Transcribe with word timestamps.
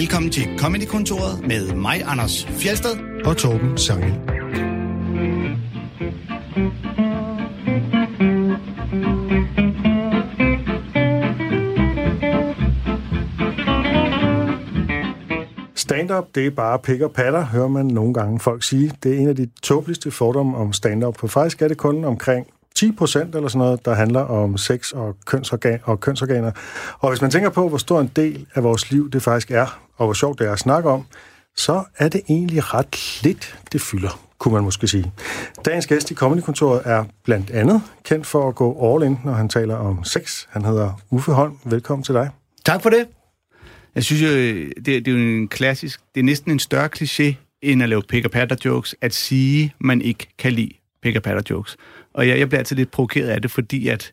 Velkommen 0.00 0.30
til 0.30 0.58
Comedy-kontoret 0.58 1.46
med 1.48 1.74
mig, 1.74 2.02
Anders 2.06 2.46
Fjelsted. 2.46 2.90
og 3.24 3.36
Torben 3.36 3.78
Sangel. 3.78 4.14
Stand-up, 15.74 16.24
det 16.34 16.46
er 16.46 16.50
bare 16.50 16.78
pik 16.78 17.00
og 17.00 17.12
patter, 17.12 17.44
hører 17.44 17.68
man 17.68 17.86
nogle 17.86 18.14
gange 18.14 18.40
folk 18.40 18.62
sige. 18.62 18.92
Det 19.02 19.14
er 19.14 19.18
en 19.18 19.28
af 19.28 19.36
de 19.36 19.50
tåbeligste 19.62 20.10
fordomme 20.10 20.56
om 20.56 20.72
stand-up, 20.72 21.18
for 21.18 21.26
faktisk 21.26 21.62
er 21.62 21.68
det 21.68 21.76
kun 21.76 22.04
omkring 22.04 22.46
10 22.80 22.92
procent 22.92 23.34
eller 23.34 23.48
sådan 23.48 23.58
noget, 23.58 23.84
der 23.84 23.94
handler 23.94 24.20
om 24.20 24.58
sex 24.58 24.92
og, 24.92 25.16
kønsorgan 25.26 25.78
og 25.84 26.00
kønsorganer. 26.00 26.52
Og 26.98 27.08
hvis 27.08 27.20
man 27.20 27.30
tænker 27.30 27.50
på, 27.50 27.68
hvor 27.68 27.78
stor 27.78 28.00
en 28.00 28.10
del 28.16 28.46
af 28.54 28.62
vores 28.62 28.90
liv 28.90 29.10
det 29.10 29.22
faktisk 29.22 29.50
er, 29.50 29.80
og 29.96 30.06
hvor 30.06 30.14
sjovt 30.14 30.38
det 30.38 30.46
er 30.46 30.52
at 30.52 30.58
snakke 30.58 30.90
om, 30.90 31.06
så 31.56 31.84
er 31.98 32.08
det 32.08 32.20
egentlig 32.28 32.74
ret 32.74 33.20
lidt, 33.22 33.58
det 33.72 33.80
fylder, 33.80 34.20
kunne 34.38 34.54
man 34.54 34.64
måske 34.64 34.88
sige. 34.88 35.12
Dagens 35.64 35.86
gæst 35.86 36.10
i 36.10 36.14
Comedy-kontoret 36.14 36.82
er 36.84 37.04
blandt 37.24 37.50
andet 37.50 37.82
kendt 38.04 38.26
for 38.26 38.48
at 38.48 38.54
gå 38.54 38.94
all 38.94 39.04
in, 39.10 39.18
når 39.24 39.32
han 39.32 39.48
taler 39.48 39.76
om 39.76 40.04
sex. 40.04 40.46
Han 40.48 40.64
hedder 40.64 41.00
Uffe 41.10 41.32
Holm. 41.32 41.58
Velkommen 41.64 42.04
til 42.04 42.14
dig. 42.14 42.30
Tak 42.64 42.82
for 42.82 42.90
det. 42.90 43.06
Jeg 43.94 44.04
synes 44.04 44.22
jo, 44.22 44.28
det, 44.28 44.86
det 44.86 45.08
er 45.08 45.12
jo 45.12 45.18
en 45.18 45.48
klassisk, 45.48 46.00
det 46.14 46.20
er 46.20 46.24
næsten 46.24 46.52
en 46.52 46.58
større 46.58 46.88
kliché, 46.96 47.34
end 47.62 47.82
at 47.82 47.88
lave 47.88 48.02
pick 48.08 48.30
patter 48.30 48.56
jokes, 48.64 48.94
at 49.00 49.14
sige, 49.14 49.74
man 49.80 50.02
ikke 50.02 50.28
kan 50.38 50.52
lide 50.52 50.72
pick 51.02 51.22
patter 51.22 51.42
jokes. 51.50 51.76
Og 52.14 52.28
jeg, 52.28 52.38
jeg 52.38 52.48
bliver 52.48 52.58
altid 52.58 52.76
lidt 52.76 52.90
provokeret 52.90 53.28
af 53.28 53.42
det, 53.42 53.50
fordi 53.50 53.88
at, 53.88 54.12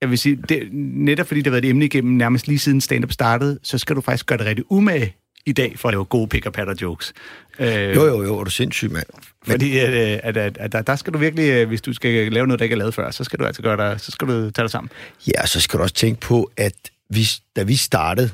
jeg 0.00 0.10
vil 0.10 0.18
sige, 0.18 0.36
det, 0.48 0.68
netop 0.72 1.26
fordi 1.26 1.40
det 1.40 1.46
har 1.46 1.50
været 1.50 1.64
et 1.64 1.68
emne 1.70 1.84
igennem 1.84 2.12
nærmest 2.16 2.48
lige 2.48 2.58
siden 2.58 2.80
stand-up 2.80 3.12
startede, 3.12 3.58
så 3.62 3.78
skal 3.78 3.96
du 3.96 4.00
faktisk 4.00 4.26
gøre 4.26 4.38
det 4.38 4.46
rigtig 4.46 4.64
umage 4.72 5.16
i 5.46 5.52
dag 5.52 5.78
for 5.78 5.88
at 5.88 5.92
lave 5.92 6.04
gode 6.04 6.28
pick 6.28 6.52
patter 6.52 6.74
jokes. 6.82 7.12
Øh, 7.58 7.68
Jo, 7.96 8.04
jo, 8.06 8.22
jo, 8.22 8.38
er 8.38 8.44
du 8.44 8.50
sindssyg, 8.50 8.90
mand. 8.92 9.06
Fordi 9.46 9.78
at, 9.78 9.88
øh, 10.12 10.20
at, 10.22 10.36
at, 10.36 10.58
at 10.58 10.72
der, 10.72 10.82
der 10.82 10.96
skal 10.96 11.12
du 11.12 11.18
virkelig, 11.18 11.48
øh, 11.50 11.68
hvis 11.68 11.80
du 11.82 11.92
skal 11.92 12.32
lave 12.32 12.46
noget, 12.46 12.58
der 12.58 12.62
ikke 12.64 12.74
er 12.74 12.78
lavet 12.78 12.94
før, 12.94 13.10
så 13.10 13.24
skal 13.24 13.38
du 13.38 13.44
altså 13.44 13.62
gøre 13.62 13.76
dig, 13.76 14.00
så 14.00 14.10
skal 14.12 14.28
du 14.28 14.32
tage 14.32 14.52
dig 14.64 14.70
sammen. 14.70 14.90
Ja, 15.36 15.46
så 15.46 15.60
skal 15.60 15.78
du 15.78 15.82
også 15.82 15.94
tænke 15.94 16.20
på, 16.20 16.50
at 16.56 16.74
vi, 17.10 17.26
da 17.56 17.62
vi 17.62 17.76
startede, 17.76 18.30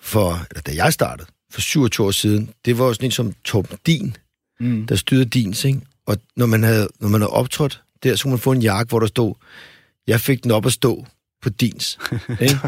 for, 0.00 0.46
eller 0.50 0.62
da 0.62 0.84
jeg 0.84 0.92
startede, 0.92 1.28
for 1.50 1.60
27 1.60 2.06
år 2.06 2.10
siden, 2.10 2.50
det 2.64 2.78
var 2.78 2.92
sådan 2.92 3.04
en 3.06 3.10
som 3.10 3.32
Torben 3.44 3.78
Din, 3.86 4.16
Mm. 4.60 4.86
der 4.86 4.96
styrede 4.96 5.24
Dins, 5.24 5.64
ikke? 5.64 5.80
Og 6.06 6.16
når 6.36 6.46
man 6.46 6.62
havde, 6.62 6.88
når 7.00 7.08
man 7.08 7.20
havde 7.20 7.30
optrådt, 7.32 7.82
der 8.06 8.16
så 8.16 8.22
kunne 8.22 8.30
man 8.30 8.38
få 8.38 8.52
en 8.52 8.62
jakke, 8.62 8.88
hvor 8.88 9.00
der 9.00 9.06
stod, 9.06 9.34
jeg 10.06 10.20
fik 10.20 10.42
den 10.42 10.50
op 10.50 10.66
at 10.66 10.72
stå 10.72 11.06
på 11.42 11.48
Dins. 11.48 11.98
ikke? 12.40 12.58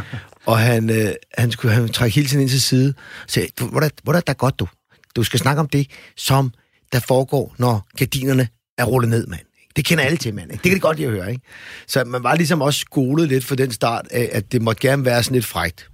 Og 0.46 0.58
han, 0.58 0.90
øh, 0.90 1.12
han 1.34 1.50
skulle 1.50 1.74
han 1.74 1.88
trække 1.88 2.14
hele 2.14 2.28
tiden 2.28 2.42
ind 2.42 2.50
til 2.50 2.62
side 2.62 2.94
og 3.22 3.30
sagde, 3.30 3.48
"Du, 3.58 3.66
hvor 3.66 3.80
er, 3.80 3.88
hvor 4.02 4.12
er 4.12 4.20
der 4.20 4.32
godt, 4.32 4.58
du? 4.58 4.68
Du 5.16 5.22
skal 5.22 5.40
snakke 5.40 5.60
om 5.60 5.68
det, 5.68 5.90
som 6.16 6.52
der 6.92 7.00
foregår, 7.00 7.54
når 7.58 7.88
gardinerne 7.96 8.48
er 8.78 8.84
rullet 8.84 9.10
ned, 9.10 9.26
mand. 9.26 9.40
Det 9.76 9.84
kender 9.84 10.04
alle 10.04 10.18
til, 10.18 10.34
mand. 10.34 10.52
Ikke? 10.52 10.62
Det 10.62 10.70
kan 10.70 10.74
det 10.74 10.82
godt 10.82 10.96
lide 10.96 11.08
at 11.08 11.14
høre, 11.14 11.30
ikke? 11.30 11.42
Så 11.86 12.04
man 12.04 12.22
var 12.22 12.34
ligesom 12.34 12.62
også 12.62 12.80
skolet 12.80 13.28
lidt 13.28 13.44
for 13.44 13.54
den 13.54 13.72
start 13.72 14.06
af, 14.10 14.28
at 14.32 14.52
det 14.52 14.62
måtte 14.62 14.88
gerne 14.88 15.04
være 15.04 15.22
sådan 15.22 15.34
lidt 15.34 15.44
frægt. 15.44 15.90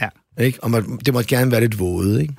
Ja. 0.00 0.08
Ikke? 0.44 0.62
Og 0.62 0.70
man, 0.70 0.98
det 1.06 1.14
måtte 1.14 1.28
gerne 1.28 1.50
være 1.50 1.60
lidt 1.60 1.78
våde, 1.78 2.22
ikke? 2.22 2.34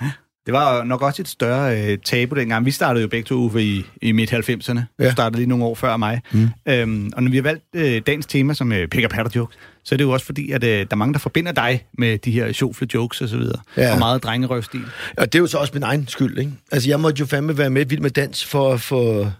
Det 0.50 0.54
var 0.58 0.84
nok 0.84 1.02
også 1.02 1.22
et 1.22 1.28
større 1.28 1.82
øh, 1.82 1.98
tabu 2.06 2.36
dengang. 2.36 2.66
Vi 2.66 2.72
startede 2.72 3.02
jo 3.02 3.08
begge 3.08 3.26
to 3.26 3.36
Uffe, 3.36 3.64
i, 3.64 3.86
i 4.02 4.12
midt-90'erne. 4.12 4.80
Ja. 5.00 5.06
Du 5.06 5.12
startede 5.12 5.38
lige 5.40 5.50
nogle 5.50 5.64
år 5.66 5.76
før 5.76 5.98
mig. 5.98 6.22
Mm. 6.32 6.50
Øhm, 6.66 7.12
og 7.16 7.24
når 7.24 7.32
vi 7.32 7.38
har 7.38 7.42
valgt 7.42 7.64
øh, 7.76 8.02
dagens 8.08 8.26
tema 8.26 8.54
som 8.54 8.72
øh, 8.72 8.88
pick 8.88 9.10
patter 9.10 9.32
jokes, 9.36 9.58
så 9.84 9.96
er 9.96 9.98
det 9.98 10.04
jo 10.04 10.12
også 10.12 10.26
fordi, 10.26 10.52
at 10.52 10.64
øh, 10.64 10.70
der 10.70 10.86
er 10.92 10.96
mange, 10.96 11.14
der 11.14 11.20
forbinder 11.20 11.52
dig 11.52 11.86
med 11.98 12.18
de 12.18 12.32
her 12.32 12.52
sjofle 12.52 12.88
jokes 12.94 13.22
og 13.22 13.30
så 13.30 13.38
videre. 13.38 13.60
Ja. 13.78 13.94
Og 13.94 14.00
meget 14.00 14.24
drengerøvstil. 14.24 14.82
Og 15.18 15.34
det 15.34 15.36
er 15.36 15.40
jo 15.40 15.48
så 15.48 15.58
også 15.58 15.74
min 15.74 15.84
egen 15.84 16.08
skyld, 16.08 16.38
ikke? 16.38 16.52
Altså, 16.72 16.90
jeg 16.90 17.00
måtte 17.00 17.20
jo 17.20 17.26
fandme 17.26 17.58
være 17.58 17.70
med 17.70 17.86
Vild 17.86 18.02
med 18.02 18.10
Dans 18.10 18.46
for 18.46 18.74
at 18.74 18.82
få... 18.82 19.32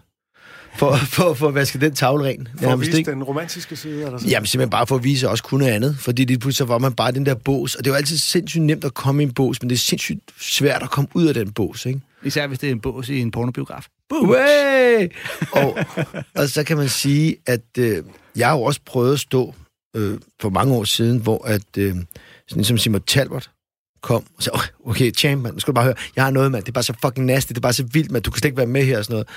For, 0.76 0.96
for, 0.96 1.34
for 1.34 1.48
at 1.48 1.54
vaske 1.54 1.80
den 1.80 1.94
tavle 1.94 2.24
ren. 2.24 2.48
For 2.62 2.72
at 2.72 2.80
vise 2.80 2.98
ikke? 2.98 3.10
den 3.10 3.22
romantiske 3.22 3.76
side, 3.76 3.96
eller 4.04 4.18
sådan. 4.18 4.30
Jamen 4.30 4.46
simpelthen 4.46 4.70
bare 4.70 4.86
for 4.86 4.96
at 4.96 5.04
vise, 5.04 5.28
også 5.28 5.44
kunne 5.44 5.60
noget 5.60 5.72
andet. 5.72 5.96
Fordi 5.98 6.24
lige 6.24 6.38
pludselig 6.38 6.56
så 6.56 6.64
var 6.64 6.78
man 6.78 6.92
bare 6.92 7.12
den 7.12 7.26
der 7.26 7.34
bås. 7.34 7.74
Og 7.74 7.84
det 7.84 7.90
er 7.90 7.94
jo 7.94 7.96
altid 7.96 8.16
sindssygt 8.16 8.62
nemt 8.64 8.84
at 8.84 8.94
komme 8.94 9.22
i 9.22 9.26
en 9.26 9.34
bås, 9.34 9.62
men 9.62 9.70
det 9.70 9.76
er 9.76 9.78
sindssygt 9.78 10.20
svært 10.40 10.82
at 10.82 10.90
komme 10.90 11.08
ud 11.14 11.26
af 11.26 11.34
den 11.34 11.52
bås, 11.52 11.86
ikke? 11.86 12.00
Især 12.24 12.46
hvis 12.46 12.58
det 12.58 12.66
er 12.66 12.70
en 12.72 12.80
bås 12.80 13.08
i 13.08 13.18
en 13.20 13.30
pornobiograf. 13.30 13.86
Way! 14.12 15.08
og, 15.52 15.78
og 16.36 16.48
så 16.48 16.64
kan 16.64 16.76
man 16.76 16.88
sige, 16.88 17.36
at 17.46 17.60
øh, 17.78 18.04
jeg 18.36 18.48
har 18.48 18.56
jo 18.56 18.62
også 18.62 18.80
prøvet 18.86 19.12
at 19.12 19.20
stå 19.20 19.54
øh, 19.96 20.18
for 20.40 20.50
mange 20.50 20.74
år 20.74 20.84
siden, 20.84 21.18
hvor 21.18 21.46
at, 21.46 21.62
øh, 21.78 21.94
sådan 22.48 22.64
som 22.64 22.78
Simon 22.78 23.02
Talbot 23.02 23.50
kom 24.02 24.24
og 24.36 24.42
sagde, 24.42 24.54
"Åh, 24.56 24.90
okay, 24.90 25.12
champ, 25.14 25.42
man, 25.42 25.52
nu 25.52 25.60
skal 25.60 25.72
du 25.72 25.74
bare 25.74 25.84
høre, 25.84 25.94
jeg 26.16 26.24
har 26.24 26.30
noget, 26.30 26.52
mand, 26.52 26.64
det 26.64 26.68
er 26.68 26.72
bare 26.72 26.84
så 26.84 26.94
fucking 27.02 27.26
nasty, 27.26 27.48
det 27.48 27.56
er 27.56 27.60
bare 27.60 27.72
så 27.72 27.84
vildt, 27.92 28.10
man, 28.10 28.22
du 28.22 28.30
kan 28.30 28.38
slet 28.38 28.48
ikke 28.48 28.56
være 28.56 28.66
med 28.66 28.84
her 28.84 28.98
og 28.98 29.04
sådan 29.04 29.14
noget. 29.14 29.28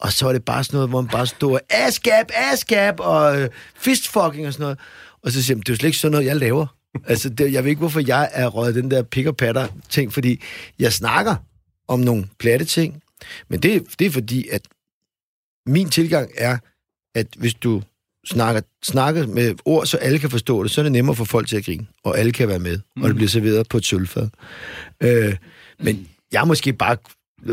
Og 0.00 0.12
så 0.12 0.24
var 0.24 0.32
det 0.32 0.44
bare 0.44 0.64
sådan 0.64 0.76
noget, 0.76 0.88
hvor 0.88 1.00
man 1.00 1.10
bare 1.10 1.26
stod, 1.26 1.58
askab, 1.70 2.26
askab, 2.34 3.00
og 3.00 3.40
øh, 3.40 3.48
fistfucking 3.76 4.46
og 4.46 4.52
sådan 4.52 4.64
noget. 4.64 4.78
Og 5.22 5.30
så 5.30 5.42
siger 5.42 5.56
man, 5.56 5.60
det 5.60 5.68
er 5.68 5.72
jo 5.72 5.76
slet 5.76 5.88
ikke 5.88 5.98
sådan 5.98 6.12
noget, 6.12 6.26
jeg 6.26 6.36
laver. 6.36 6.66
altså, 7.06 7.28
det, 7.28 7.52
jeg 7.52 7.64
ved 7.64 7.70
ikke, 7.70 7.80
hvorfor 7.80 8.02
jeg 8.06 8.30
er 8.32 8.46
røget 8.46 8.74
den 8.74 8.90
der 8.90 9.02
pick 9.02 9.26
og 9.26 9.36
patter 9.36 9.68
ting, 9.88 10.12
fordi 10.12 10.42
jeg 10.78 10.92
snakker 10.92 11.36
om 11.88 12.00
nogle 12.00 12.28
platte 12.38 12.64
ting, 12.64 13.02
men 13.48 13.60
det, 13.60 13.98
det 13.98 14.06
er 14.06 14.10
fordi, 14.10 14.48
at 14.48 14.62
min 15.66 15.90
tilgang 15.90 16.30
er, 16.36 16.58
at 17.14 17.26
hvis 17.36 17.54
du 17.54 17.82
snakker, 18.26 18.60
snakker 18.84 19.26
med 19.26 19.54
ord, 19.64 19.86
så 19.86 19.96
alle 19.96 20.18
kan 20.18 20.30
forstå 20.30 20.62
det, 20.62 20.70
så 20.70 20.80
er 20.80 20.82
det 20.82 20.92
nemmere 20.92 21.16
for 21.16 21.24
folk 21.24 21.48
til 21.48 21.56
at 21.56 21.64
grine, 21.64 21.86
og 22.04 22.18
alle 22.18 22.32
kan 22.32 22.48
være 22.48 22.58
med, 22.58 22.78
mm. 22.96 23.02
og 23.02 23.08
det 23.08 23.16
bliver 23.16 23.28
serveret 23.28 23.68
på 23.68 23.76
et 23.76 23.84
sølvfad. 23.84 24.28
Øh, 25.00 25.36
men 25.78 26.08
jeg 26.32 26.40
har 26.40 26.46
måske 26.46 26.72
bare 26.72 26.96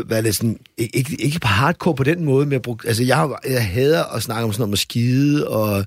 været 0.06 0.24
lidt 0.24 0.36
sådan, 0.36 0.58
ikke, 0.78 1.16
ikke 1.22 1.40
på 1.40 1.48
hardcore 1.48 1.94
på 1.94 2.04
den 2.04 2.24
måde, 2.24 2.46
men 2.46 2.52
jeg, 2.52 2.62
brug, 2.62 2.80
altså 2.86 3.04
jeg, 3.04 3.28
jeg 3.48 3.66
hader 3.66 4.04
at 4.04 4.22
snakke 4.22 4.44
om 4.44 4.52
sådan 4.52 4.60
noget 4.60 4.70
med 4.70 4.76
skide 4.76 5.48
og 5.48 5.84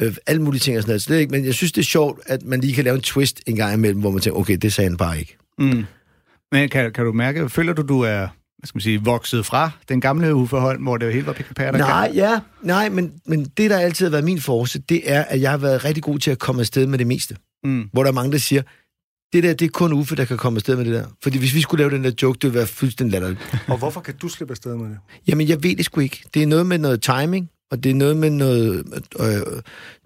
øh, 0.00 0.14
alle 0.26 0.42
mulige 0.42 0.60
ting 0.60 0.76
og 0.76 0.82
sådan 0.82 0.92
noget, 0.92 1.10
er 1.10 1.20
ikke, 1.20 1.30
men 1.32 1.44
jeg 1.44 1.54
synes, 1.54 1.72
det 1.72 1.80
er 1.80 1.86
sjovt, 1.86 2.20
at 2.26 2.44
man 2.44 2.60
lige 2.60 2.74
kan 2.74 2.84
lave 2.84 2.94
en 2.96 3.02
twist 3.02 3.40
en 3.46 3.56
gang 3.56 3.74
imellem, 3.74 4.00
hvor 4.00 4.10
man 4.10 4.20
tænker, 4.20 4.40
okay, 4.40 4.56
det 4.56 4.72
sagde 4.72 4.90
han 4.90 4.96
bare 4.96 5.18
ikke. 5.18 5.36
Mm. 5.58 5.84
Men 6.52 6.68
kan, 6.68 6.92
kan 6.92 7.04
du 7.04 7.12
mærke, 7.12 7.48
føler 7.48 7.72
du, 7.72 7.82
du 7.82 8.00
er 8.00 8.28
hvad 8.58 8.66
skal 8.68 8.76
man 8.76 8.82
sige, 8.82 9.04
vokset 9.04 9.46
fra 9.46 9.70
den 9.88 10.00
gamle 10.00 10.34
Uffe 10.34 10.56
Holm, 10.56 10.82
hvor 10.82 10.96
det 10.96 11.06
jo 11.06 11.10
helt 11.10 11.26
var 11.26 11.32
pick 11.32 11.48
og 11.48 11.54
patter? 11.54 11.80
Nej, 11.80 12.12
ja, 12.14 12.40
nej, 12.62 12.88
men, 12.88 13.12
men 13.26 13.44
det, 13.44 13.70
der 13.70 13.78
altid 13.78 14.06
har 14.06 14.10
været 14.10 14.24
min 14.24 14.40
force, 14.40 14.78
det 14.78 15.12
er, 15.12 15.22
at 15.22 15.40
jeg 15.40 15.50
har 15.50 15.58
været 15.58 15.84
rigtig 15.84 16.02
god 16.02 16.18
til 16.18 16.30
at 16.30 16.38
komme 16.38 16.60
afsted 16.60 16.86
med 16.86 16.98
det 16.98 17.06
meste. 17.06 17.36
Mm. 17.64 17.88
Hvor 17.92 18.02
der 18.02 18.10
er 18.10 18.14
mange, 18.14 18.32
der 18.32 18.38
siger, 18.38 18.62
det 19.32 19.42
der, 19.42 19.52
det 19.54 19.64
er 19.64 19.68
kun 19.70 19.92
Uffe, 19.92 20.16
der 20.16 20.24
kan 20.24 20.36
komme 20.36 20.56
afsted 20.56 20.76
med 20.76 20.84
det 20.84 20.94
der. 20.94 21.04
Fordi 21.22 21.38
hvis 21.38 21.54
vi 21.54 21.60
skulle 21.60 21.82
lave 21.84 21.90
den 21.96 22.04
der 22.04 22.10
joke, 22.22 22.36
det 22.36 22.42
ville 22.42 22.58
være 22.58 22.66
fuldstændig 22.66 23.12
latterligt. 23.20 23.58
Og 23.72 23.78
hvorfor 23.78 24.00
kan 24.00 24.14
du 24.22 24.28
slippe 24.28 24.52
afsted 24.52 24.76
med 24.76 24.88
det? 24.90 24.98
Jamen, 25.28 25.48
jeg 25.48 25.62
ved 25.62 25.76
det 25.76 25.84
sgu 25.84 26.00
ikke. 26.00 26.22
Det 26.34 26.42
er 26.42 26.46
noget 26.46 26.66
med 26.66 26.78
noget 26.78 27.02
timing, 27.02 27.48
og 27.70 27.84
det 27.84 27.90
er 27.90 27.94
noget 27.94 28.16
med 28.16 28.30
noget 28.30 28.84
øh, 29.20 29.62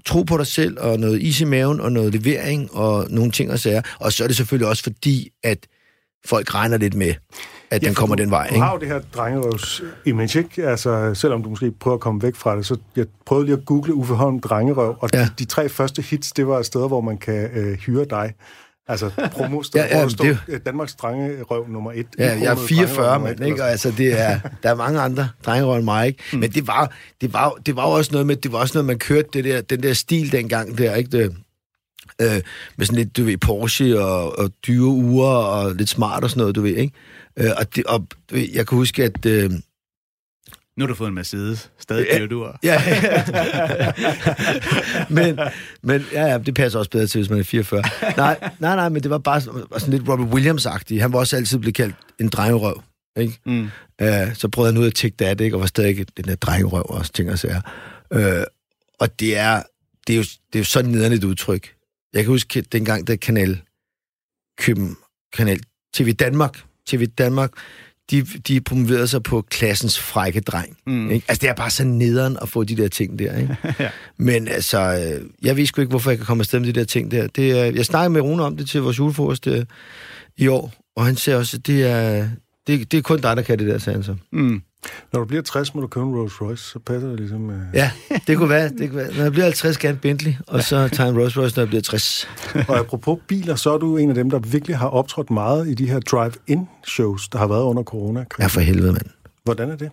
tro 0.07 0.23
på 0.23 0.37
dig 0.39 0.47
selv, 0.47 0.77
og 0.81 0.99
noget 1.01 1.23
is 1.23 1.41
i 1.41 1.45
maven, 1.45 1.81
og 1.81 1.93
noget 1.93 2.13
levering, 2.15 2.75
og 2.75 3.07
nogle 3.11 3.31
ting 3.31 3.51
og 3.53 3.59
sager. 3.59 3.83
Og 3.99 4.13
så 4.13 4.23
er 4.25 4.27
det 4.29 4.37
selvfølgelig 4.37 4.69
også 4.69 4.83
fordi, 4.83 5.29
at 5.45 5.59
folk 6.27 6.55
regner 6.55 6.77
lidt 6.79 6.95
med, 6.95 7.15
at 7.71 7.81
den 7.83 7.95
for 7.95 8.01
kommer 8.01 8.17
du, 8.17 8.23
den 8.23 8.31
vej. 8.31 8.47
Du 8.49 8.55
Ikke? 8.55 8.65
har 8.65 8.73
jo 8.73 8.79
det 8.79 8.89
her 8.89 9.01
drengerøvs 9.15 9.83
image, 10.07 10.39
ikke? 10.39 10.67
Altså, 10.69 11.15
selvom 11.15 11.43
du 11.43 11.49
måske 11.49 11.71
prøver 11.81 11.95
at 11.95 12.01
komme 12.01 12.23
væk 12.23 12.37
fra 12.37 12.57
det, 12.57 12.67
så 12.67 12.77
jeg 12.97 13.07
prøvede 13.27 13.47
lige 13.47 13.57
at 13.57 13.65
google 13.65 13.95
Uffe 13.95 14.15
Holm 14.15 14.41
drengerøv, 14.41 14.97
og 15.01 15.11
Ja. 15.13 15.19
de, 15.25 15.29
de 15.39 15.45
tre 15.45 15.69
første 15.69 16.03
hits, 16.03 16.33
det 16.33 16.47
var 16.47 16.63
steder, 16.63 16.89
hvor 16.89 17.01
man 17.01 17.19
kan 17.19 17.51
øh, 17.55 17.79
hyre 17.79 18.05
dig. 18.11 18.33
Altså, 18.91 19.11
promosted, 19.33 19.81
Ja, 19.81 19.99
ja, 19.99 20.03
der 20.05 20.09
det- 20.09 20.39
øh, 20.49 20.61
Danmarks 20.67 20.95
drengerøv 20.95 21.69
nummer 21.69 21.93
et. 21.93 22.07
Ja, 22.19 22.25
jeg 22.25 22.33
er 22.37 22.43
Ikronet 22.53 22.69
44, 22.69 22.97
drengerøv 23.07 23.21
mand, 23.21 23.45
ikke? 23.45 23.63
Og 23.63 23.71
altså, 23.71 23.93
det 23.99 24.21
er, 24.21 24.41
der 24.63 24.71
er 24.71 24.75
mange 24.75 25.01
andre 25.01 25.29
drengerøv 25.47 25.77
end 25.77 25.85
mig, 25.85 26.07
ikke? 26.07 26.23
Men 26.37 26.51
det 26.51 26.67
var, 26.67 26.95
det 27.21 27.33
var, 27.33 27.51
det 27.67 27.77
var 27.77 27.83
også 27.83 28.13
noget 28.13 28.27
med, 28.27 28.37
det 28.37 28.53
var 28.53 28.59
også 28.59 28.75
noget, 28.79 28.87
man 28.87 28.99
kørte 28.99 29.29
det 29.33 29.45
der, 29.45 29.61
den 29.61 29.83
der 29.83 29.93
stil 29.93 30.33
dengang 30.33 30.79
der, 30.79 30.95
ikke? 30.95 31.11
Det, 31.19 31.37
øh, 32.23 32.41
med 32.77 32.87
sådan 32.87 32.99
lidt, 32.99 33.17
du 33.17 33.25
ved, 33.25 33.37
Porsche 33.37 34.01
og, 34.01 34.39
og 34.39 34.51
dyre 34.67 34.85
uger 34.87 35.27
og 35.29 35.75
lidt 35.75 35.89
smart 35.89 36.25
og 36.25 36.31
sådan 36.31 36.41
noget, 36.41 36.55
du 36.55 36.61
ved, 36.63 36.77
ikke? 36.77 36.95
Øh, 37.37 37.51
og, 37.57 37.77
det, 37.77 37.85
og 37.85 38.07
du 38.31 38.35
ved, 38.35 38.49
jeg 38.55 38.67
kan 38.67 38.79
huske, 38.79 39.05
at... 39.05 39.27
Øh, 39.27 39.51
Nu 40.81 40.85
har 40.85 40.89
du 40.89 40.95
fået 40.95 41.09
en 41.09 41.15
Mercedes. 41.15 41.71
Stadig 41.79 42.07
Ja. 42.11 42.19
dyr, 42.19 42.27
du 42.27 42.43
er. 42.43 42.53
ja, 42.63 42.83
men, 45.17 45.39
men 45.83 46.05
ja, 46.13 46.27
ja, 46.27 46.39
det 46.39 46.55
passer 46.55 46.79
også 46.79 46.91
bedre 46.91 47.07
til, 47.07 47.19
hvis 47.19 47.31
man 47.31 47.39
er 47.39 47.43
44. 47.43 47.83
Nej, 48.17 48.51
nej, 48.59 48.77
nej, 48.77 48.89
men 48.89 49.03
det 49.03 49.11
var 49.11 49.19
bare 49.19 49.41
sådan, 49.41 49.63
sådan 49.79 49.95
lidt 49.95 50.09
Robert 50.09 50.29
Williams-agtigt. 50.29 51.01
Han 51.01 51.13
var 51.13 51.19
også 51.19 51.37
altid 51.37 51.59
blevet 51.59 51.75
kaldt 51.75 51.95
en 52.21 52.29
drengerøv, 52.29 52.83
ikke? 53.19 53.39
Mm. 53.47 53.69
Øh, 54.01 54.35
så 54.35 54.49
prøvede 54.49 54.73
han 54.73 54.81
ud 54.83 54.87
at 54.87 54.95
tække 54.95 55.17
det, 55.19 55.41
ikke? 55.41 55.57
og 55.57 55.61
var 55.61 55.67
stadig 55.67 56.17
den 56.17 56.25
der 56.25 56.35
drengerøv 56.35 56.85
og 56.89 57.13
ting 57.15 57.31
og 57.31 57.39
sager. 57.39 57.61
Øh, 58.13 58.45
og 59.01 59.21
det 59.21 59.37
er, 59.37 59.63
det, 60.07 60.13
er 60.13 60.17
jo, 60.17 60.23
det 60.23 60.55
er 60.55 60.59
jo 60.59 60.65
sådan 60.65 60.91
nederne 60.91 61.15
et 61.15 61.25
udtryk. 61.25 61.75
Jeg 62.13 62.23
kan 62.25 62.31
huske 62.33 62.61
dengang, 62.61 63.07
da 63.07 63.17
Kanal, 63.17 63.61
Køben, 64.59 64.97
Kanal 65.37 65.61
TV 65.95 66.13
Danmark, 66.13 66.61
TV 66.87 67.07
Danmark, 67.07 67.51
de, 68.11 68.23
de 68.23 68.61
promoverede 68.61 69.07
sig 69.09 69.23
på 69.23 69.45
klassens 69.51 69.99
frække 69.99 70.41
dreng. 70.41 70.77
Mm. 70.87 71.11
Ikke? 71.11 71.25
Altså, 71.29 71.41
det 71.43 71.49
er 71.51 71.55
bare 71.55 71.71
så 71.71 71.85
nederen 71.85 72.37
at 72.43 72.49
få 72.49 72.65
de 72.65 72.77
der 72.77 72.89
ting 72.89 73.19
der, 73.19 73.37
ikke? 73.39 73.57
Ja. 73.81 73.91
Men 74.17 74.49
altså, 74.49 74.79
øh, 74.81 75.27
jeg 75.43 75.57
ved 75.57 75.67
sgu 75.67 75.81
ikke, 75.81 75.91
hvorfor 75.91 76.11
jeg 76.11 76.19
kan 76.19 76.27
komme 76.27 76.41
afsted 76.41 76.61
med 76.61 76.73
de 76.73 76.79
der 76.81 76.85
ting 76.87 77.11
der. 77.11 77.27
Det, 77.27 77.51
er- 77.59 77.65
jeg 77.65 77.85
snakkede 77.85 78.11
med 78.11 78.21
Rune 78.21 78.45
om 78.45 78.57
det 78.57 78.69
til 78.69 78.81
vores 78.83 78.99
julefrokost 78.99 79.47
øh, 79.47 79.65
i 80.37 80.47
år, 80.47 80.73
Og 80.97 81.07
han 81.07 81.17
siger 81.17 81.37
også, 81.37 81.57
at 81.57 81.67
det 81.67 81.87
er, 81.87 82.29
det, 82.67 82.93
det 82.93 82.99
er 82.99 83.03
kun 83.03 83.21
dig, 83.21 83.37
der 83.37 83.43
kan 83.43 83.59
det 83.59 83.67
der, 83.67 83.79
sagde 83.79 83.97
han 83.97 84.05
så. 84.05 84.17
Mm. 84.33 84.63
Når 85.13 85.21
du 85.21 85.27
bliver 85.27 85.43
60, 85.43 85.75
må 85.75 85.81
du 85.81 85.87
købe 85.87 86.07
en 86.07 86.15
Rolls 86.15 86.41
Royce, 86.41 86.65
så 86.65 86.79
passer 86.79 87.09
det 87.09 87.21
ligesom... 87.21 87.51
Øh... 87.51 87.61
Ja, 87.75 87.91
det 88.27 88.37
kunne 88.37 88.49
være. 88.49 88.69
Det 88.69 88.91
kunne 88.91 88.97
være. 88.97 89.15
Når 89.17 89.23
jeg 89.23 89.33
bliver 89.33 89.45
50, 89.45 89.75
skal 89.75 89.89
jeg 89.89 89.95
en 89.95 89.99
Bentley, 89.99 90.33
og 90.47 90.63
så 90.63 90.89
tager 90.89 91.11
en 91.11 91.19
Rolls 91.19 91.39
Royce, 91.39 91.57
når 91.57 91.63
jeg 91.63 91.69
bliver 91.69 91.83
60. 91.83 92.29
Og 92.69 92.79
apropos 92.79 93.19
biler, 93.29 93.57
så 93.57 93.75
er 93.75 93.79
du 93.79 93.97
en 93.97 94.09
af 94.09 94.15
dem, 94.15 94.31
der 94.31 94.39
virkelig 94.39 94.77
har 94.77 94.89
optrådt 94.89 95.31
meget 95.31 95.69
i 95.69 95.75
de 95.75 95.87
her 95.87 96.01
drive-in-shows, 96.01 97.29
der 97.29 97.39
har 97.39 97.47
været 97.47 97.63
under 97.63 97.83
corona. 97.83 98.25
Ja, 98.39 98.47
for 98.47 98.61
helvede, 98.61 98.93
mand. 98.93 99.07
Hvordan 99.45 99.71
er 99.71 99.77
det? 99.77 99.91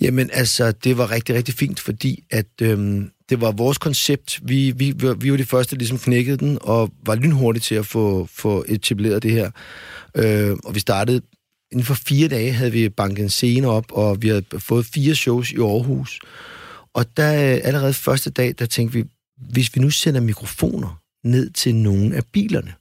Jamen, 0.00 0.30
altså, 0.32 0.72
det 0.72 0.98
var 0.98 1.10
rigtig, 1.10 1.34
rigtig 1.34 1.54
fint, 1.54 1.80
fordi 1.80 2.24
at 2.30 2.46
øhm, 2.62 3.10
det 3.30 3.40
var 3.40 3.52
vores 3.52 3.78
koncept. 3.78 4.40
Vi, 4.42 4.70
vi, 4.76 4.94
vi 5.18 5.30
var 5.30 5.36
de 5.36 5.44
første, 5.44 5.70
der 5.70 5.78
ligesom 5.78 5.98
knækkede 5.98 6.36
den, 6.36 6.58
og 6.60 6.90
var 7.06 7.14
lynhurtige 7.14 7.60
til 7.60 7.74
at 7.74 7.86
få, 7.86 8.28
få 8.34 8.64
etableret 8.68 9.22
det 9.22 9.30
her. 9.30 9.50
Øh, 10.14 10.56
og 10.64 10.74
vi 10.74 10.80
startede 10.80 11.20
inden 11.72 11.84
for 11.84 11.94
fire 11.94 12.28
dage 12.28 12.52
havde 12.52 12.72
vi 12.72 12.88
banket 12.88 13.22
en 13.22 13.30
scene 13.30 13.68
op, 13.68 13.92
og 13.92 14.22
vi 14.22 14.28
havde 14.28 14.44
fået 14.58 14.86
fire 14.86 15.14
shows 15.14 15.52
i 15.52 15.56
Aarhus. 15.56 16.20
Og 16.94 17.16
der 17.16 17.32
øh, 17.32 17.60
allerede 17.64 17.94
første 17.94 18.30
dag, 18.30 18.54
der 18.58 18.66
tænkte 18.66 18.98
vi, 18.98 19.04
hvis 19.50 19.74
vi 19.74 19.80
nu 19.80 19.90
sender 19.90 20.20
mikrofoner 20.20 21.00
ned 21.24 21.50
til 21.50 21.74
nogle 21.74 22.16
af 22.16 22.22
bilerne, 22.32 22.72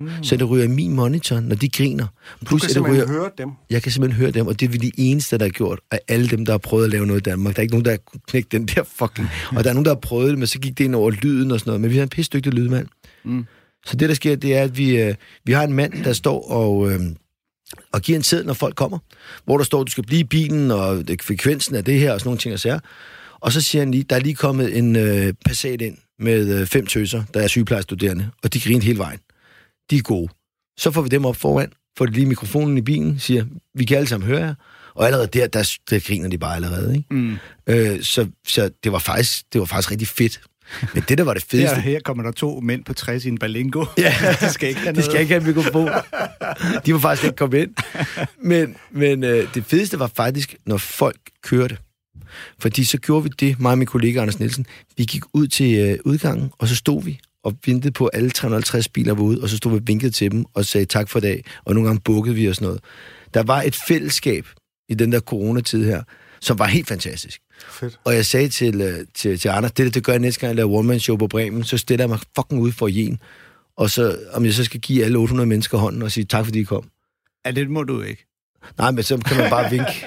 mm. 0.00 0.24
så 0.24 0.36
det 0.36 0.50
ryger 0.50 0.64
i 0.64 0.68
min 0.68 0.92
monitor, 0.92 1.40
når 1.40 1.56
de 1.56 1.68
griner. 1.68 2.06
Plus, 2.46 2.62
du 2.62 2.66
kan 2.66 2.74
simpelthen 2.74 3.04
ryger, 3.04 3.20
høre 3.20 3.30
dem? 3.38 3.50
Jeg 3.70 3.82
kan 3.82 3.92
simpelthen 3.92 4.20
høre 4.20 4.30
dem, 4.30 4.46
og 4.46 4.60
det 4.60 4.66
er 4.66 4.70
vi 4.70 4.78
de 4.78 4.90
eneste, 4.96 5.38
der 5.38 5.44
har 5.44 5.50
gjort, 5.50 5.80
af 5.90 6.00
alle 6.08 6.28
dem, 6.28 6.44
der 6.44 6.52
har 6.52 6.58
prøvet 6.58 6.84
at 6.84 6.90
lave 6.90 7.06
noget 7.06 7.20
i 7.20 7.30
Danmark. 7.30 7.56
Der 7.56 7.60
er 7.60 7.62
ikke 7.62 7.74
nogen, 7.74 7.84
der 7.84 7.90
har 7.90 8.18
knækket 8.28 8.52
den 8.52 8.66
der 8.66 8.82
fucking... 8.82 9.28
Og 9.56 9.64
der 9.64 9.70
er 9.70 9.74
nogen, 9.74 9.84
der 9.84 9.90
har 9.90 10.00
prøvet 10.00 10.30
det, 10.30 10.38
men 10.38 10.46
så 10.46 10.58
gik 10.58 10.78
det 10.78 10.84
ind 10.84 10.94
over 10.94 11.10
lyden 11.10 11.50
og 11.50 11.60
sådan 11.60 11.68
noget. 11.68 11.80
Men 11.80 11.90
vi 11.90 11.96
har 11.96 12.02
en 12.02 12.08
pisse 12.08 12.30
dygtig 12.34 12.52
lydmand. 12.52 12.86
Mm. 13.24 13.46
Så 13.86 13.96
det, 13.96 14.08
der 14.08 14.14
sker, 14.14 14.36
det 14.36 14.56
er, 14.56 14.62
at 14.62 14.78
vi, 14.78 15.02
øh, 15.02 15.14
vi 15.44 15.52
har 15.52 15.64
en 15.64 15.72
mand, 15.72 16.04
der 16.04 16.12
står 16.12 16.50
og... 16.50 16.92
Øh, 16.92 17.00
og 17.92 18.00
giver 18.02 18.18
en 18.18 18.22
tid, 18.22 18.44
når 18.44 18.54
folk 18.54 18.76
kommer, 18.76 18.98
hvor 19.44 19.56
der 19.56 19.64
står, 19.64 19.80
at 19.80 19.86
du 19.86 19.90
skal 19.90 20.06
blive 20.06 20.20
i 20.20 20.24
bilen, 20.24 20.70
og 20.70 21.04
frekvensen 21.22 21.76
af 21.76 21.84
det 21.84 22.00
her, 22.00 22.12
og 22.12 22.20
sådan 22.20 22.28
nogle 22.28 22.38
ting 22.38 22.52
og 22.52 22.60
sager. 22.60 22.80
Og 23.40 23.52
så 23.52 23.60
siger 23.60 23.82
han 23.82 23.90
lige, 23.90 24.04
der 24.04 24.16
er 24.16 24.20
lige 24.20 24.34
kommet 24.34 24.78
en 24.78 24.96
øh, 24.96 25.32
Passat 25.44 25.82
ind 25.82 25.98
med 26.18 26.60
øh, 26.60 26.66
fem 26.66 26.86
tøser, 26.86 27.22
der 27.34 27.40
er 27.40 27.46
sygeplejestuderende, 27.46 28.30
og 28.42 28.54
de 28.54 28.60
griner 28.60 28.84
hele 28.84 28.98
vejen. 28.98 29.18
De 29.90 29.96
er 29.96 30.02
gode. 30.02 30.28
Så 30.78 30.90
får 30.90 31.02
vi 31.02 31.08
dem 31.08 31.24
op 31.24 31.36
foran, 31.36 31.72
får 31.98 32.06
de 32.06 32.12
lige 32.12 32.26
mikrofonen 32.26 32.78
i 32.78 32.82
bilen, 32.82 33.18
siger, 33.18 33.44
vi 33.74 33.84
kan 33.84 33.96
alle 33.96 34.08
sammen 34.08 34.26
høre 34.26 34.40
jer. 34.40 34.54
Og 34.94 35.06
allerede 35.06 35.26
der, 35.26 35.46
der, 35.46 35.76
der 35.90 36.00
griner 36.00 36.28
de 36.28 36.38
bare 36.38 36.56
allerede. 36.56 36.96
Ikke? 36.96 37.14
Mm. 37.14 37.36
Øh, 37.66 38.02
så, 38.02 38.26
så 38.46 38.70
det 38.84 38.92
var 38.92 38.98
faktisk 38.98 39.42
det 39.52 39.58
var 39.58 39.64
faktisk 39.64 39.90
rigtig 39.90 40.08
fedt. 40.08 40.40
Men 40.94 41.04
det, 41.08 41.18
der 41.18 41.24
var 41.24 41.34
det 41.34 41.44
fedeste... 41.50 41.74
Her, 41.74 41.90
her 41.90 42.00
kommer 42.00 42.22
der 42.22 42.30
to 42.30 42.60
mænd 42.60 42.84
på 42.84 42.94
60 42.94 43.24
i 43.24 43.28
en 43.28 43.38
balingo. 43.38 43.84
Ja, 43.98 44.14
de 44.40 44.52
skal 44.52 44.68
ikke 44.68 44.80
have, 44.80 44.94
de 44.96 45.02
skal 45.02 45.20
ikke 45.20 45.34
have 45.34 45.46
mikrofon. 45.46 45.88
De 46.86 46.92
var 46.92 46.98
faktisk 46.98 47.24
ikke 47.24 47.36
kommet 47.36 47.58
ind. 47.58 47.74
Men, 48.42 48.76
men 48.90 49.24
øh, 49.24 49.54
det 49.54 49.64
fedeste 49.64 49.98
var 49.98 50.10
faktisk, 50.16 50.54
når 50.66 50.76
folk 50.76 51.20
kørte. 51.42 51.76
Fordi 52.58 52.84
så 52.84 52.98
gjorde 52.98 53.22
vi 53.22 53.30
det, 53.40 53.60
mig 53.60 53.72
og 53.72 53.78
min 53.78 53.86
kollega 53.86 54.20
Anders 54.20 54.38
Nielsen. 54.38 54.66
Vi 54.96 55.04
gik 55.04 55.22
ud 55.32 55.46
til 55.46 55.78
øh, 55.78 55.98
udgangen, 56.04 56.50
og 56.58 56.68
så 56.68 56.76
stod 56.76 57.02
vi 57.02 57.20
og 57.44 57.56
ventede 57.66 57.92
på, 57.92 58.06
at 58.06 58.18
alle 58.18 58.30
350 58.30 58.88
biler 58.88 59.14
var 59.14 59.22
ude, 59.22 59.42
og 59.42 59.48
så 59.48 59.56
stod 59.56 59.72
vi 59.72 59.78
og 59.78 59.82
vinkede 59.86 60.10
til 60.10 60.30
dem 60.30 60.44
og 60.54 60.64
sagde 60.64 60.86
tak 60.86 61.08
for 61.08 61.20
dag, 61.20 61.44
og 61.64 61.74
nogle 61.74 61.88
gange 61.88 62.00
bukkede 62.00 62.34
vi 62.34 62.46
og 62.46 62.54
sådan 62.54 62.66
noget. 62.66 62.80
Der 63.34 63.42
var 63.42 63.62
et 63.62 63.78
fællesskab 63.88 64.46
i 64.88 64.94
den 64.94 65.12
der 65.12 65.20
coronatid 65.20 65.84
her, 65.84 66.02
som 66.40 66.58
var 66.58 66.66
helt 66.66 66.88
fantastisk. 66.88 67.40
Fedt. 67.70 68.00
Og 68.04 68.14
jeg 68.14 68.26
sagde 68.26 68.48
til, 68.48 68.80
øh, 68.80 68.98
til, 69.14 69.38
til 69.38 69.48
Anders, 69.48 69.72
det, 69.72 69.94
det 69.94 70.04
gør 70.04 70.12
jeg 70.12 70.20
næste 70.20 70.40
gang, 70.40 70.48
jeg 70.48 70.56
laver 70.56 70.70
one-man-show 70.70 71.16
på 71.16 71.26
Bremen, 71.26 71.64
så 71.64 71.78
stiller 71.78 72.02
jeg 72.02 72.08
mig 72.08 72.18
fucking 72.36 72.60
ud 72.60 72.72
for 72.72 72.88
jen. 72.88 73.18
Og 73.76 73.90
så, 73.90 74.18
om 74.32 74.44
jeg 74.44 74.54
så 74.54 74.64
skal 74.64 74.80
give 74.80 75.04
alle 75.04 75.18
800 75.18 75.46
mennesker 75.46 75.78
hånden 75.78 76.02
og 76.02 76.10
sige 76.10 76.24
tak, 76.24 76.44
fordi 76.44 76.58
de 76.60 76.64
kom. 76.64 76.90
Ja, 77.46 77.50
det 77.50 77.70
må 77.70 77.82
du 77.82 78.02
ikke. 78.02 78.24
Nej, 78.78 78.90
men 78.90 79.02
så 79.02 79.16
kan 79.16 79.36
man 79.36 79.50
bare 79.50 79.70
vinke. 79.70 80.06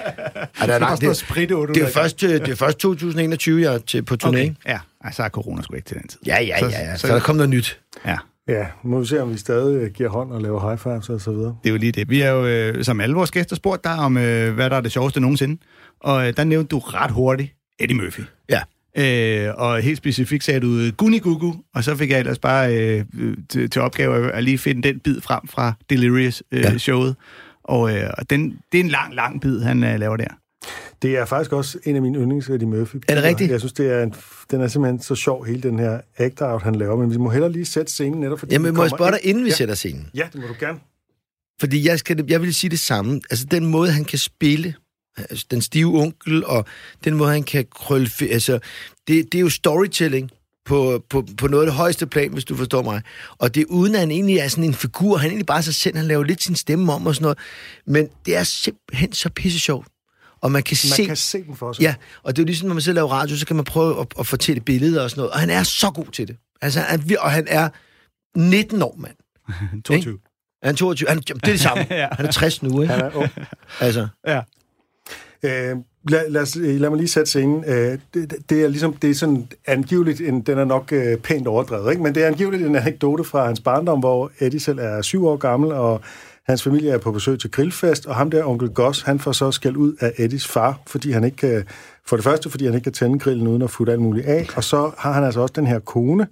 Ja, 0.60 0.66
der 0.66 0.74
er 0.74 0.78
langt, 0.78 1.00
det, 1.00 1.24
det, 1.34 1.74
det, 1.74 1.82
er 1.82 1.90
først, 1.90 2.22
øh, 2.22 2.30
det 2.30 2.48
er 2.48 2.54
først 2.54 2.78
2021, 2.78 3.62
jeg 3.62 3.74
er 3.74 3.78
til, 3.78 4.02
på 4.02 4.16
turné. 4.24 4.28
Okay. 4.28 4.54
Ja, 4.66 4.78
så 5.12 5.22
er 5.22 5.28
corona 5.28 5.62
sgu 5.62 5.74
ikke 5.74 5.88
til 5.88 5.96
den 5.96 6.08
tid. 6.08 6.18
Ja, 6.26 6.42
ja, 6.42 6.58
ja. 6.60 6.66
ja. 6.66 6.96
Så, 6.96 7.00
så, 7.00 7.06
så 7.06 7.14
der 7.14 7.20
kommer 7.20 7.38
noget 7.38 7.50
nyt. 7.50 7.80
Ja. 8.06 8.16
Ja, 8.48 8.66
må 8.82 9.00
vi 9.00 9.06
se, 9.06 9.22
om 9.22 9.32
vi 9.32 9.36
stadig 9.36 9.82
øh, 9.82 9.90
giver 9.90 10.08
hånd 10.08 10.32
og 10.32 10.40
laver 10.40 10.68
high 10.68 10.78
fives 10.78 11.08
og 11.08 11.20
så 11.20 11.32
videre. 11.32 11.56
Det 11.62 11.68
er 11.68 11.72
jo 11.72 11.78
lige 11.78 11.92
det. 11.92 12.10
Vi 12.10 12.20
er 12.20 12.30
jo, 12.30 12.46
øh, 12.46 12.84
som 12.84 13.00
alle 13.00 13.14
vores 13.14 13.30
gæster, 13.30 13.56
spurgt 13.56 13.84
dig 13.84 13.94
om, 13.94 14.16
øh, 14.16 14.54
hvad 14.54 14.70
der 14.70 14.76
er 14.76 14.80
det 14.80 14.92
sjoveste 14.92 15.20
nogensinde. 15.20 15.62
Og 16.00 16.28
øh, 16.28 16.36
der 16.36 16.44
nævnte 16.44 16.68
du 16.68 16.78
ret 16.78 17.10
hurtigt 17.10 17.54
Eddie 17.80 17.96
Murphy. 17.96 18.22
Ja. 18.50 18.60
Øh, 18.98 19.54
og 19.56 19.80
helt 19.80 19.98
specifikt 19.98 20.44
sagde 20.44 20.60
du 20.60 20.90
Guni 20.96 21.18
Gugu, 21.18 21.54
og 21.74 21.84
så 21.84 21.96
fik 21.96 22.10
jeg 22.10 22.18
ellers 22.18 22.38
bare 22.38 22.76
øh, 22.76 23.04
til, 23.48 23.70
til 23.70 23.82
opgave 23.82 24.32
at 24.32 24.44
lige 24.44 24.58
finde 24.58 24.88
den 24.88 25.00
bid 25.00 25.20
frem 25.20 25.48
fra 25.48 25.72
Delirious-showet. 25.90 27.08
Øh, 27.08 27.14
ja. 27.68 27.72
Og 27.72 27.96
øh, 27.96 28.10
den, 28.30 28.58
det 28.72 28.80
er 28.80 28.84
en 28.84 28.90
lang, 28.90 29.14
lang 29.14 29.40
bid, 29.40 29.60
han 29.60 29.84
øh, 29.84 30.00
laver 30.00 30.16
der. 30.16 30.41
Det 31.02 31.16
er 31.16 31.24
faktisk 31.24 31.52
også 31.52 31.78
en 31.84 31.96
af 31.96 32.02
mine 32.02 32.18
yndlings 32.18 32.48
Eddie 32.48 32.68
Murphy. 32.68 32.96
Er 33.08 33.14
det 33.14 33.24
rigtigt? 33.24 33.50
Jeg 33.50 33.60
synes, 33.60 33.72
det 33.72 33.92
er 33.92 34.02
en, 34.02 34.14
den 34.50 34.60
er 34.60 34.68
simpelthen 34.68 35.02
så 35.02 35.14
sjov, 35.14 35.44
hele 35.44 35.62
den 35.62 35.78
her 35.78 36.00
act-out, 36.16 36.62
han 36.62 36.74
laver. 36.74 36.96
Men 36.96 37.10
vi 37.10 37.16
må 37.16 37.30
heller 37.30 37.48
lige 37.48 37.64
sætte 37.64 37.92
scenen 37.92 38.20
netop, 38.20 38.38
fordi 38.38 38.54
Jamen, 38.54 38.74
må 38.74 38.82
jeg 38.82 38.90
spørge 38.90 39.12
dig, 39.12 39.20
inden 39.22 39.44
vi 39.44 39.48
ja. 39.48 39.54
sætter 39.54 39.74
scenen? 39.74 40.08
Ja, 40.14 40.28
det 40.32 40.40
må 40.40 40.46
du 40.46 40.54
gerne. 40.60 40.78
Fordi 41.60 41.88
jeg, 41.88 41.98
skal, 41.98 42.24
jeg 42.28 42.42
vil 42.42 42.54
sige 42.54 42.70
det 42.70 42.80
samme. 42.80 43.20
Altså, 43.30 43.46
den 43.46 43.66
måde, 43.66 43.90
han 43.92 44.04
kan 44.04 44.18
spille 44.18 44.74
altså, 45.16 45.46
den 45.50 45.60
stive 45.60 46.00
onkel, 46.00 46.44
og 46.44 46.64
den 47.04 47.14
måde, 47.14 47.30
han 47.30 47.42
kan 47.42 47.66
krølle... 47.70 48.10
Altså, 48.20 48.58
det, 49.08 49.32
det 49.32 49.38
er 49.38 49.42
jo 49.42 49.48
storytelling 49.48 50.30
på, 50.64 51.04
på, 51.10 51.26
på 51.38 51.46
noget 51.46 51.64
af 51.64 51.66
det 51.66 51.74
højeste 51.74 52.06
plan, 52.06 52.32
hvis 52.32 52.44
du 52.44 52.56
forstår 52.56 52.82
mig. 52.82 53.02
Og 53.38 53.54
det 53.54 53.60
er 53.60 53.64
uden, 53.68 53.94
at 53.94 54.00
han 54.00 54.10
egentlig 54.10 54.36
er 54.36 54.48
sådan 54.48 54.64
en 54.64 54.74
figur. 54.74 55.16
Han 55.16 55.26
er 55.26 55.30
egentlig 55.30 55.46
bare 55.46 55.62
sig 55.62 55.74
selv. 55.74 55.96
Han 55.96 56.06
laver 56.06 56.24
lidt 56.24 56.42
sin 56.42 56.56
stemme 56.56 56.92
om 56.92 57.06
og 57.06 57.14
sådan 57.14 57.24
noget. 57.24 57.38
Men 57.86 58.08
det 58.26 58.36
er 58.36 58.42
simpelthen 58.42 59.12
så 59.12 59.30
pisse 59.30 59.60
sjovt. 59.60 59.86
Og 60.42 60.52
man 60.52 60.62
kan 60.62 60.76
man 60.84 60.96
se... 60.96 61.04
kan 61.04 61.16
se 61.16 61.44
den 61.44 61.56
for 61.56 61.72
sig. 61.72 61.82
Ja, 61.82 61.94
og 62.22 62.36
det 62.36 62.42
er 62.42 62.44
jo 62.44 62.46
ligesom, 62.46 62.68
når 62.68 62.74
man 62.74 62.82
selv 62.82 62.94
laver 62.94 63.08
radio, 63.08 63.36
så 63.36 63.46
kan 63.46 63.56
man 63.56 63.64
prøve 63.64 64.00
at, 64.00 64.06
at 64.18 64.26
fortælle 64.26 64.60
billeder 64.60 65.02
og 65.02 65.10
sådan 65.10 65.20
noget. 65.20 65.32
Og 65.32 65.40
han 65.40 65.50
er 65.50 65.62
så 65.62 65.90
god 65.90 66.06
til 66.06 66.28
det. 66.28 66.36
Altså, 66.62 66.80
han, 66.80 67.16
og 67.20 67.30
han 67.30 67.46
er 67.48 67.68
19 68.36 68.82
år, 68.82 68.96
mand. 68.98 69.14
22. 69.84 70.18
Han 70.62 70.72
er 70.72 70.76
22. 70.76 71.08
Han, 71.08 71.18
det 71.18 71.30
er 71.30 71.36
det 71.36 71.60
samme. 71.60 71.86
ja. 71.90 72.08
Han 72.12 72.26
er 72.26 72.30
60 72.30 72.62
nu, 72.62 72.82
ikke? 72.82 72.94
Han 72.94 73.04
er 73.04 73.10
ung. 73.14 73.28
Altså. 73.80 74.08
Ja. 74.26 74.40
Øh, 75.42 75.76
lad, 76.08 76.30
lad, 76.30 76.42
os, 76.42 76.56
lad 76.56 76.90
mig 76.90 76.96
lige 76.98 77.08
sætte 77.08 77.30
scenen. 77.30 77.64
Øh, 77.66 77.98
det, 78.14 78.34
det 78.50 78.64
er 78.64 78.68
ligesom, 78.68 78.92
det 78.94 79.10
er 79.10 79.14
sådan 79.14 79.48
angiveligt, 79.66 80.20
en, 80.20 80.40
den 80.40 80.58
er 80.58 80.64
nok 80.64 80.92
øh, 80.92 81.18
pænt 81.18 81.46
overdrevet, 81.46 81.90
ikke? 81.90 82.02
men 82.02 82.14
det 82.14 82.22
er 82.22 82.26
angiveligt 82.26 82.66
en 82.66 82.76
anekdote 82.76 83.24
fra 83.24 83.46
hans 83.46 83.60
barndom, 83.60 83.98
hvor 83.98 84.32
Eddie 84.38 84.60
selv 84.60 84.78
er 84.78 85.02
syv 85.02 85.26
år 85.26 85.36
gammel, 85.36 85.72
og 85.72 86.00
hans 86.46 86.62
familie 86.62 86.90
er 86.90 86.98
på 86.98 87.12
besøg 87.12 87.38
til 87.40 87.50
grillfest, 87.50 88.06
og 88.06 88.16
ham 88.16 88.30
der, 88.30 88.44
onkel 88.44 88.68
Goss, 88.68 89.02
han 89.02 89.18
får 89.18 89.32
så 89.32 89.50
skæld 89.50 89.76
ud 89.76 89.94
af 90.00 90.12
Eddies 90.18 90.48
far, 90.48 90.80
fordi 90.86 91.12
han 91.12 91.24
ikke 91.24 91.36
kan, 91.36 91.64
for 92.06 92.16
det 92.16 92.24
første, 92.24 92.50
fordi 92.50 92.64
han 92.64 92.74
ikke 92.74 92.84
kan 92.84 92.92
tænde 92.92 93.18
grillen 93.18 93.46
uden 93.46 93.62
at 93.62 93.70
futte 93.70 93.92
alt 93.92 94.02
muligt 94.02 94.26
af, 94.26 94.48
og 94.56 94.64
så 94.64 94.90
har 94.98 95.12
han 95.12 95.24
altså 95.24 95.40
også 95.40 95.52
den 95.56 95.66
her 95.66 95.78
kone, 95.78 96.26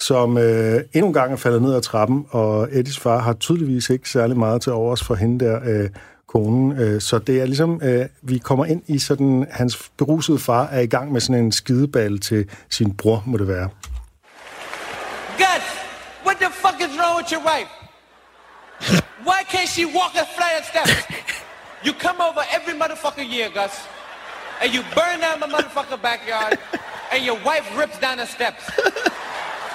som 0.00 0.38
øh, 0.38 0.80
endnu 0.92 1.06
en 1.08 1.14
gang 1.14 1.32
er 1.32 1.36
faldet 1.36 1.62
ned 1.62 1.74
ad 1.74 1.82
trappen, 1.82 2.26
og 2.30 2.68
Eddies 2.72 2.98
far 2.98 3.18
har 3.18 3.32
tydeligvis 3.32 3.90
ikke 3.90 4.10
særlig 4.10 4.36
meget 4.36 4.62
til 4.62 4.72
overs 4.72 5.04
for 5.04 5.14
hende 5.14 5.44
der, 5.44 5.60
øh, 5.64 5.90
konen. 6.28 6.78
Øh, 6.78 7.00
så 7.00 7.18
det 7.18 7.40
er 7.40 7.46
ligesom, 7.46 7.80
øh, 7.84 8.06
vi 8.22 8.38
kommer 8.38 8.64
ind 8.64 8.82
i 8.86 8.98
sådan, 8.98 9.46
hans 9.50 9.90
berusede 9.96 10.38
far 10.38 10.66
er 10.66 10.80
i 10.80 10.86
gang 10.86 11.12
med 11.12 11.20
sådan 11.20 11.44
en 11.44 11.52
skideball 11.52 12.20
til 12.20 12.50
sin 12.70 12.96
bror, 12.96 13.22
må 13.26 13.36
det 13.36 13.48
være. 13.48 13.68
Gus, 15.38 15.64
what 16.26 16.36
the 16.36 16.50
fuck 16.52 16.80
is 16.80 16.98
wrong 16.98 17.16
with 17.18 17.32
your 17.32 17.42
wife? 17.50 17.70
Why 19.28 19.42
can't 19.44 19.68
she 19.68 19.84
walk 19.84 20.14
a 20.14 20.24
flight 20.24 20.58
of 20.58 20.64
steps? 20.64 20.92
You 21.84 21.92
come 21.92 22.20
over 22.20 22.42
every 22.50 22.74
motherfucker 22.74 23.22
year, 23.22 23.50
Gus, 23.50 23.86
and 24.60 24.74
you 24.74 24.82
burn 24.96 25.20
down 25.20 25.38
my 25.38 25.46
motherfucker 25.46 26.02
backyard, 26.02 26.58
and 27.12 27.24
your 27.24 27.38
wife 27.44 27.64
rips 27.78 27.96
down 28.00 28.18
the 28.18 28.26
steps. 28.26 28.68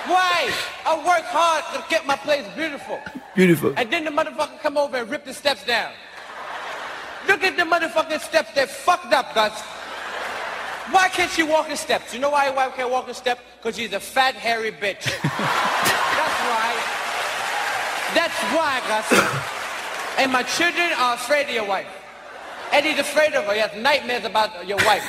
Why? 0.05 0.51
I 0.85 0.97
work 0.97 1.23
hard 1.23 1.63
to 1.73 1.89
get 1.89 2.05
my 2.05 2.17
place 2.17 2.45
beautiful. 2.57 2.99
Beautiful. 3.35 3.73
And 3.77 3.89
then 3.89 4.03
the 4.03 4.11
motherfucker 4.11 4.59
come 4.59 4.77
over 4.77 4.97
and 4.97 5.09
rip 5.09 5.23
the 5.23 5.33
steps 5.33 5.65
down. 5.65 5.93
Look 7.25 7.41
at 7.41 7.55
the 7.55 7.63
motherfucking 7.63 8.19
steps. 8.19 8.51
They're 8.53 8.67
fucked 8.67 9.13
up, 9.13 9.33
Gus. 9.33 9.57
Why 10.91 11.07
can't 11.07 11.31
she 11.31 11.43
walk 11.43 11.69
in 11.69 11.77
steps? 11.77 12.13
You 12.13 12.19
know 12.19 12.31
why 12.31 12.47
your 12.47 12.55
wife 12.55 12.75
can't 12.75 12.91
walk 12.91 13.07
in 13.07 13.13
steps? 13.13 13.39
Because 13.61 13.77
she's 13.77 13.93
a 13.93 14.01
fat, 14.01 14.35
hairy 14.35 14.73
bitch. 14.73 15.05
That's 15.23 16.39
why. 16.51 17.12
That's 18.13 18.39
why, 18.53 18.81
Gus. 18.87 19.07
And 20.17 20.31
my 20.31 20.43
children 20.43 20.91
are 20.97 21.15
afraid 21.15 21.49
of 21.49 21.55
your 21.55 21.67
wife. 21.67 21.87
Eddie's 22.71 22.97
afraid 22.97 23.33
of 23.33 23.45
her. 23.45 23.53
He 23.53 23.59
has 23.59 23.71
nightmares 23.75 24.25
about 24.25 24.67
your 24.67 24.77
wife. 24.77 25.05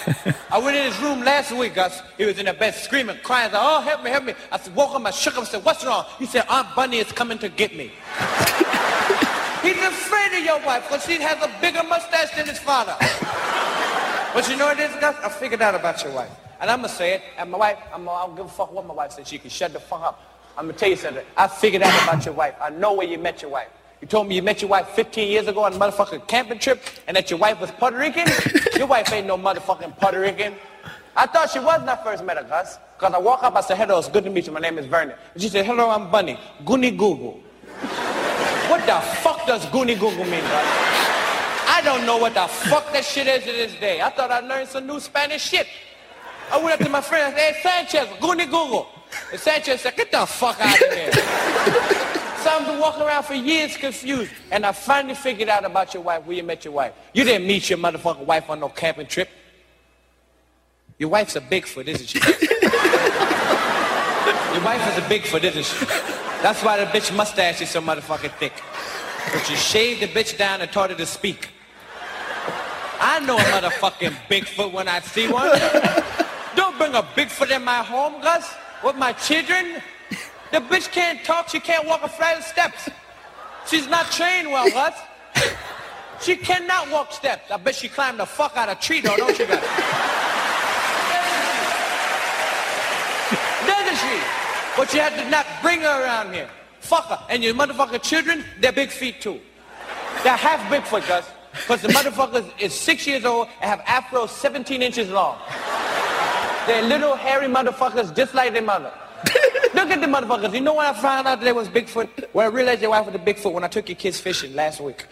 I 0.52 0.58
went 0.58 0.76
in 0.76 0.84
his 0.84 1.00
room 1.00 1.24
last 1.24 1.50
week, 1.50 1.74
Gus. 1.74 2.02
He 2.18 2.24
was 2.26 2.38
in 2.38 2.44
the 2.46 2.52
bed 2.52 2.74
screaming, 2.74 3.16
crying. 3.22 3.50
Said, 3.50 3.60
oh, 3.60 3.80
help 3.80 4.02
me, 4.02 4.10
help 4.10 4.24
me. 4.24 4.34
I 4.52 4.60
woke 4.74 4.94
him, 4.94 5.06
I 5.06 5.10
shook 5.10 5.34
him, 5.34 5.42
I 5.42 5.44
said, 5.44 5.64
what's 5.64 5.84
wrong? 5.84 6.04
He 6.18 6.26
said, 6.26 6.44
Aunt 6.50 6.74
Bunny 6.76 6.98
is 6.98 7.10
coming 7.12 7.38
to 7.38 7.48
get 7.48 7.74
me. 7.74 7.90
He's 9.62 9.82
afraid 9.82 10.38
of 10.38 10.44
your 10.44 10.60
wife 10.66 10.86
because 10.88 11.06
she 11.06 11.14
has 11.22 11.42
a 11.42 11.50
bigger 11.62 11.82
mustache 11.82 12.36
than 12.36 12.46
his 12.46 12.58
father. 12.58 12.96
but 14.34 14.46
you 14.46 14.58
know 14.58 14.66
what 14.66 14.78
it 14.78 14.90
is, 14.90 14.96
Gus? 15.00 15.16
I 15.24 15.30
figured 15.30 15.62
out 15.62 15.74
about 15.74 16.04
your 16.04 16.12
wife. 16.12 16.30
And 16.60 16.70
I'm 16.70 16.80
going 16.80 16.90
to 16.90 16.94
say 16.94 17.14
it. 17.14 17.22
And 17.38 17.50
my 17.50 17.58
wife, 17.58 17.78
I'm, 17.94 18.06
I 18.06 18.26
don't 18.26 18.36
give 18.36 18.46
a 18.46 18.48
fuck 18.48 18.72
what 18.72 18.86
my 18.86 18.92
wife 18.92 19.12
said. 19.12 19.26
She 19.26 19.38
can 19.38 19.48
shut 19.48 19.72
the 19.72 19.80
fuck 19.80 20.02
up. 20.02 20.33
I'm 20.56 20.66
going 20.66 20.74
to 20.74 20.80
tell 20.80 20.88
you 20.88 20.96
something. 20.96 21.24
I 21.36 21.48
figured 21.48 21.82
out 21.82 22.02
about 22.02 22.24
your 22.24 22.34
wife. 22.34 22.54
I 22.60 22.70
know 22.70 22.92
where 22.92 23.06
you 23.06 23.18
met 23.18 23.42
your 23.42 23.50
wife. 23.50 23.68
You 24.00 24.08
told 24.08 24.28
me 24.28 24.36
you 24.36 24.42
met 24.42 24.60
your 24.60 24.70
wife 24.70 24.88
15 24.90 25.30
years 25.30 25.46
ago 25.46 25.64
on 25.64 25.72
a 25.72 25.76
motherfucking 25.76 26.28
camping 26.28 26.58
trip 26.58 26.82
and 27.06 27.16
that 27.16 27.30
your 27.30 27.38
wife 27.38 27.60
was 27.60 27.70
Puerto 27.72 27.96
Rican? 27.96 28.28
your 28.76 28.86
wife 28.86 29.10
ain't 29.12 29.26
no 29.26 29.36
motherfucking 29.36 29.98
Puerto 29.98 30.20
Rican. 30.20 30.54
I 31.16 31.26
thought 31.26 31.50
she 31.50 31.58
was 31.58 31.80
when 31.80 31.88
I 31.88 31.96
first 32.04 32.24
met 32.24 32.36
her, 32.36 32.44
Gus. 32.44 32.78
Because 32.98 33.14
I 33.14 33.18
walk 33.18 33.42
up, 33.42 33.56
I 33.56 33.60
said, 33.60 33.78
hello, 33.78 33.98
it's 33.98 34.08
good 34.08 34.24
to 34.24 34.30
meet 34.30 34.46
you. 34.46 34.52
My 34.52 34.60
name 34.60 34.78
is 34.78 34.86
Vernon. 34.86 35.16
And 35.32 35.42
she 35.42 35.48
said, 35.48 35.64
hello, 35.64 35.90
I'm 35.90 36.10
Bunny. 36.10 36.38
Goonie 36.64 36.96
Google. 36.96 37.40
what 38.68 38.84
the 38.86 39.00
fuck 39.22 39.46
does 39.46 39.64
Goonie 39.66 39.98
Google 39.98 40.24
mean, 40.24 40.42
Gus? 40.42 41.04
I 41.66 41.80
don't 41.82 42.04
know 42.04 42.18
what 42.18 42.34
the 42.34 42.46
fuck 42.46 42.92
that 42.92 43.04
shit 43.04 43.26
is 43.26 43.42
to 43.44 43.52
this 43.52 43.72
day. 43.80 44.00
I 44.02 44.10
thought 44.10 44.30
I 44.30 44.40
learned 44.40 44.68
some 44.68 44.86
new 44.86 45.00
Spanish 45.00 45.42
shit. 45.42 45.66
I 46.52 46.58
went 46.58 46.78
up 46.78 46.80
to 46.80 46.88
my 46.88 47.00
friend 47.00 47.34
and 47.34 47.36
said, 47.36 47.54
hey, 47.54 47.88
Sanchez, 47.88 48.08
Goonie 48.18 48.44
Google. 48.44 48.88
And 49.30 49.40
Sanchez 49.40 49.80
said, 49.80 49.96
get 49.96 50.10
the 50.12 50.26
fuck 50.26 50.60
out 50.60 50.80
of 50.80 50.92
here. 50.92 51.12
so 52.42 52.50
I've 52.50 52.66
been 52.66 52.78
walking 52.78 53.02
around 53.02 53.24
for 53.24 53.34
years 53.34 53.76
confused. 53.76 54.32
And 54.50 54.64
I 54.64 54.72
finally 54.72 55.14
figured 55.14 55.48
out 55.48 55.64
about 55.64 55.94
your 55.94 56.02
wife, 56.02 56.26
where 56.26 56.36
you 56.36 56.42
met 56.42 56.64
your 56.64 56.74
wife. 56.74 56.92
You 57.12 57.24
didn't 57.24 57.46
meet 57.46 57.70
your 57.70 57.78
motherfucking 57.78 58.26
wife 58.26 58.50
on 58.50 58.60
no 58.60 58.68
camping 58.68 59.06
trip. 59.06 59.28
Your 60.98 61.08
wife's 61.08 61.36
a 61.36 61.40
Bigfoot, 61.40 61.88
isn't 61.88 62.06
she? 62.06 62.18
your 64.54 64.64
wife 64.64 64.86
is 64.92 64.98
a 64.98 65.06
Bigfoot, 65.08 65.42
isn't 65.42 65.64
she? 65.64 65.86
That's 66.42 66.62
why 66.62 66.76
the 66.82 66.86
bitch 66.86 67.14
mustache 67.16 67.60
is 67.62 67.70
so 67.70 67.80
motherfucking 67.80 68.32
thick. 68.38 68.52
But 69.32 69.48
you 69.50 69.56
shaved 69.56 70.02
the 70.02 70.06
bitch 70.06 70.36
down 70.38 70.60
and 70.60 70.70
taught 70.70 70.90
her 70.90 70.96
to 70.96 71.06
speak. 71.06 71.48
I 73.00 73.18
know 73.20 73.36
a 73.36 73.40
motherfucking 73.40 74.14
Bigfoot 74.28 74.72
when 74.72 74.86
I 74.86 75.00
see 75.00 75.26
one. 75.26 75.50
Don't 76.54 76.76
bring 76.78 76.94
a 76.94 77.02
Bigfoot 77.02 77.50
in 77.54 77.64
my 77.64 77.82
home, 77.82 78.20
Gus, 78.22 78.54
with 78.84 78.96
my 78.96 79.12
children. 79.12 79.82
The 80.52 80.60
bitch 80.60 80.92
can't 80.92 81.24
talk, 81.24 81.48
she 81.48 81.58
can't 81.58 81.86
walk 81.88 82.02
a 82.02 82.08
flight 82.08 82.38
of 82.38 82.44
steps. 82.44 82.88
She's 83.66 83.88
not 83.88 84.10
trained 84.10 84.50
well, 84.50 84.70
Gus. 84.70 84.94
She 86.20 86.36
cannot 86.36 86.90
walk 86.90 87.12
steps. 87.12 87.50
I 87.50 87.56
bet 87.56 87.74
she 87.74 87.88
climbed 87.88 88.20
the 88.20 88.26
fuck 88.26 88.56
out 88.56 88.68
of 88.68 88.78
a 88.78 88.80
tree 88.80 89.00
though, 89.00 89.16
don't 89.16 89.36
you, 89.38 89.46
Gus? 89.46 89.60
Doesn't 93.66 93.96
she? 93.96 94.20
But 94.76 94.92
you 94.92 95.00
had 95.00 95.16
to 95.16 95.28
not 95.30 95.46
bring 95.62 95.80
her 95.80 96.02
around 96.04 96.32
here. 96.32 96.48
Fuck 96.80 97.06
her. 97.06 97.18
And 97.30 97.42
your 97.42 97.54
motherfucking 97.54 98.02
children, 98.02 98.44
they're 98.60 98.72
big 98.72 98.90
feet 98.90 99.20
too. 99.20 99.40
They're 100.22 100.36
half 100.36 100.60
Bigfoot, 100.70 101.08
Gus. 101.08 101.26
Because 101.52 101.82
the 101.82 101.88
motherfuckers 101.88 102.50
is 102.60 102.74
six 102.74 103.06
years 103.06 103.24
old 103.24 103.48
and 103.60 103.70
have 103.70 103.80
afros 103.80 104.28
17 104.30 104.82
inches 104.82 105.08
long. 105.10 105.38
They're 106.66 106.82
little 106.82 107.14
hairy 107.14 107.46
motherfuckers 107.46 108.16
just 108.16 108.32
like 108.32 108.54
their 108.54 108.62
mother. 108.62 108.90
Look 109.74 109.90
at 109.90 110.00
the 110.00 110.06
motherfuckers. 110.06 110.54
You 110.54 110.62
know 110.62 110.74
when 110.74 110.86
I 110.86 110.94
found 110.94 111.26
out 111.26 111.40
that 111.40 111.44
they 111.44 111.52
was 111.52 111.68
Bigfoot? 111.68 112.08
When 112.32 112.46
I 112.46 112.48
realized 112.48 112.80
your 112.80 112.90
wife 112.90 113.04
was 113.04 113.14
a 113.14 113.18
Bigfoot 113.18 113.52
when 113.52 113.64
I 113.64 113.68
took 113.68 113.86
your 113.88 113.96
kids 113.96 114.18
fishing 114.18 114.54
last 114.54 114.80
week. 114.80 115.06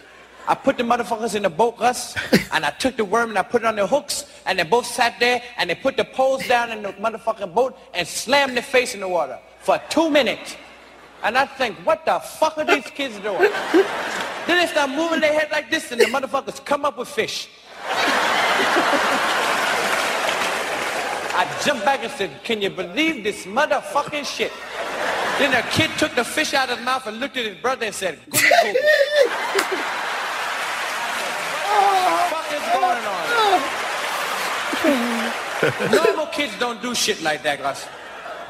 I 0.48 0.54
put 0.54 0.78
the 0.78 0.82
motherfuckers 0.82 1.34
in 1.34 1.42
the 1.42 1.50
boat, 1.50 1.76
Gus, 1.78 2.16
and 2.52 2.64
I 2.64 2.70
took 2.70 2.96
the 2.96 3.04
worm 3.04 3.30
and 3.30 3.38
I 3.38 3.42
put 3.42 3.62
it 3.62 3.66
on 3.66 3.76
their 3.76 3.86
hooks, 3.86 4.24
and 4.46 4.58
they 4.58 4.64
both 4.64 4.86
sat 4.86 5.20
there, 5.20 5.42
and 5.58 5.68
they 5.68 5.74
put 5.74 5.96
the 5.96 6.04
poles 6.04 6.46
down 6.48 6.70
in 6.70 6.82
the 6.82 6.92
motherfucking 6.94 7.52
boat 7.54 7.78
and 7.92 8.08
slammed 8.08 8.56
their 8.56 8.62
face 8.62 8.94
in 8.94 9.00
the 9.00 9.08
water 9.08 9.38
for 9.60 9.80
two 9.90 10.08
minutes. 10.08 10.56
And 11.22 11.36
I 11.36 11.44
think, 11.46 11.76
what 11.86 12.04
the 12.04 12.18
fuck 12.18 12.56
are 12.58 12.64
these 12.64 12.86
kids 12.86 13.18
doing? 13.20 13.38
then 14.46 14.58
they 14.58 14.66
start 14.66 14.90
moving 14.90 15.20
their 15.20 15.38
head 15.38 15.50
like 15.52 15.70
this, 15.70 15.92
and 15.92 16.00
the 16.00 16.06
motherfuckers 16.06 16.64
come 16.64 16.84
up 16.84 16.96
with 16.96 17.08
fish. 17.08 17.48
I 21.34 21.46
jumped 21.64 21.84
back 21.84 22.02
and 22.02 22.12
said, 22.12 22.30
can 22.44 22.60
you 22.60 22.70
believe 22.70 23.24
this 23.24 23.46
motherfucking 23.46 24.26
shit? 24.26 24.52
Then 25.38 25.54
a 25.54 25.62
kid 25.70 25.90
took 25.98 26.14
the 26.14 26.24
fish 26.24 26.52
out 26.52 26.68
of 26.68 26.76
his 26.76 26.84
mouth 26.84 27.06
and 27.06 27.18
looked 27.18 27.36
at 27.36 27.46
his 27.46 27.56
brother 27.56 27.86
and 27.86 27.94
said, 27.94 28.18
Google 28.26 28.40
Google. 28.62 28.82
fuck 32.28 32.52
is 32.52 32.62
going 32.74 33.04
on? 33.16 33.22
Normal 35.90 36.26
kids 36.26 36.52
don't 36.58 36.82
do 36.82 36.94
shit 36.94 37.22
like 37.22 37.42
that, 37.44 37.60
Gus. 37.60 37.86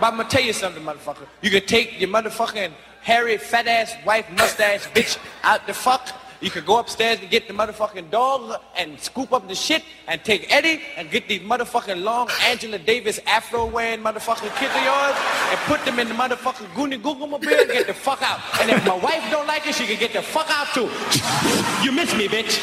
But 0.01 0.07
I'm 0.13 0.17
gonna 0.17 0.29
tell 0.29 0.43
you 0.43 0.53
something, 0.53 0.83
motherfucker. 0.83 1.27
You 1.41 1.51
can 1.51 1.65
take 1.67 2.01
your 2.01 2.09
motherfucking 2.09 2.73
hairy, 3.03 3.37
fat 3.37 3.69
ass 3.69 3.95
wife, 4.05 4.29
mustache, 4.31 4.87
bitch 4.89 5.19
out 5.45 5.67
the 5.67 5.75
fuck. 5.75 6.09
You 6.43 6.51
could 6.51 6.67
go 6.67 6.81
upstairs 6.81 7.21
and 7.21 7.31
get 7.31 7.47
the 7.47 7.55
motherfucking 7.55 8.11
dog 8.11 8.61
and 8.77 8.99
scoop 8.99 9.33
up 9.33 9.47
the 9.47 9.55
shit 9.55 9.83
and 10.09 10.23
take 10.25 10.53
Eddie 10.53 10.81
and 10.97 11.09
get 11.09 11.29
these 11.29 11.41
motherfucking 11.41 12.03
long 12.03 12.29
Angela 12.51 12.79
Davis 12.81 13.21
afro 13.27 13.67
wearing 13.67 14.01
motherfucking 14.01 14.53
kids 14.59 14.75
of 14.75 14.83
yours 14.83 15.17
and 15.51 15.59
put 15.71 15.85
them 15.85 16.01
in 16.01 16.09
the 16.09 16.15
motherfucking 16.15 16.67
Goonie 16.75 17.01
Google 17.01 17.29
mobile 17.29 17.49
and 17.49 17.71
get 17.71 17.87
the 17.87 17.95
fuck 17.95 18.21
out. 18.23 18.41
And 18.61 18.71
if 18.71 18.85
my 18.85 18.97
wife 18.97 19.25
don't 19.31 19.47
like 19.47 19.65
it, 19.69 19.75
she 19.77 19.87
can 19.87 19.99
get 20.01 20.13
the 20.13 20.23
fuck 20.23 20.49
out 20.51 20.67
too. 20.75 20.89
You 21.85 21.93
miss 21.93 22.13
me, 22.17 22.27
bitch. 22.29 22.59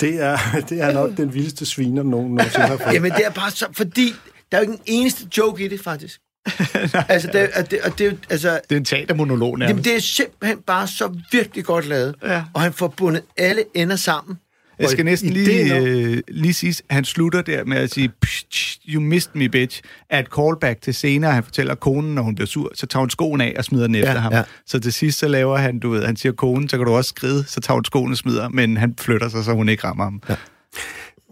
Det 0.00 0.20
er, 0.20 0.38
det 0.68 0.80
er 0.80 0.92
nok 0.92 1.16
den 1.16 1.34
vildeste 1.34 1.66
sviner, 1.66 2.02
nogen 2.02 2.34
nogensinde 2.34 2.66
har 2.66 2.76
fået. 2.76 2.94
Jamen, 2.94 3.12
det 3.12 3.24
er 3.24 3.30
bare 3.30 3.50
så, 3.50 3.66
fordi 3.72 4.14
der 4.52 4.58
er 4.58 4.64
jo 4.64 4.70
ikke 4.70 4.72
en 4.72 4.80
eneste 4.86 5.28
joke 5.38 5.64
i 5.64 5.68
det, 5.68 5.80
faktisk. 5.80 6.20
altså, 7.08 7.28
det, 7.32 7.48
og 7.56 7.70
det, 7.70 7.80
og 7.80 7.98
det, 7.98 8.06
er 8.06 8.12
altså, 8.30 8.60
Det 8.68 8.74
er 8.74 8.80
en 8.80 8.84
teatermonolog 8.84 9.58
nærmest. 9.58 9.70
jamen, 9.70 9.84
det 9.84 9.96
er 9.96 10.00
simpelthen 10.00 10.58
bare 10.66 10.86
så 10.88 11.18
virkelig 11.32 11.64
godt 11.64 11.86
lavet. 11.88 12.14
Ja. 12.24 12.42
Og 12.54 12.60
han 12.60 12.72
får 12.72 12.88
bundet 12.88 13.22
alle 13.36 13.64
ender 13.74 13.96
sammen. 13.96 14.36
Jeg 14.78 14.88
skal 14.88 15.04
næsten 15.04 15.30
lige, 15.30 15.76
øh, 15.80 16.22
lige 16.28 16.54
sige, 16.54 16.74
han 16.90 17.04
slutter 17.04 17.42
der 17.42 17.64
med 17.64 17.76
at 17.76 17.90
sige, 17.90 18.08
"Psh, 18.22 18.78
you 18.88 19.00
missed 19.02 19.32
me, 19.34 19.48
bitch, 19.48 19.82
er 20.10 20.18
et 20.18 20.26
callback 20.36 20.80
til 20.82 20.94
senere, 20.94 21.32
han 21.32 21.44
fortæller 21.44 21.74
konen, 21.74 22.14
når 22.14 22.22
hun 22.22 22.34
bliver 22.34 22.46
sur, 22.46 22.72
så 22.74 22.86
tager 22.86 23.00
hun 23.00 23.10
skoen 23.10 23.40
af 23.40 23.54
og 23.58 23.64
smider 23.64 23.86
den 23.86 23.94
efter 23.94 24.12
Ja, 24.12 24.18
ham. 24.18 24.32
ja. 24.32 24.42
Så 24.66 24.80
til 24.80 24.92
sidst, 24.92 25.18
så 25.18 25.28
laver 25.28 25.56
han, 25.56 25.78
du 25.78 25.90
ved, 25.90 26.04
han 26.06 26.16
siger 26.16 26.32
konen, 26.32 26.68
så 26.68 26.76
kan 26.76 26.86
du 26.86 26.92
også 26.92 27.08
skride, 27.08 27.44
så 27.48 27.60
tager 27.60 27.74
hun 27.74 27.84
skoen 27.84 28.10
og 28.12 28.16
smider, 28.18 28.48
men 28.48 28.76
han 28.76 28.94
flytter 29.00 29.28
sig, 29.28 29.44
så 29.44 29.52
hun 29.52 29.68
ikke 29.68 29.84
rammer 29.84 30.04
ham. 30.04 30.22
Ja. 30.28 30.34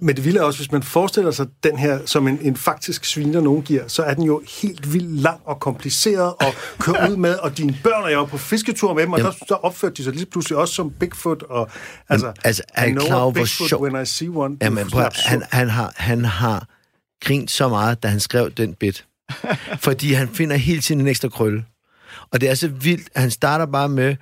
Men 0.00 0.16
det 0.16 0.24
vilde 0.24 0.38
er 0.38 0.42
også, 0.42 0.58
hvis 0.58 0.72
man 0.72 0.82
forestiller 0.82 1.30
sig 1.30 1.46
den 1.64 1.78
her 1.78 2.06
som 2.06 2.28
en, 2.28 2.38
en 2.42 2.56
faktisk 2.56 3.04
sviner, 3.04 3.40
nogen 3.40 3.62
giver, 3.62 3.88
så 3.88 4.02
er 4.02 4.14
den 4.14 4.24
jo 4.24 4.42
helt 4.62 4.92
vildt 4.92 5.20
lang 5.20 5.40
og 5.44 5.60
kompliceret 5.60 6.34
at 6.40 6.54
køre 6.78 7.10
ud 7.10 7.16
med, 7.16 7.34
og 7.34 7.58
dine 7.58 7.78
børn 7.82 8.04
er 8.04 8.10
jo 8.10 8.24
på 8.24 8.38
fisketur 8.38 8.94
med 8.94 9.02
dem, 9.02 9.12
og 9.12 9.18
der, 9.18 9.32
så 9.48 9.54
opførte 9.54 9.94
de 9.94 10.04
sig 10.04 10.12
lige 10.12 10.26
pludselig 10.26 10.58
også 10.58 10.74
som 10.74 10.90
Bigfoot, 10.90 11.42
og 11.42 11.70
altså, 12.08 12.32
altså, 12.44 12.62
er 12.74 12.84
I 12.84 12.90
know 12.90 13.06
klar 13.06 13.30
Bigfoot 13.30 13.68
sjov- 13.68 13.82
when 13.82 14.02
I 14.02 14.06
see 14.06 14.28
one. 14.28 14.56
Jamen, 14.62 14.90
prøv, 14.90 15.04
han, 15.14 15.42
han, 15.50 15.68
har, 15.68 15.92
han 15.96 16.24
har 16.24 16.66
grint 17.24 17.50
så 17.50 17.68
meget, 17.68 18.02
da 18.02 18.08
han 18.08 18.20
skrev 18.20 18.50
den 18.50 18.74
bit. 18.74 19.06
Fordi 19.78 20.12
han 20.12 20.28
finder 20.28 20.56
hele 20.56 20.80
tiden 20.80 21.00
en 21.00 21.06
ekstra 21.06 21.28
krølle. 21.28 21.64
Og 22.32 22.40
det 22.40 22.50
er 22.50 22.54
så 22.54 22.68
vildt, 22.68 23.08
at 23.14 23.20
han 23.20 23.30
starter 23.30 23.66
bare 23.66 23.88
med, 23.88 24.16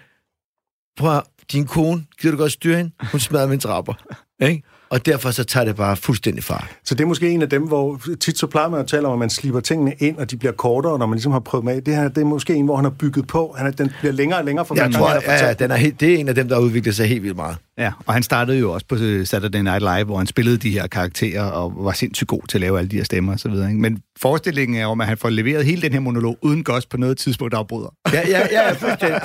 prøv 0.97 1.23
din 1.53 1.67
kone, 1.67 2.07
gider 2.21 2.33
du 2.37 2.39
godt 2.39 2.53
styre 2.53 2.77
hende? 2.77 2.93
Hun 3.11 3.21
smadrer 3.21 3.47
min 3.47 3.61
trapper. 3.61 3.95
Ikke? 4.43 4.63
Og 4.91 5.07
derfor 5.07 5.31
så 5.31 5.45
tager 5.45 5.65
det 5.65 5.77
bare 5.77 5.97
fuldstændig 5.97 6.45
fart. 6.45 6.77
Så 6.85 6.95
det 6.95 7.05
er 7.05 7.09
måske 7.09 7.31
en 7.31 7.43
af 7.43 7.49
dem, 7.49 7.63
hvor 7.63 8.01
tit 8.21 8.39
så 8.39 8.47
plejer 8.47 8.69
man 8.69 8.81
at 8.81 8.87
tale 8.87 9.07
om, 9.07 9.13
at 9.13 9.19
man 9.19 9.31
slipper 9.31 9.61
tingene 9.61 9.95
ind, 9.99 10.17
og 10.17 10.31
de 10.31 10.37
bliver 10.37 10.53
kortere, 10.53 10.99
når 10.99 11.07
man 11.07 11.17
ligesom 11.17 11.33
har 11.33 11.41
prøvet 11.41 11.69
af. 11.69 11.83
Det 11.83 11.97
her 11.97 12.09
det 12.09 12.19
er 12.19 12.25
måske 12.25 12.55
en, 12.55 12.65
hvor 12.65 12.77
han 12.77 12.85
har 12.85 12.91
bygget 12.91 13.27
på. 13.27 13.55
Han 13.59 13.67
er, 13.67 13.71
den 13.71 13.93
bliver 14.01 14.13
længere 14.13 14.39
og 14.39 14.45
længere 14.45 14.67
for 14.67 14.75
hver 14.75 14.83
Jeg 14.83 14.93
gang, 14.93 15.03
tror, 15.03 15.09
han 15.09 15.23
har 15.23 15.33
ja, 15.33 15.33
ja, 15.33 15.43
fortalt 15.43 15.59
den 15.59 15.71
er 15.71 15.77
helt, 15.77 16.01
det 16.01 16.15
er 16.15 16.19
en 16.19 16.29
af 16.29 16.35
dem, 16.35 16.49
der 16.49 16.55
har 16.55 16.63
udviklet 16.63 16.97
sig 16.97 17.07
helt 17.07 17.23
vildt 17.23 17.37
meget. 17.37 17.57
Ja, 17.81 17.93
og 18.07 18.15
han 18.15 18.23
startede 18.23 18.59
jo 18.59 18.73
også 18.73 18.87
på 18.87 18.95
øh, 18.95 19.27
Saturday 19.27 19.59
Night 19.59 19.81
Live, 19.81 20.05
hvor 20.05 20.17
han 20.17 20.27
spillede 20.27 20.57
de 20.57 20.71
her 20.71 20.87
karakterer 20.87 21.43
og 21.43 21.85
var 21.85 21.93
sindssygt 21.93 22.29
god 22.29 22.43
til 22.49 22.59
at 22.59 22.61
lave 22.61 22.79
alle 22.79 22.91
de 22.91 22.97
her 22.97 23.05
stemmer 23.05 23.35
osv. 23.35 23.53
Men 23.53 24.03
forestillingen 24.19 24.81
er 24.81 24.87
om, 24.87 25.01
at 25.01 25.07
han 25.07 25.17
får 25.17 25.31
leveret 25.31 25.65
hele 25.65 25.83
den 25.83 25.93
her 25.93 26.01
monolog 26.01 26.39
uden 26.43 26.65
Gus 26.65 26.87
på 26.87 26.97
noget 26.97 27.19
tidspunkt 27.19 27.55
afbryder. 27.55 27.95
Ja, 28.13 28.29
ja, 28.29 28.47
ja, 28.51 28.73
fuldstændig. 28.73 29.21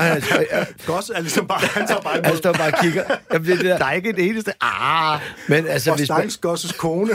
Goss 0.88 1.12
er 1.16 1.22
ligesom 1.22 1.48
bare, 1.48 1.60
han 1.60 1.88
tager 1.88 2.02
bare 2.02 2.22
han 2.24 2.38
står 2.38 2.54
bare 2.54 2.72
og 2.74 2.80
kigger. 2.82 3.04
Jamen, 3.34 3.48
det 3.48 3.54
er 3.54 3.58
det 3.58 3.66
der. 3.66 3.78
Der 3.78 3.86
er 3.86 3.92
ikke 3.92 4.10
et 4.10 4.20
eneste... 4.20 4.52
Ah, 4.62 5.20
Men 5.50 5.68
altså, 5.68 5.92
Og 5.92 5.98
hvis 5.98 6.10
man, 6.10 6.30
Gosses 6.42 6.72
kone. 6.72 7.12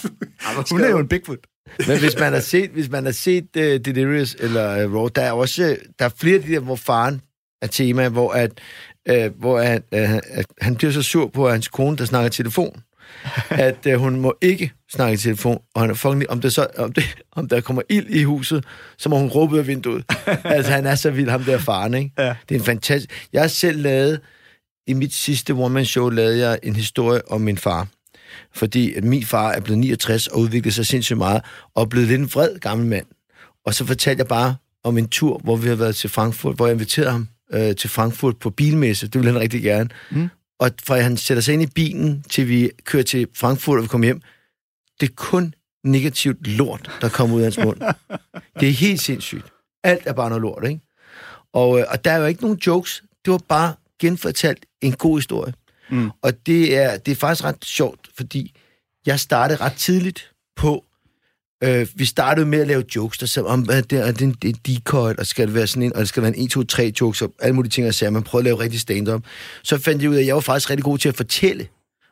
hun 0.70 0.80
er 0.80 0.88
jo 0.88 0.98
en 0.98 1.08
Bigfoot. 1.08 1.38
Men 1.86 1.98
hvis 1.98 2.18
man 2.18 2.32
har 2.32 2.40
set, 2.40 2.70
hvis 2.70 2.90
man 2.90 3.04
har 3.04 3.12
set 3.12 3.44
uh, 3.56 3.62
Delirious 3.62 4.36
eller 4.38 4.86
uh, 4.86 4.94
Raw, 4.94 5.08
der 5.08 5.22
er 5.22 5.32
også 5.32 5.76
der 5.98 6.04
er 6.04 6.10
flere 6.20 6.36
af 6.36 6.42
de 6.42 6.52
der, 6.52 6.60
hvor 6.60 6.76
faren 6.76 7.20
er 7.62 7.66
tema, 7.66 8.08
hvor 8.08 8.32
at, 8.32 8.60
uh, 9.12 9.40
hvor 9.40 9.54
uh, 9.58 9.66
at 9.90 10.46
han 10.60 10.76
bliver 10.76 10.92
så 10.92 11.02
sur 11.02 11.28
på, 11.28 11.48
hans 11.48 11.68
kone, 11.68 11.96
der 11.96 12.04
snakker 12.04 12.28
telefon, 12.28 12.82
at 13.50 13.86
uh, 13.86 13.92
hun 13.92 14.20
må 14.20 14.34
ikke 14.40 14.72
snakke 14.92 15.14
i 15.14 15.16
telefon, 15.16 15.62
og 15.74 15.80
han 15.80 15.90
er 15.90 15.94
fucking, 15.94 16.30
om, 16.30 16.40
det 16.40 16.52
så, 16.52 16.66
om, 16.76 16.92
det, 16.92 17.04
om 17.32 17.48
der 17.48 17.60
kommer 17.60 17.82
ild 17.88 18.06
i 18.10 18.22
huset, 18.22 18.64
så 18.98 19.08
må 19.08 19.18
hun 19.18 19.28
råbe 19.28 19.54
ud 19.54 19.58
af 19.58 19.66
vinduet. 19.66 20.04
altså, 20.44 20.72
han 20.72 20.86
er 20.86 20.94
så 20.94 21.10
vild, 21.10 21.28
ham 21.28 21.44
der 21.44 21.58
faren, 21.58 21.94
ikke? 21.94 22.12
Ja. 22.18 22.34
Det 22.48 22.54
er 22.54 22.58
en 22.58 22.64
fantastisk... 22.64 23.28
Jeg 23.32 23.40
har 23.40 23.48
selv 23.48 23.82
lavet, 23.82 24.20
i 24.86 24.92
mit 24.92 25.14
sidste 25.14 25.52
one-man-show, 25.52 26.08
lavede 26.08 26.48
jeg 26.48 26.58
en 26.62 26.76
historie 26.76 27.30
om 27.30 27.40
min 27.40 27.58
far 27.58 27.88
fordi 28.54 28.94
at 28.94 29.04
min 29.04 29.24
far 29.24 29.52
er 29.52 29.60
blevet 29.60 29.78
69 29.78 30.26
og 30.26 30.40
udviklet 30.40 30.74
sig 30.74 30.86
sindssygt 30.86 31.18
meget, 31.18 31.42
og 31.74 31.82
er 31.82 31.86
blevet 31.86 32.08
lidt 32.08 32.20
en 32.20 32.30
vred 32.34 32.58
gammel 32.58 32.86
mand. 32.86 33.06
Og 33.66 33.74
så 33.74 33.84
fortalte 33.84 34.20
jeg 34.20 34.28
bare 34.28 34.56
om 34.84 34.98
en 34.98 35.08
tur, 35.08 35.40
hvor 35.44 35.56
vi 35.56 35.68
har 35.68 35.74
været 35.74 35.96
til 35.96 36.10
Frankfurt, 36.10 36.56
hvor 36.56 36.66
jeg 36.66 36.74
inviterede 36.74 37.10
ham 37.10 37.28
øh, 37.52 37.76
til 37.76 37.90
Frankfurt 37.90 38.36
på 38.36 38.50
bilmesse. 38.50 39.06
Det 39.06 39.14
ville 39.14 39.32
han 39.32 39.40
rigtig 39.40 39.62
gerne. 39.62 39.90
Mm. 40.10 40.28
Og 40.60 40.70
fra 40.84 41.00
han 41.00 41.16
sætter 41.16 41.40
sig 41.40 41.52
ind 41.52 41.62
i 41.62 41.66
bilen, 41.66 42.24
til 42.30 42.48
vi 42.48 42.70
kører 42.84 43.02
til 43.02 43.26
Frankfurt, 43.34 43.76
og 43.76 43.82
vi 43.82 43.88
kommer 43.88 44.04
hjem, 44.04 44.20
det 45.00 45.08
er 45.08 45.14
kun 45.16 45.54
negativt 45.84 46.46
lort, 46.46 46.90
der 47.00 47.08
kommer 47.08 47.36
ud 47.36 47.40
af 47.40 47.44
hans 47.44 47.58
mund. 47.58 47.80
Det 48.60 48.68
er 48.68 48.72
helt 48.72 49.00
sindssygt. 49.00 49.44
Alt 49.84 50.02
er 50.06 50.12
bare 50.12 50.28
noget 50.28 50.42
lort, 50.42 50.64
ikke? 50.68 50.80
Og, 51.52 51.78
øh, 51.78 51.84
og 51.88 52.04
der 52.04 52.10
er 52.10 52.16
jo 52.16 52.26
ikke 52.26 52.42
nogen 52.42 52.58
jokes. 52.66 53.02
Det 53.24 53.30
var 53.32 53.40
bare 53.48 53.74
genfortalt 54.00 54.66
en 54.80 54.92
god 54.92 55.18
historie. 55.18 55.54
Mm. 55.90 56.10
Og 56.22 56.46
det 56.46 56.76
er, 56.76 56.96
det 56.96 57.12
er 57.12 57.16
faktisk 57.16 57.44
ret 57.44 57.64
sjovt, 57.64 58.08
fordi 58.16 58.54
jeg 59.06 59.20
startede 59.20 59.60
ret 59.60 59.72
tidligt 59.72 60.32
på... 60.56 60.84
Øh, 61.64 61.86
vi 61.94 62.04
startede 62.04 62.46
med 62.46 62.60
at 62.60 62.66
lave 62.66 62.84
jokes, 62.96 63.18
der 63.18 63.26
sagde, 63.26 63.46
om 63.46 63.60
hvad 63.60 63.78
er 63.78 63.80
det, 63.80 63.98
er 63.98 64.12
det 64.12 64.22
en, 64.22 64.36
en 64.44 64.56
decoy, 64.66 65.12
og 65.18 65.26
skal 65.26 65.46
det 65.46 65.54
være 65.54 65.66
sådan 65.66 65.82
en, 65.82 65.92
og 65.94 66.00
det 66.00 66.08
skal 66.08 66.22
være 66.22 66.36
en 66.36 66.44
1, 66.44 66.50
2, 66.50 66.64
3 66.64 66.92
jokes, 67.00 67.22
og 67.22 67.32
alle 67.40 67.54
mulige 67.54 67.70
ting, 67.70 67.84
jeg 67.84 67.94
sagde, 67.94 68.10
man 68.10 68.22
prøvede 68.22 68.42
at 68.42 68.44
lave 68.44 68.60
rigtig 68.60 68.80
stand-up. 68.80 69.22
Så 69.62 69.78
fandt 69.78 70.02
jeg 70.02 70.10
ud 70.10 70.14
af, 70.14 70.20
at 70.20 70.26
jeg 70.26 70.34
var 70.34 70.40
faktisk 70.40 70.70
rigtig 70.70 70.84
god 70.84 70.98
til 70.98 71.08
at 71.08 71.16
fortælle, 71.16 71.68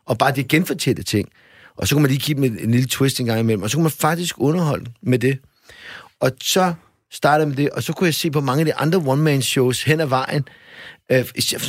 og 0.07 0.19
bare 0.19 0.33
det 0.35 0.49
genfortælle 0.49 1.03
ting. 1.03 1.29
Og 1.77 1.89
så 1.89 1.95
kunne 1.95 2.03
man 2.03 2.11
lige 2.11 2.21
give 2.21 2.35
dem 2.35 2.45
en, 2.45 2.59
en 2.59 2.71
lille 2.71 2.87
twist 2.87 3.21
en 3.21 3.27
gang 3.27 3.41
imellem, 3.41 3.63
og 3.63 3.71
så 3.71 3.77
kunne 3.77 3.83
man 3.83 3.93
faktisk 3.93 4.35
underholde 4.39 4.91
med 5.03 5.19
det. 5.19 5.39
Og 6.21 6.31
så 6.41 6.75
startede 7.13 7.41
jeg 7.41 7.49
med 7.49 7.57
det, 7.57 7.71
og 7.71 7.83
så 7.83 7.93
kunne 7.93 8.07
jeg 8.07 8.15
se 8.15 8.31
på 8.31 8.41
mange 8.41 8.61
af 8.61 8.67
de 8.67 8.75
andre 8.75 8.99
one-man-shows 9.07 9.83
hen 9.83 10.01
ad 10.01 10.07
vejen. 10.07 10.45
Øh, 11.13 11.25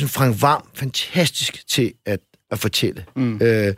Frank 0.08 0.42
Varm, 0.42 0.68
fantastisk 0.74 1.68
til 1.68 1.92
at, 2.06 2.20
at 2.50 2.58
fortælle. 2.58 3.04
Mm. 3.16 3.42
Øh, 3.42 3.74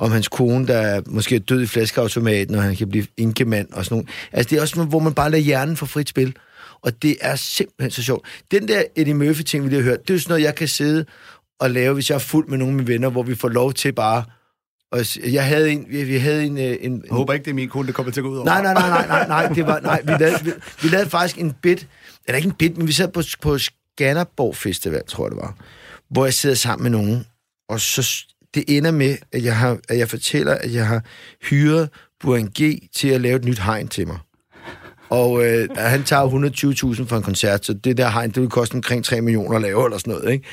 om 0.00 0.10
hans 0.10 0.28
kone, 0.28 0.66
der 0.66 1.02
måske 1.06 1.34
er 1.36 1.40
død 1.40 1.62
i 1.62 1.66
flaskeautomaten, 1.66 2.54
og 2.54 2.62
han 2.62 2.76
kan 2.76 2.88
blive 2.88 3.06
inkemand 3.16 3.72
og 3.72 3.84
sådan 3.84 3.96
noget. 3.96 4.08
Altså, 4.32 4.50
det 4.50 4.56
er 4.56 4.60
også 4.60 4.76
noget, 4.76 4.88
hvor 4.88 4.98
man 4.98 5.14
bare 5.14 5.30
lader 5.30 5.42
hjernen 5.44 5.76
få 5.76 5.86
frit 5.86 6.08
spil. 6.08 6.36
Og 6.82 7.02
det 7.02 7.16
er 7.20 7.36
simpelthen 7.36 7.90
så 7.90 8.02
sjovt. 8.02 8.26
Den 8.50 8.68
der 8.68 8.82
Eddie 8.96 9.14
Murphy-ting, 9.14 9.64
vi 9.64 9.68
lige 9.68 9.82
har 9.82 9.90
hørt, 9.90 10.02
det 10.02 10.10
er 10.10 10.14
jo 10.14 10.20
sådan 10.20 10.32
noget, 10.32 10.44
jeg 10.44 10.54
kan 10.54 10.68
sidde 10.68 11.04
og 11.60 11.70
lave, 11.70 11.94
hvis 11.94 12.10
jeg 12.10 12.14
er 12.14 12.18
fuld 12.18 12.48
med 12.48 12.58
nogle 12.58 12.72
af 12.72 12.76
mine 12.76 12.88
venner, 12.88 13.10
hvor 13.10 13.22
vi 13.22 13.34
får 13.34 13.48
lov 13.48 13.72
til 13.72 13.92
bare... 13.92 14.24
Og 14.92 15.32
jeg 15.32 15.46
havde 15.46 15.70
en... 15.70 15.86
Vi, 15.88 16.04
vi 16.04 16.16
havde 16.18 16.44
en, 16.44 16.58
øh, 16.58 16.76
en, 16.80 17.02
Jeg 17.04 17.14
håber 17.14 17.32
ikke, 17.32 17.44
det 17.44 17.50
er 17.50 17.54
min 17.54 17.68
kone, 17.68 17.86
der 17.86 17.92
kommer 17.92 18.12
til 18.12 18.20
at 18.20 18.24
gå 18.24 18.30
ud 18.30 18.36
over. 18.36 18.44
Nej, 18.44 18.62
nej, 18.62 18.74
nej, 18.74 18.88
nej, 18.88 19.06
nej, 19.06 19.26
nej, 19.26 19.54
det 19.54 19.66
var, 19.66 19.80
nej, 19.80 20.02
vi 20.04 20.12
lavede, 20.20 20.44
vi, 20.44 20.50
vi 20.82 20.88
lavede 20.88 21.10
faktisk 21.10 21.38
en 21.38 21.52
bit, 21.62 21.86
eller 22.26 22.36
ikke 22.36 22.46
en 22.46 22.54
bit, 22.54 22.78
men 22.78 22.86
vi 22.86 22.92
sad 22.92 23.08
på, 23.08 23.22
på 23.42 23.58
Skanderborg 23.58 24.56
Festival, 24.56 25.02
tror 25.06 25.24
jeg 25.24 25.30
det 25.30 25.36
var, 25.36 25.54
hvor 26.10 26.24
jeg 26.24 26.34
sidder 26.34 26.56
sammen 26.56 26.82
med 26.82 26.90
nogen, 27.00 27.26
og 27.68 27.80
så 27.80 28.26
det 28.54 28.64
ender 28.68 28.90
med, 28.90 29.16
at 29.32 29.44
jeg, 29.44 29.56
har, 29.56 29.78
at 29.88 29.98
jeg 29.98 30.08
fortæller, 30.08 30.54
at 30.54 30.74
jeg 30.74 30.86
har 30.86 31.02
hyret 31.42 31.88
Buren 32.20 32.48
G 32.60 32.88
til 32.94 33.08
at 33.08 33.20
lave 33.20 33.36
et 33.36 33.44
nyt 33.44 33.58
hegn 33.58 33.88
til 33.88 34.06
mig. 34.06 34.18
Og 35.10 35.44
øh, 35.46 35.68
han 35.76 36.04
tager 36.04 36.94
120.000 36.96 37.06
for 37.06 37.16
en 37.16 37.22
koncert, 37.22 37.66
så 37.66 37.72
det 37.72 37.96
der 37.96 38.10
hegn, 38.10 38.30
det 38.30 38.40
vil 38.42 38.50
koste 38.50 38.74
omkring 38.74 39.04
3 39.04 39.20
millioner 39.20 39.56
at 39.56 39.62
lave, 39.62 39.84
eller 39.84 39.98
sådan 39.98 40.14
noget, 40.14 40.32
ikke? 40.32 40.44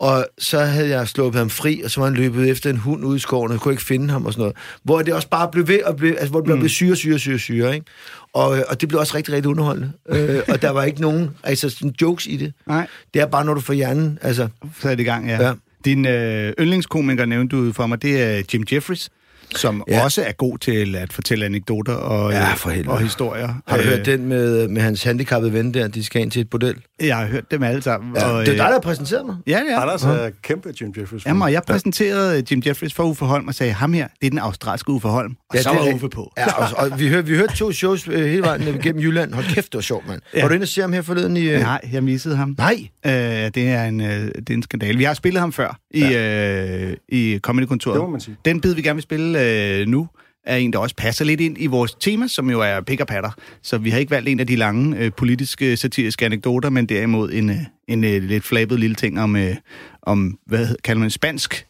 Og 0.00 0.26
så 0.38 0.60
havde 0.60 0.88
jeg 0.88 1.08
sluppet 1.08 1.38
ham 1.38 1.50
fri, 1.50 1.82
og 1.84 1.90
så 1.90 2.00
var 2.00 2.06
han 2.06 2.16
løbet 2.16 2.50
efter 2.50 2.70
en 2.70 2.76
hund 2.76 3.04
ude 3.04 3.16
i 3.16 3.18
skoven, 3.18 3.48
og 3.48 3.52
jeg 3.52 3.60
kunne 3.60 3.72
ikke 3.72 3.84
finde 3.84 4.10
ham 4.10 4.26
og 4.26 4.32
sådan 4.32 4.40
noget. 4.40 4.56
Hvor 4.82 5.02
det 5.02 5.14
også 5.14 5.28
bare 5.28 5.48
blev 5.52 5.68
ved 5.68 5.78
at 5.86 5.96
blive, 5.96 6.16
altså 6.18 6.30
hvor 6.30 6.40
det 6.40 6.44
blev 6.44 6.56
mm. 6.58 6.68
syre, 6.68 6.96
syre, 6.96 7.18
syre, 7.18 7.38
syre, 7.38 7.74
ikke? 7.74 7.86
Og, 8.32 8.58
øh, 8.58 8.64
og 8.68 8.80
det 8.80 8.88
blev 8.88 9.00
også 9.00 9.16
rigtig, 9.16 9.34
rigtig 9.34 9.50
underholdende. 9.50 9.92
øh, 10.08 10.42
og 10.48 10.62
der 10.62 10.70
var 10.70 10.84
ikke 10.84 11.00
nogen 11.00 11.30
altså, 11.42 11.68
sådan 11.70 11.94
jokes 12.02 12.26
i 12.26 12.36
det. 12.36 12.52
Nej, 12.66 12.86
Det 13.14 13.22
er 13.22 13.26
bare, 13.26 13.44
når 13.44 13.54
du 13.54 13.60
får 13.60 13.72
hjernen, 13.72 14.18
altså... 14.22 14.48
sat 14.82 15.00
i 15.00 15.02
gang, 15.02 15.28
ja. 15.28 15.42
Ja. 15.42 15.52
Din 15.88 16.06
øh, 16.06 16.52
yndlingskomiker, 16.60 17.26
nævnte 17.26 17.56
du 17.56 17.72
for 17.72 17.86
mig, 17.86 18.02
det 18.02 18.22
er 18.22 18.42
Jim 18.52 18.64
Jeffries, 18.72 19.10
som 19.56 19.84
Ja. 19.88 19.96
ja. 19.96 20.04
også 20.04 20.22
er 20.22 20.32
god 20.32 20.58
til 20.58 20.96
at 20.96 21.12
fortælle 21.12 21.44
anekdoter 21.46 21.92
og, 21.94 22.32
Ja, 22.32 22.50
øh, 22.50 22.56
for 22.56 22.70
helvede. 22.70 22.90
og 22.94 23.00
historier. 23.00 23.48
Har 23.66 23.76
du 23.76 23.82
Øh, 23.82 23.88
hørt 23.88 24.06
den 24.06 24.28
med, 24.28 24.68
med 24.68 24.82
hans 24.82 25.02
handicappede 25.02 25.52
ven 25.52 25.74
der, 25.74 25.88
de 25.88 26.04
skal 26.04 26.22
ind 26.22 26.30
til 26.30 26.40
et 26.40 26.50
bordel? 26.50 26.74
Jeg 27.00 27.16
har 27.16 27.26
hørt 27.26 27.50
dem 27.50 27.62
alle 27.62 27.82
sammen. 27.82 28.16
Ja, 28.16 28.24
og, 28.30 28.40
det 28.40 28.48
er 28.48 28.54
øh, 28.54 28.58
dig, 28.58 28.66
der 28.66 28.72
har 28.72 28.80
præsenteret 28.80 29.26
mig. 29.26 29.36
Ja, 29.46 29.60
ja. 29.70 29.80
Anders 29.82 30.04
er 30.04 30.30
kæmpe 30.42 30.72
Jim 30.80 30.92
Jeffries. 30.98 31.26
Jamen, 31.26 31.42
og 31.42 31.52
jeg 31.52 31.62
præsenterede 31.66 32.42
Jim 32.50 32.62
Jeffries 32.66 32.94
for 32.94 33.04
Uffe 33.04 33.24
Holm 33.24 33.48
og 33.48 33.54
sagde, 33.54 33.72
ham 33.72 33.92
her, 33.92 34.08
det 34.20 34.26
er 34.26 34.30
den 34.30 34.38
australske 34.38 34.90
Uffe 34.90 35.08
Holm. 35.08 35.36
Og 35.50 35.56
ja, 35.56 35.62
så 35.62 35.70
det 35.70 35.78
var 35.78 35.86
er- 35.86 35.94
Uffe 35.94 36.08
på. 36.08 36.32
Ja, 36.38 36.52
og, 36.52 36.90
og 36.92 37.00
vi, 37.00 37.08
hørte, 37.08 37.26
vi 37.26 37.36
hørte 37.36 37.56
to 37.56 37.72
shows 37.72 38.08
øh, 38.08 38.26
hele 38.26 38.42
vejen 38.42 38.60
ned 38.60 38.82
gennem 38.82 39.02
Jylland. 39.02 39.32
Hold 39.34 39.46
kæft, 39.54 39.66
det 39.72 39.74
var 39.74 39.80
sjovt, 39.82 40.08
mand. 40.08 40.20
Ja. 40.34 40.38
Ja. 40.38 40.44
Var 40.44 40.48
du 40.48 40.54
inde 40.54 40.64
og 40.64 40.68
se 40.68 40.80
ham 40.80 40.92
her 40.92 41.02
forleden 41.02 41.36
i... 41.36 41.48
Øh... 41.48 41.60
Nej, 41.60 41.80
jeg 41.92 42.04
missede 42.04 42.36
ham. 42.36 42.54
Nej. 42.58 42.88
Øh, 43.06 43.12
det, 43.12 43.56
er 43.68 43.84
en, 43.84 44.00
øh, 44.00 44.08
det 44.08 44.50
er 44.50 44.54
en 44.54 44.62
skandale. 44.62 44.98
Vi 44.98 45.04
har 45.04 45.14
spillet 45.14 45.40
ham 45.40 45.52
før 45.52 45.78
i, 45.90 46.00
ja. 46.00 46.84
øh, 46.90 46.96
i 47.08 47.38
Comedy-kontoret. 47.42 47.94
Det 47.94 48.02
må 48.04 48.10
man 48.10 48.20
sige. 48.20 48.36
Den 48.44 48.60
bid, 48.60 48.74
vi 48.74 48.82
gerne 48.82 48.94
vil 48.96 49.02
spille 49.02 49.37
øh, 49.38 49.86
nu, 49.86 50.08
er 50.48 50.56
en, 50.56 50.72
der 50.72 50.78
også 50.78 50.96
passer 50.96 51.24
lidt 51.24 51.40
ind 51.40 51.56
i 51.60 51.66
vores 51.66 51.94
tema, 51.94 52.28
som 52.28 52.50
jo 52.50 52.60
er 52.60 52.74
og 53.00 53.06
patter. 53.06 53.30
Så 53.62 53.78
vi 53.78 53.90
har 53.90 53.98
ikke 53.98 54.10
valgt 54.10 54.28
en 54.28 54.40
af 54.40 54.46
de 54.46 54.56
lange 54.56 54.98
øh, 54.98 55.12
politiske, 55.16 55.76
satiriske 55.76 56.24
anekdoter, 56.24 56.70
men 56.70 56.86
derimod 56.86 57.32
en, 57.32 57.50
øh, 57.50 57.56
en 57.88 58.04
øh, 58.04 58.22
lidt 58.22 58.44
flabet 58.44 58.80
lille 58.80 58.96
ting 58.96 59.20
om, 59.20 59.36
øh, 59.36 59.56
om 60.02 60.38
hvad 60.46 60.66
kalder 60.84 61.00
man 61.00 61.10
spansk? 61.10 61.66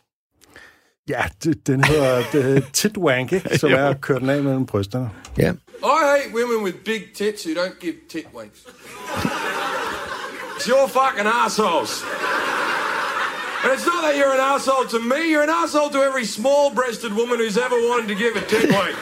Ja, 1.08 1.22
det, 1.44 1.66
den 1.66 1.84
hedder 1.84 2.22
det, 2.32 2.64
titwank, 2.72 3.32
ikke? 3.32 3.58
som 3.58 3.72
er 3.72 3.88
at 3.88 4.00
køre 4.00 4.20
den 4.20 4.30
af 4.30 4.42
mellem 4.42 4.66
brysterne. 4.66 5.10
Ja. 5.38 5.52
I 5.52 5.54
hate 5.82 6.34
women 6.34 6.64
with 6.64 6.76
big 6.84 7.02
tits 7.14 7.46
who 7.46 7.54
don't 7.54 7.80
give 7.80 7.94
tit 8.10 8.26
winks. 8.34 8.58
It's 10.56 10.68
your 10.68 10.88
fucking 10.88 11.28
assholes. 11.44 12.04
And 13.64 13.72
it's 13.72 13.84
not 13.84 14.02
that 14.02 14.16
you're 14.16 14.32
an 14.32 14.40
asshole 14.40 14.86
to 14.86 15.00
me, 15.00 15.30
you're 15.30 15.42
an 15.42 15.50
asshole 15.50 15.90
to 15.90 15.98
every 15.98 16.24
small 16.24 16.70
breasted 16.70 17.12
woman 17.12 17.38
who's 17.38 17.58
ever 17.58 17.74
wanted 17.74 18.08
to 18.08 18.14
give 18.14 18.36
a 18.36 18.40
tit 18.42 18.70
wink. 18.70 18.96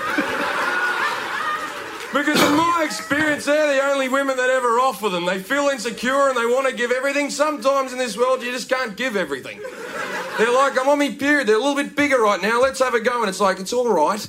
Because 2.15 2.41
in 2.43 2.57
my 2.57 2.83
experience, 2.87 3.45
they're 3.45 3.75
the 3.75 3.83
only 3.83 4.09
women 4.09 4.39
that 4.39 4.49
ever 4.49 4.81
offer 4.81 5.11
them. 5.11 5.27
They 5.27 5.39
feel 5.39 5.69
insecure 5.69 6.29
and 6.29 6.37
they 6.37 6.47
want 6.47 6.67
to 6.67 6.75
give 6.75 6.91
everything. 6.91 7.29
Sometimes 7.29 7.93
in 7.93 7.99
this 7.99 8.17
world, 8.17 8.43
you 8.43 8.51
just 8.51 8.71
can't 8.71 8.97
give 8.97 9.17
everything. 9.17 9.61
They're 10.39 10.53
like, 10.53 10.81
I'm 10.81 10.89
on 10.89 10.99
my 10.99 11.11
period. 11.11 11.47
They're 11.47 11.57
a 11.57 11.63
little 11.63 11.75
bit 11.75 11.95
bigger 11.95 12.19
right 12.23 12.41
now. 12.41 12.63
Let's 12.63 12.79
have 12.79 12.95
a 12.95 13.01
go. 13.01 13.21
And 13.21 13.29
it's 13.29 13.41
like, 13.41 13.61
it's 13.61 13.75
all 13.75 13.93
right. 13.93 14.27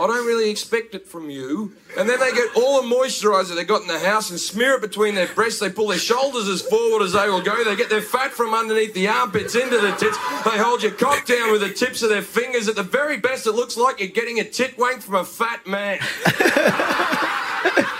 I 0.00 0.06
don't 0.06 0.26
really 0.26 0.48
expect 0.50 0.94
it 0.94 1.06
from 1.06 1.28
you. 1.28 1.72
And 1.98 2.08
then 2.08 2.20
they 2.20 2.30
get 2.30 2.56
all 2.56 2.80
the 2.80 2.88
moisturizer 2.88 3.56
they 3.56 3.64
got 3.64 3.82
in 3.82 3.88
the 3.88 3.98
house 3.98 4.30
and 4.30 4.38
smear 4.38 4.74
it 4.74 4.80
between 4.80 5.16
their 5.16 5.26
breasts. 5.26 5.58
They 5.58 5.70
pull 5.70 5.88
their 5.88 5.98
shoulders 5.98 6.48
as 6.48 6.62
forward 6.62 7.02
as 7.02 7.12
they 7.14 7.28
will 7.28 7.42
go. 7.42 7.64
They 7.64 7.74
get 7.74 7.90
their 7.90 8.00
fat 8.00 8.30
from 8.32 8.54
underneath 8.54 8.94
the 8.94 9.08
armpits 9.08 9.54
into 9.56 9.78
the 9.78 9.90
tits. 9.92 10.16
They 10.44 10.58
hold 10.58 10.82
your 10.82 10.92
cock 10.92 11.26
down 11.26 11.50
with 11.50 11.62
the 11.62 11.72
tips 11.72 12.02
of 12.02 12.10
their 12.10 12.22
fingers. 12.22 12.68
At 12.68 12.76
the 12.76 12.84
very 12.84 13.16
best, 13.16 13.46
it 13.46 13.52
looks 13.52 13.76
like 13.76 13.98
you're 13.98 14.08
getting 14.08 14.38
a 14.38 14.44
tit 14.44 14.78
wank 14.78 15.02
from 15.02 15.16
a 15.16 15.24
fat 15.24 15.66
man. 15.66 15.98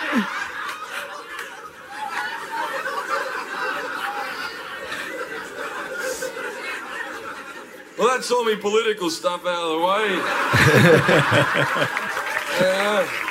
Well, 7.99 8.09
that's 8.15 8.31
all 8.31 8.45
me 8.45 8.55
political 8.61 9.09
stuff 9.09 9.41
out 9.45 9.63
of 9.65 9.71
the 9.75 9.81
way. 9.89 10.07
yeah. 12.61 13.29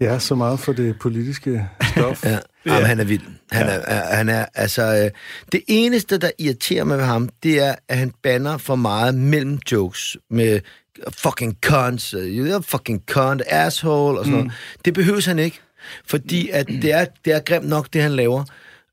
Ja, 0.00 0.18
så 0.18 0.34
meget 0.34 0.60
for 0.60 0.72
det 0.72 0.98
politiske 0.98 1.68
stof. 1.92 2.24
Ja, 2.66 2.72
Jamen, 2.72 2.86
han 2.86 3.00
er 3.00 3.04
vild. 3.04 3.22
Han 3.50 3.66
er, 3.66 3.72
er, 3.72 4.16
han 4.16 4.28
er, 4.28 4.46
altså, 4.54 4.82
øh, 4.82 5.10
det 5.52 5.62
eneste, 5.68 6.18
der 6.18 6.30
irriterer 6.38 6.84
mig 6.84 6.98
ved 6.98 7.04
ham, 7.04 7.28
det 7.42 7.58
er, 7.58 7.74
at 7.88 7.98
han 7.98 8.12
banner 8.22 8.56
for 8.56 8.76
meget 8.76 9.14
mellem 9.14 9.58
jokes 9.72 10.16
med 10.30 10.60
fucking 11.08 11.56
cunts, 11.64 12.14
uh, 12.14 12.20
you're 12.20 12.54
a 12.54 12.58
fucking 12.58 13.02
cunt, 13.06 13.42
asshole 13.46 14.18
og 14.18 14.24
sådan 14.24 14.40
mm. 14.40 14.44
noget. 14.44 14.58
Det 14.84 14.94
behøves 14.94 15.26
han 15.26 15.38
ikke, 15.38 15.60
fordi 16.06 16.48
at 16.52 16.68
det, 16.68 16.92
er, 16.92 17.06
det 17.24 17.32
er 17.32 17.40
grimt 17.40 17.68
nok, 17.68 17.88
det 17.92 18.02
han 18.02 18.12
laver. 18.12 18.44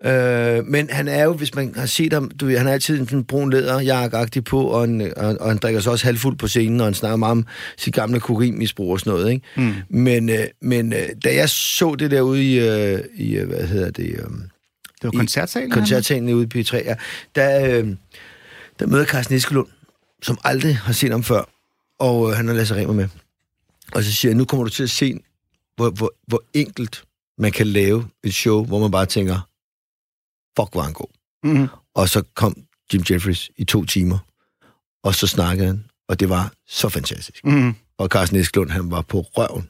Øh, 0.06 0.66
men 0.66 0.90
han 0.90 1.08
er 1.08 1.24
jo, 1.24 1.34
hvis 1.34 1.56
man 1.56 1.74
har 1.76 1.86
set 1.86 2.14
ham, 2.14 2.32
du 2.32 2.46
ved, 2.46 2.58
han 2.58 2.66
har 2.66 2.74
altid 2.74 3.00
en 3.00 3.08
sådan 3.08 3.24
brun 3.24 3.50
læderjakke 3.50 4.42
på, 4.42 4.62
og, 4.62 4.84
en, 4.84 5.02
og, 5.02 5.38
og 5.40 5.48
han 5.50 5.58
drikker 5.58 5.82
sig 5.82 5.92
også 5.92 6.06
halvfuld 6.06 6.38
på 6.38 6.48
scenen, 6.48 6.80
og 6.80 6.86
han 6.86 6.94
snakker 6.94 7.16
meget 7.16 7.32
om 7.32 7.46
sit 7.78 7.94
gamle 7.94 8.20
kokainmisbrug 8.20 8.92
og 8.92 9.00
sådan 9.00 9.14
noget, 9.14 9.32
ikke? 9.32 9.46
Mm. 9.58 9.74
Men, 9.90 10.30
øh, 10.30 10.46
men 10.62 10.94
øh, 10.94 11.10
da 11.24 11.36
jeg 11.36 11.50
så 11.50 11.96
det 11.96 12.12
der 12.12 12.22
ude 12.22 12.44
i, 12.44 12.60
øh, 12.60 13.00
i 13.16 13.36
øh, 13.36 13.48
hvad 13.48 13.68
hedder 13.68 13.92
det, 13.92 14.08
øh, 14.10 14.16
Det 14.18 15.04
var 15.04 15.12
koncertsalen? 15.12 15.72
koncertsalen 15.72 16.34
ude 16.34 16.48
i 16.56 16.62
P3, 16.62 16.76
ja, 16.76 16.96
der, 17.36 17.78
øh, 17.78 17.88
der 18.80 18.86
møder 18.86 19.06
Carsten 19.06 19.36
Eskelund, 19.36 19.68
som 20.24 20.38
aldrig 20.44 20.78
har 20.78 20.94
set 20.94 21.12
ham 21.12 21.24
før, 21.24 21.50
og 22.00 22.30
øh, 22.30 22.38
han 22.38 22.48
har 22.48 22.54
Lasse 22.56 22.76
Remer 22.76 22.94
med. 22.94 23.08
Og 23.94 24.04
så 24.04 24.14
siger 24.14 24.30
jeg, 24.32 24.38
nu 24.38 24.46
kommer 24.46 24.64
du 24.64 24.70
til 24.70 24.84
at 24.84 24.90
se, 24.90 25.20
hvor, 25.78 25.90
hvor, 25.90 26.14
hvor 26.28 26.44
enkelt 26.54 27.04
man 27.38 27.52
kan 27.52 27.68
lave 27.68 28.08
et 28.24 28.34
show, 28.34 28.66
hvor 28.66 28.80
man 28.80 28.92
bare 28.92 29.06
tænker, 29.06 29.48
fuck, 30.60 30.76
er 30.76 30.82
han 30.82 30.94
god. 30.94 31.14
Mm-hmm. 31.44 31.68
Og 31.96 32.10
så 32.10 32.24
kom 32.36 32.56
Jim 32.94 33.04
Jeffries 33.10 33.52
i 33.58 33.64
to 33.64 33.86
timer, 33.86 34.18
og 35.04 35.16
så 35.16 35.28
snakkede 35.28 35.68
han, 35.68 35.84
og 36.10 36.20
det 36.20 36.30
var 36.30 36.52
så 36.68 36.90
fantastisk. 36.90 37.46
Mm-hmm. 37.46 37.76
Og 37.98 38.08
Carsten 38.08 38.40
Eskelund, 38.40 38.70
han 38.70 38.92
var 38.92 39.02
på 39.02 39.22
røven. 39.22 39.70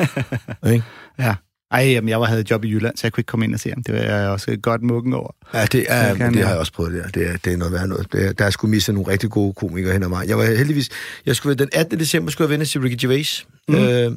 Ikke? 0.72 0.84
Ja. 1.18 1.34
Ej, 1.70 1.80
jamen, 1.80 2.08
jeg 2.08 2.20
var, 2.20 2.26
havde 2.26 2.40
et 2.40 2.50
job 2.50 2.64
i 2.64 2.68
Jylland, 2.70 2.96
så 2.96 3.06
jeg 3.06 3.12
kunne 3.12 3.20
ikke 3.20 3.28
komme 3.28 3.44
ind 3.44 3.54
og 3.54 3.60
se 3.60 3.70
ham. 3.70 3.82
Det 3.82 3.94
var 3.94 4.00
jeg 4.00 4.28
også 4.28 4.56
godt 4.62 4.82
mukken 4.82 5.12
over. 5.12 5.30
Ja, 5.54 5.64
det, 5.64 5.86
er, 5.88 6.14
det 6.14 6.42
har 6.42 6.50
jeg 6.50 6.58
også 6.58 6.72
prøvet 6.72 6.92
der. 6.92 7.08
Det 7.08 7.28
er, 7.28 7.36
det 7.36 7.52
er 7.52 7.56
noget 7.56 7.72
værd 7.72 7.88
noget. 7.88 8.12
Det 8.12 8.26
er, 8.26 8.32
der 8.32 8.44
er 8.44 8.50
sgu 8.50 8.66
misset 8.66 8.94
nogle 8.94 9.12
rigtig 9.12 9.30
gode 9.30 9.54
komikere 9.54 9.92
hen 9.92 10.02
ad 10.02 10.08
mig. 10.08 10.28
Jeg 10.28 10.38
var 10.38 10.44
heldigvis... 10.44 10.88
Jeg 11.26 11.36
skulle, 11.36 11.54
den 11.54 11.68
18. 11.72 11.98
december 11.98 12.30
skulle 12.30 12.46
jeg 12.46 12.50
vende 12.50 12.64
til 12.64 12.80
Ricky 12.80 12.96
Gervais. 13.00 13.46
Mm. 13.68 13.74
Øh, 13.74 14.12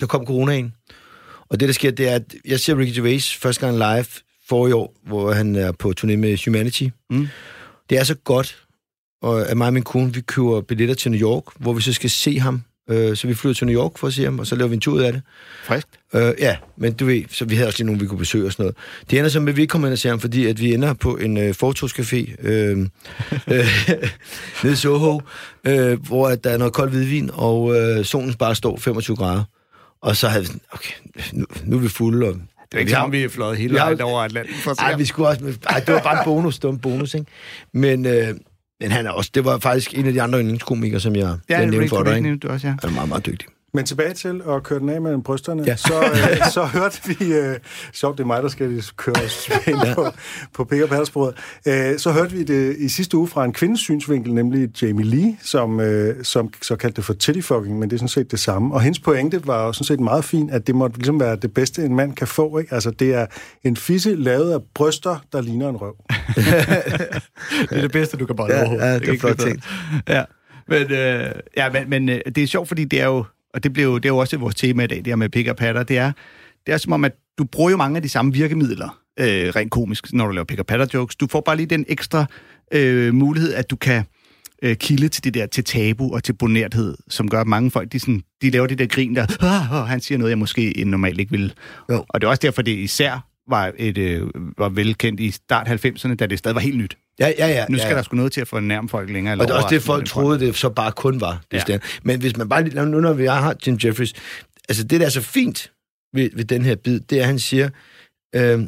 der 0.00 0.06
kom 0.06 0.26
coronaen. 0.26 0.74
Og 1.48 1.60
det, 1.60 1.68
der 1.68 1.72
sker, 1.72 1.90
det 1.90 2.08
er, 2.08 2.14
at 2.14 2.34
jeg 2.44 2.60
ser 2.60 2.78
Ricky 2.78 2.94
Gervais 2.94 3.36
første 3.36 3.66
gang 3.66 3.78
live 3.78 4.06
for 4.48 4.68
i 4.68 4.72
år, 4.72 4.94
hvor 5.06 5.32
han 5.32 5.56
er 5.56 5.72
på 5.72 5.92
turné 6.00 6.16
med 6.16 6.44
Humanity. 6.44 6.88
Mm. 7.10 7.28
Det 7.90 7.98
er 7.98 8.04
så 8.04 8.14
godt, 8.14 8.58
og 9.22 9.48
at 9.48 9.56
mig 9.56 9.66
og 9.66 9.72
min 9.72 9.82
kone, 9.82 10.14
vi 10.14 10.20
køber 10.20 10.60
billetter 10.60 10.94
til 10.94 11.10
New 11.10 11.20
York, 11.20 11.44
hvor 11.56 11.72
vi 11.72 11.82
så 11.82 11.92
skal 11.92 12.10
se 12.10 12.38
ham 12.38 12.62
Øh, 12.90 13.16
så 13.16 13.26
vi 13.26 13.34
flyttede 13.34 13.58
til 13.58 13.66
New 13.66 13.82
York 13.82 13.98
for 13.98 14.06
at 14.06 14.12
se 14.12 14.24
ham, 14.24 14.38
og 14.38 14.46
så 14.46 14.56
lavede 14.56 14.70
vi 14.70 14.74
en 14.74 14.80
tur 14.80 14.94
ud 14.94 15.00
af 15.00 15.12
det. 15.12 15.22
Friskt. 15.64 15.90
Øh, 16.14 16.32
ja, 16.38 16.56
men 16.76 16.92
du 16.92 17.06
ved, 17.06 17.22
så 17.30 17.44
vi 17.44 17.54
havde 17.54 17.68
også 17.68 17.78
lige 17.78 17.86
nogen, 17.86 18.00
vi 18.00 18.06
kunne 18.06 18.18
besøge 18.18 18.46
og 18.46 18.52
sådan 18.52 18.62
noget. 18.62 18.76
Det 19.10 19.18
ender 19.18 19.30
så 19.30 19.40
med, 19.40 19.48
at 19.52 19.56
vi 19.56 19.62
ikke 19.62 19.72
kommer 19.72 19.88
ind 19.88 19.92
og 19.92 19.98
ser 19.98 20.10
ham, 20.10 20.20
fordi 20.20 20.46
at 20.46 20.60
vi 20.60 20.74
ender 20.74 20.94
på 20.94 21.16
en 21.16 21.36
øh, 21.36 21.54
fortogscafé 21.62 22.46
øh, 22.48 22.78
øh, 23.52 23.66
nede 24.62 24.72
i 24.72 24.76
Soho, 24.76 25.20
øh, 25.66 26.06
hvor 26.06 26.28
at 26.28 26.44
der 26.44 26.50
er 26.50 26.56
noget 26.56 26.72
koldt 26.72 26.92
hvidvin, 26.92 27.30
og 27.32 27.76
øh, 27.76 28.04
solen 28.04 28.34
bare 28.34 28.54
står 28.54 28.76
25 28.76 29.16
grader. 29.16 29.44
Og 30.02 30.16
så 30.16 30.28
havde 30.28 30.42
vi 30.42 30.46
sådan, 30.46 30.60
okay, 30.72 30.92
nu, 31.32 31.46
nu 31.64 31.76
er 31.76 31.80
vi 31.80 31.88
fulde, 31.88 32.28
og 32.28 32.34
Det 32.34 32.74
er 32.74 32.78
ikke 32.78 32.90
sammen, 32.92 33.12
vi 33.12 33.24
er 33.24 33.28
fløjet 33.28 33.56
hele 33.58 33.74
vejen 33.74 34.00
over 34.00 34.20
Atlanten 34.22 34.54
for 34.54 34.70
at 34.70 34.76
se 34.76 34.82
ej, 34.82 34.90
ham. 34.90 35.00
vi 35.00 35.04
skulle 35.04 35.28
også... 35.28 35.58
Ej, 35.68 35.80
det 35.80 35.94
var 35.94 36.00
bare 36.02 36.18
en 36.18 36.24
bonus, 36.24 36.58
en 36.58 36.78
bonus, 36.78 37.14
ikke? 37.14 37.26
Men, 37.72 38.06
øh, 38.06 38.34
men 38.80 38.90
han 38.90 39.06
er 39.06 39.10
også... 39.10 39.30
Det 39.34 39.44
var 39.44 39.58
faktisk 39.58 39.94
en 39.94 40.06
af 40.06 40.12
de 40.12 40.22
andre 40.22 40.38
yndlingskomikere, 40.38 41.00
som 41.00 41.16
jeg, 41.16 41.36
Ja, 41.48 41.64
nævnte 41.66 41.88
for 41.88 42.02
dig, 42.02 42.12
ikke? 42.16 42.22
nævnte 42.28 42.48
du 42.48 42.52
også, 42.52 42.66
ja. 42.66 42.74
Han 42.80 42.90
er 42.90 42.94
meget, 42.94 43.08
meget 43.08 43.26
dygtig. 43.26 43.48
Men 43.74 43.84
tilbage 43.84 44.14
til 44.14 44.42
at 44.48 44.62
køre 44.62 44.78
den 44.78 44.88
af 44.88 45.00
mellem 45.00 45.22
brysterne, 45.22 45.62
ja. 45.66 45.76
Så, 45.76 45.94
øh, 46.04 46.46
så 46.54 46.64
hørte 46.64 47.00
vi... 47.06 47.32
Øh, 47.34 47.56
sjovt, 47.92 48.18
det 48.18 48.22
er 48.24 48.26
mig, 48.26 48.42
der 48.42 48.48
skal 48.48 48.82
køre 48.96 49.14
os 49.24 49.50
ind 49.68 49.78
ja. 49.84 49.94
på, 49.94 50.06
på 50.54 50.64
Pick 50.64 50.82
Up. 50.82 50.92
Øh, 51.66 51.98
så 51.98 52.12
hørte 52.12 52.32
vi 52.32 52.42
det 52.42 52.76
i 52.78 52.88
sidste 52.88 53.16
uge 53.16 53.28
fra 53.28 53.44
en 53.44 53.52
kvindes 53.52 53.80
synsvinkel, 53.80 54.34
nemlig 54.34 54.82
Jamie 54.82 55.04
Lee, 55.06 55.36
som, 55.42 55.80
øh, 55.80 56.24
som 56.24 56.52
så 56.62 56.76
kaldte 56.76 56.96
det 56.96 57.04
for 57.04 57.12
tittyfucking, 57.12 57.78
men 57.78 57.90
det 57.90 57.96
er 57.96 57.98
sådan 57.98 58.08
set 58.08 58.30
det 58.30 58.40
samme. 58.40 58.74
Og 58.74 58.80
hendes 58.80 58.98
pointe 59.00 59.46
var 59.46 59.66
jo 59.66 59.72
sådan 59.72 59.84
set 59.84 60.00
meget 60.00 60.24
fin, 60.24 60.50
at 60.50 60.66
det 60.66 60.74
måtte 60.74 60.96
ligesom 60.96 61.20
være 61.20 61.36
det 61.36 61.54
bedste, 61.54 61.84
en 61.84 61.96
mand 61.96 62.14
kan 62.14 62.26
få. 62.26 62.58
Ikke? 62.58 62.74
Altså, 62.74 62.90
det 62.90 63.14
er 63.14 63.26
en 63.64 63.76
fisse 63.76 64.14
lavet 64.14 64.52
af 64.52 64.58
bryster, 64.74 65.24
der 65.32 65.40
ligner 65.40 65.68
en 65.68 65.76
røv. 65.76 65.94
Det 67.70 67.76
er 67.76 67.80
det 67.80 67.92
bedste, 67.92 68.16
du 68.16 68.26
kan 68.26 68.36
bolle 68.36 68.54
Ja, 68.54 68.60
overhovedet. 68.60 68.86
ja, 68.86 68.98
det 68.98 69.08
er 69.08 69.18
flot 69.18 69.36
tænkt. 69.36 69.64
Ja, 70.08 70.24
men, 70.68 70.92
øh, 70.92 71.30
ja, 71.56 71.70
men, 71.70 71.90
men 71.90 72.08
øh, 72.08 72.20
det 72.34 72.38
er 72.38 72.46
sjovt, 72.46 72.68
fordi 72.68 72.84
det 72.84 73.00
er 73.00 73.06
jo, 73.06 73.24
og 73.54 73.62
det, 73.64 73.72
blev, 73.72 73.94
det 73.94 74.04
er 74.04 74.08
jo 74.08 74.18
også 74.18 74.36
vores 74.36 74.54
tema 74.54 74.84
i 74.84 74.86
dag, 74.86 74.98
det 74.98 75.06
her 75.06 75.16
med 75.16 75.28
pick 75.28 75.50
up 75.50 75.56
patter, 75.56 75.82
det 75.82 75.98
er, 75.98 76.12
det 76.66 76.74
er 76.74 76.78
som 76.78 76.92
om, 76.92 77.04
at 77.04 77.12
du 77.38 77.44
bruger 77.44 77.70
jo 77.70 77.76
mange 77.76 77.96
af 77.96 78.02
de 78.02 78.08
samme 78.08 78.32
virkemidler, 78.32 79.00
øh, 79.20 79.48
rent 79.56 79.70
komisk, 79.70 80.12
når 80.12 80.26
du 80.26 80.32
laver 80.32 80.44
pick 80.44 80.60
up 80.60 80.66
patter 80.66 80.86
jokes. 80.94 81.16
Du 81.16 81.26
får 81.26 81.40
bare 81.40 81.56
lige 81.56 81.66
den 81.66 81.84
ekstra 81.88 82.26
øh, 82.72 83.14
mulighed, 83.14 83.54
at 83.54 83.70
du 83.70 83.76
kan 83.76 84.04
øh, 84.62 84.76
kilde 84.76 85.08
til 85.08 85.24
det 85.24 85.34
der, 85.34 85.46
til 85.46 85.64
tabu 85.64 86.14
og 86.14 86.24
til 86.24 86.32
bonerthed, 86.32 86.96
som 87.08 87.28
gør, 87.28 87.40
at 87.40 87.46
mange 87.46 87.70
folk, 87.70 87.92
de, 87.92 88.00
sådan, 88.00 88.22
de 88.42 88.50
laver 88.50 88.66
det 88.66 88.78
der 88.78 88.86
grin 88.86 89.16
der, 89.16 89.26
ah, 89.40 89.72
oh, 89.72 89.88
han 89.88 90.00
siger 90.00 90.18
noget, 90.18 90.30
jeg 90.30 90.38
måske 90.38 90.84
normalt 90.86 91.20
ikke 91.20 91.30
ville. 91.30 91.52
Jo. 91.90 92.04
Og 92.08 92.20
det 92.20 92.26
er 92.26 92.30
også 92.30 92.40
derfor, 92.42 92.62
det 92.62 92.78
især 92.78 93.26
var, 93.48 93.72
et, 93.78 93.98
øh, 93.98 94.28
var 94.58 94.68
velkendt 94.68 95.20
i 95.20 95.30
start 95.30 95.68
90'erne, 95.68 96.14
da 96.14 96.26
det 96.26 96.38
stadig 96.38 96.54
var 96.54 96.60
helt 96.60 96.78
nyt. 96.78 96.96
Ja, 97.18 97.32
ja, 97.38 97.48
ja. 97.48 97.66
Nu 97.68 97.78
skal 97.78 97.88
ja. 97.88 97.96
der 97.96 98.02
sgu 98.02 98.16
noget 98.16 98.32
til 98.32 98.40
at 98.40 98.48
fornærme 98.48 98.88
folk 98.88 99.10
længere. 99.10 99.34
Og 99.40 99.48
det 99.48 99.50
er 99.50 99.56
også 99.56 99.68
det, 99.70 99.82
folk 99.82 100.06
troede, 100.06 100.40
det 100.40 100.56
så 100.56 100.68
bare 100.68 100.92
kun 100.92 101.20
var. 101.20 101.42
Det 101.50 101.56
Ja. 101.68 101.72
ja. 101.72 101.78
Men 102.02 102.20
hvis 102.20 102.36
man 102.36 102.48
bare 102.48 102.64
lige... 102.64 102.86
Nu 102.86 103.00
når 103.00 103.12
vi 103.12 103.26
har 103.26 103.56
Jim 103.66 103.78
Jeffries... 103.84 104.12
Altså, 104.68 104.84
det, 104.84 105.00
der 105.00 105.06
er 105.06 105.10
så 105.10 105.20
fint 105.20 105.72
ved, 106.12 106.30
ved 106.34 106.44
den 106.44 106.64
her 106.64 106.74
bid, 106.76 107.00
det 107.00 107.18
er, 107.18 107.22
at 107.22 107.26
han 107.26 107.38
siger... 107.38 107.70
Øh, 108.34 108.60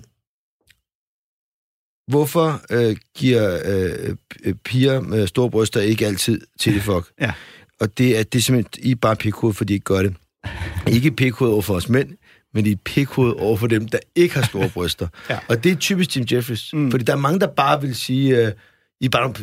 hvorfor 2.10 2.60
øh, 2.70 2.96
giver 3.16 3.60
øh, 3.64 4.16
øh, 4.44 4.54
piger 4.54 5.00
med 5.00 5.26
store 5.26 5.50
bryster 5.50 5.80
ikke 5.80 6.06
altid 6.06 6.40
til 6.60 6.74
det 6.74 6.82
fuck? 6.82 7.12
Ja. 7.20 7.32
Og 7.80 7.98
det 7.98 8.18
er, 8.18 8.22
det 8.22 8.38
er 8.38 8.42
simpelthen... 8.42 8.84
I 8.84 8.90
er 8.90 8.96
bare 8.96 9.16
pikhoved, 9.16 9.54
fordi 9.54 9.72
I 9.72 9.74
ikke 9.74 9.84
gør 9.84 10.02
det. 10.02 10.16
Ikke 10.94 11.10
pikhoved 11.10 11.52
over 11.52 11.62
for 11.62 11.74
os 11.74 11.88
mænd, 11.88 12.16
men 12.54 12.66
I 12.66 12.72
er 12.72 12.76
pikhoved 12.84 13.32
over 13.38 13.56
for 13.56 13.66
dem, 13.66 13.88
der 13.88 13.98
ikke 14.14 14.34
har 14.34 14.42
store 14.46 14.68
bryster. 14.74 15.08
Ja. 15.30 15.38
Og 15.48 15.64
det 15.64 15.72
er 15.72 15.76
typisk 15.76 16.16
Jim 16.16 16.26
Jeffries. 16.32 16.72
Mm. 16.72 16.90
Fordi 16.90 17.04
der 17.04 17.12
er 17.12 17.16
mange, 17.16 17.40
der 17.40 17.46
bare 17.46 17.80
vil 17.80 17.94
sige... 17.94 18.46
Øh, 18.46 18.52
I 19.00 19.04
er 19.04 19.08
bare 19.08 19.22
nogle- 19.22 19.38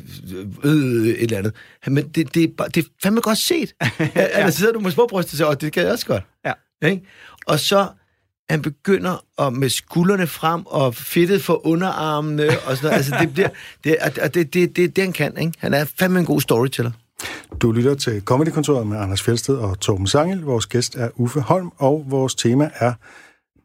øh, 0.63 1.07
et 1.07 1.21
eller 1.23 1.37
andet. 1.37 1.53
Men 1.87 2.07
det, 2.07 2.33
det, 2.35 2.43
er, 2.43 2.47
bare, 2.57 2.67
det 2.69 2.85
er 2.85 2.89
fandme 3.03 3.21
godt 3.21 3.37
set. 3.37 3.73
ja. 4.15 4.27
Der 4.43 4.49
sidder 4.49 4.73
du 4.73 4.79
med 4.79 4.91
små 4.91 5.07
bryster 5.09 5.33
og 5.33 5.37
siger, 5.37 5.47
"Åh, 5.47 5.55
det 5.61 5.73
kan 5.73 5.83
jeg 5.83 5.91
også 5.91 6.05
godt. 6.05 6.23
Ja. 6.45 6.53
Ikke? 6.87 7.03
Og 7.47 7.59
så 7.59 7.87
han 8.49 8.61
begynder 8.61 9.25
at, 9.41 9.53
med 9.53 9.69
skuldrene 9.69 10.27
frem 10.27 10.65
og 10.65 10.95
fedtet 10.95 11.43
for 11.43 11.67
underarmene 11.67 12.43
og 12.49 12.77
sådan 12.77 12.77
noget. 12.83 12.95
Altså, 12.97 13.15
det 13.21 13.33
bliver... 13.33 13.49
Det, 13.83 13.97
og 13.97 14.15
det, 14.15 14.33
det, 14.33 14.53
det, 14.53 14.75
det, 14.75 14.95
det, 14.95 15.03
han 15.03 15.13
kan, 15.13 15.37
ikke? 15.37 15.51
Han 15.57 15.73
er 15.73 15.85
fandme 15.99 16.19
en 16.19 16.25
god 16.25 16.41
storyteller. 16.41 16.91
Du 17.61 17.71
lytter 17.71 17.95
til 17.95 18.21
Comedykontoret 18.21 18.87
med 18.87 18.97
Anders 18.97 19.21
Fjeldsted 19.21 19.55
og 19.55 19.79
Torben 19.79 20.07
Sangel. 20.07 20.41
Vores 20.41 20.65
gæst 20.65 20.95
er 20.95 21.09
Uffe 21.15 21.39
Holm, 21.39 21.71
og 21.77 22.05
vores 22.07 22.35
tema 22.35 22.69
er 22.75 22.93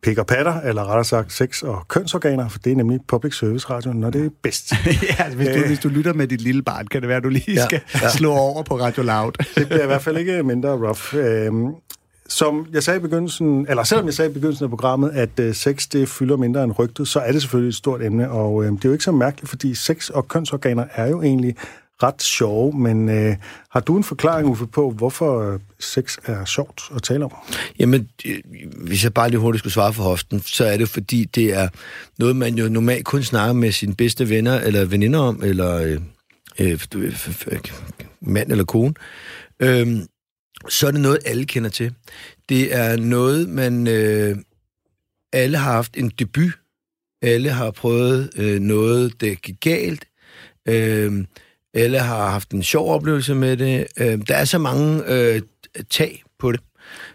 pik 0.03 0.19
og 0.19 0.27
patter, 0.27 0.61
eller 0.61 0.83
rettere 0.85 1.05
sagt 1.05 1.33
sex 1.33 1.63
og 1.63 1.89
kønsorganer, 1.89 2.49
for 2.49 2.59
det 2.59 2.73
er 2.73 2.77
nemlig 2.77 3.01
public 3.09 3.35
service 3.39 3.71
radio, 3.71 3.93
når 3.93 4.11
det 4.11 4.25
er 4.27 4.31
bedst. 4.43 4.73
ja, 4.87 5.23
altså, 5.25 5.37
hvis, 5.37 5.49
du, 5.49 5.55
Øh. 5.55 5.67
hvis 5.67 5.79
du 5.79 5.89
lytter 5.89 6.13
med 6.13 6.27
dit 6.27 6.41
lille 6.41 6.63
barn, 6.63 6.87
kan 6.87 7.01
det 7.01 7.09
være, 7.09 7.17
at 7.17 7.23
du 7.25 7.29
lige 7.29 7.53
Ja, 7.53 7.65
skal 7.65 7.81
ja. 8.03 8.09
slå 8.11 8.33
over 8.33 8.63
på 8.63 8.81
Radio 8.81 9.03
Loud. 9.03 9.33
Det 9.57 9.67
bliver 9.69 9.83
i 9.83 9.87
hvert 9.87 10.03
fald 10.03 10.17
ikke 10.17 10.43
mindre 10.43 10.71
rough. 10.71 11.15
Øhm, 11.15 11.75
som 12.29 12.67
jeg 12.73 12.83
sagde 12.83 12.99
i 12.99 13.01
begyndelsen, 13.03 13.67
eller 13.69 13.83
selvom 13.83 14.07
jeg 14.07 14.15
sagde 14.15 14.31
i 14.31 14.35
begyndelsen 14.35 14.65
af 14.65 14.71
programmet, 14.71 15.11
at 15.11 15.41
øh, 15.41 15.55
sex 15.55 15.89
det 15.89 16.09
fylder 16.09 16.37
mindre 16.37 16.65
end 16.65 16.73
rygtet, 16.79 17.09
så 17.09 17.21
er 17.21 17.33
det 17.33 17.41
selvfølgelig 17.43 17.69
et 17.69 17.75
stort 17.75 18.03
emne, 18.03 18.31
og 18.31 18.65
øh, 18.65 18.71
det 18.73 18.85
er 18.85 18.89
jo 18.89 18.93
ikke 18.93 19.05
så 19.05 19.13
mærkeligt, 19.13 19.49
fordi 19.51 19.75
sex 19.75 20.09
og 20.11 20.29
kønsorganer 20.29 20.85
er 20.95 21.07
jo 21.07 21.23
egentlig 21.23 21.57
ret 22.03 22.23
sjove, 22.23 22.79
men 22.79 23.09
øh, 23.09 23.37
har 23.71 23.81
du 23.81 23.97
en 23.97 24.05
forklaring, 24.05 24.49
Uffe, 24.49 24.67
på, 24.67 24.91
hvorfor 24.91 25.53
øh, 25.53 25.61
sex 25.81 26.19
er 26.25 26.45
sjovt 26.45 26.83
at 26.97 27.03
tale 27.03 27.25
om? 27.25 27.33
Jamen, 27.79 28.09
øh, 28.27 28.39
hvis 28.77 29.05
jeg 29.05 29.15
bare 29.15 29.31
lige 29.31 29.41
hurtigt 29.41 29.59
skulle 29.59 29.73
svare 29.73 29.93
for 29.93 30.03
hoften, 30.03 30.41
så 30.41 30.65
er 30.65 30.77
det 30.77 30.89
fordi, 30.89 31.25
det 31.25 31.55
er 31.55 31.69
noget, 32.19 32.37
man 32.37 32.55
jo 32.55 32.69
normalt 32.69 33.05
kun 33.05 33.23
snakker 33.23 33.53
med 33.53 33.73
sine 33.73 33.95
bedste 33.95 34.29
venner 34.29 34.61
eller 34.61 34.85
veninder 34.85 35.19
om, 35.19 35.43
eller 35.45 35.75
øh, 35.77 36.01
øh, 36.59 36.81
mand 38.21 38.51
eller 38.51 38.65
kone. 38.65 38.95
Øhm, 39.61 40.07
så 40.69 40.87
er 40.87 40.91
det 40.91 41.01
noget, 41.01 41.19
alle 41.25 41.45
kender 41.45 41.71
til. 41.71 41.95
Det 42.49 42.75
er 42.75 42.97
noget, 42.97 43.49
man... 43.49 43.87
Øh, 43.87 44.37
alle 45.33 45.59
har 45.59 45.73
haft 45.73 45.97
en 45.97 46.09
debut. 46.09 46.53
Alle 47.23 47.51
har 47.51 47.71
prøvet 47.71 48.31
øh, 48.37 48.61
noget, 48.61 49.21
der 49.21 49.35
gik 49.35 49.61
galt. 49.61 50.05
Øh, 50.69 51.25
alle 51.75 51.99
har 51.99 52.31
haft 52.31 52.51
en 52.51 52.63
sjov 52.63 52.95
oplevelse 52.95 53.35
med 53.35 53.57
det. 53.57 53.87
Øh, 53.99 54.19
der 54.29 54.35
er 54.35 54.45
så 54.45 54.59
mange 54.59 55.03
øh, 55.07 55.43
tag 55.91 56.23
på 56.39 56.53
det. 56.53 56.61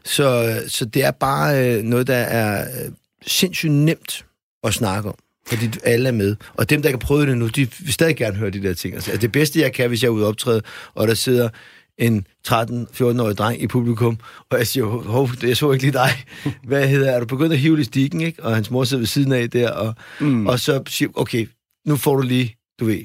Så, 0.05 0.59
så 0.67 0.85
det 0.85 1.03
er 1.03 1.11
bare 1.11 1.77
øh, 1.77 1.83
noget, 1.83 2.07
der 2.07 2.15
er 2.15 2.61
øh, 2.61 2.91
sindssygt 3.27 3.71
nemt 3.71 4.25
at 4.63 4.73
snakke 4.73 5.09
om. 5.09 5.15
Fordi 5.47 5.69
alle 5.83 6.07
er 6.07 6.13
med. 6.13 6.35
Og 6.53 6.69
dem, 6.69 6.81
der 6.81 6.89
ikke 6.89 6.99
har 6.99 7.07
prøvet 7.07 7.27
det 7.27 7.37
nu, 7.37 7.47
de 7.47 7.67
vil 7.79 7.93
stadig 7.93 8.15
gerne 8.15 8.37
høre 8.37 8.49
de 8.49 8.63
der 8.63 8.73
ting. 8.73 8.93
Altså, 8.93 9.17
det 9.17 9.31
bedste, 9.31 9.59
jeg 9.59 9.73
kan, 9.73 9.87
hvis 9.89 10.03
jeg 10.03 10.07
er 10.07 10.11
ude 10.11 10.23
og 10.23 10.29
optræde, 10.29 10.61
og 10.95 11.07
der 11.07 11.13
sidder 11.13 11.49
en 11.97 12.25
13-14-årig 12.47 13.37
dreng 13.37 13.61
i 13.61 13.67
publikum, 13.67 14.17
og 14.49 14.57
jeg 14.57 14.67
siger, 14.67 14.85
hov, 14.85 15.29
jeg 15.43 15.57
så 15.57 15.71
ikke 15.71 15.83
lige 15.83 15.93
dig. 15.93 16.09
Hvad 16.67 16.87
hedder, 16.87 17.11
er 17.11 17.19
du 17.19 17.25
begyndt 17.25 17.53
at 17.53 17.59
hive 17.59 17.73
elastikken, 17.73 18.21
ikke? 18.21 18.43
Og 18.43 18.55
hans 18.55 18.71
mor 18.71 18.83
sidder 18.83 19.01
ved 19.01 19.07
siden 19.07 19.31
af 19.31 19.49
der, 19.49 19.71
og, 19.71 19.93
mm. 20.19 20.47
og 20.47 20.59
så 20.59 20.83
siger 20.87 21.09
okay, 21.15 21.47
nu 21.85 21.95
får 21.95 22.15
du 22.15 22.21
lige, 22.21 22.55
du 22.79 22.85
ved, 22.85 23.03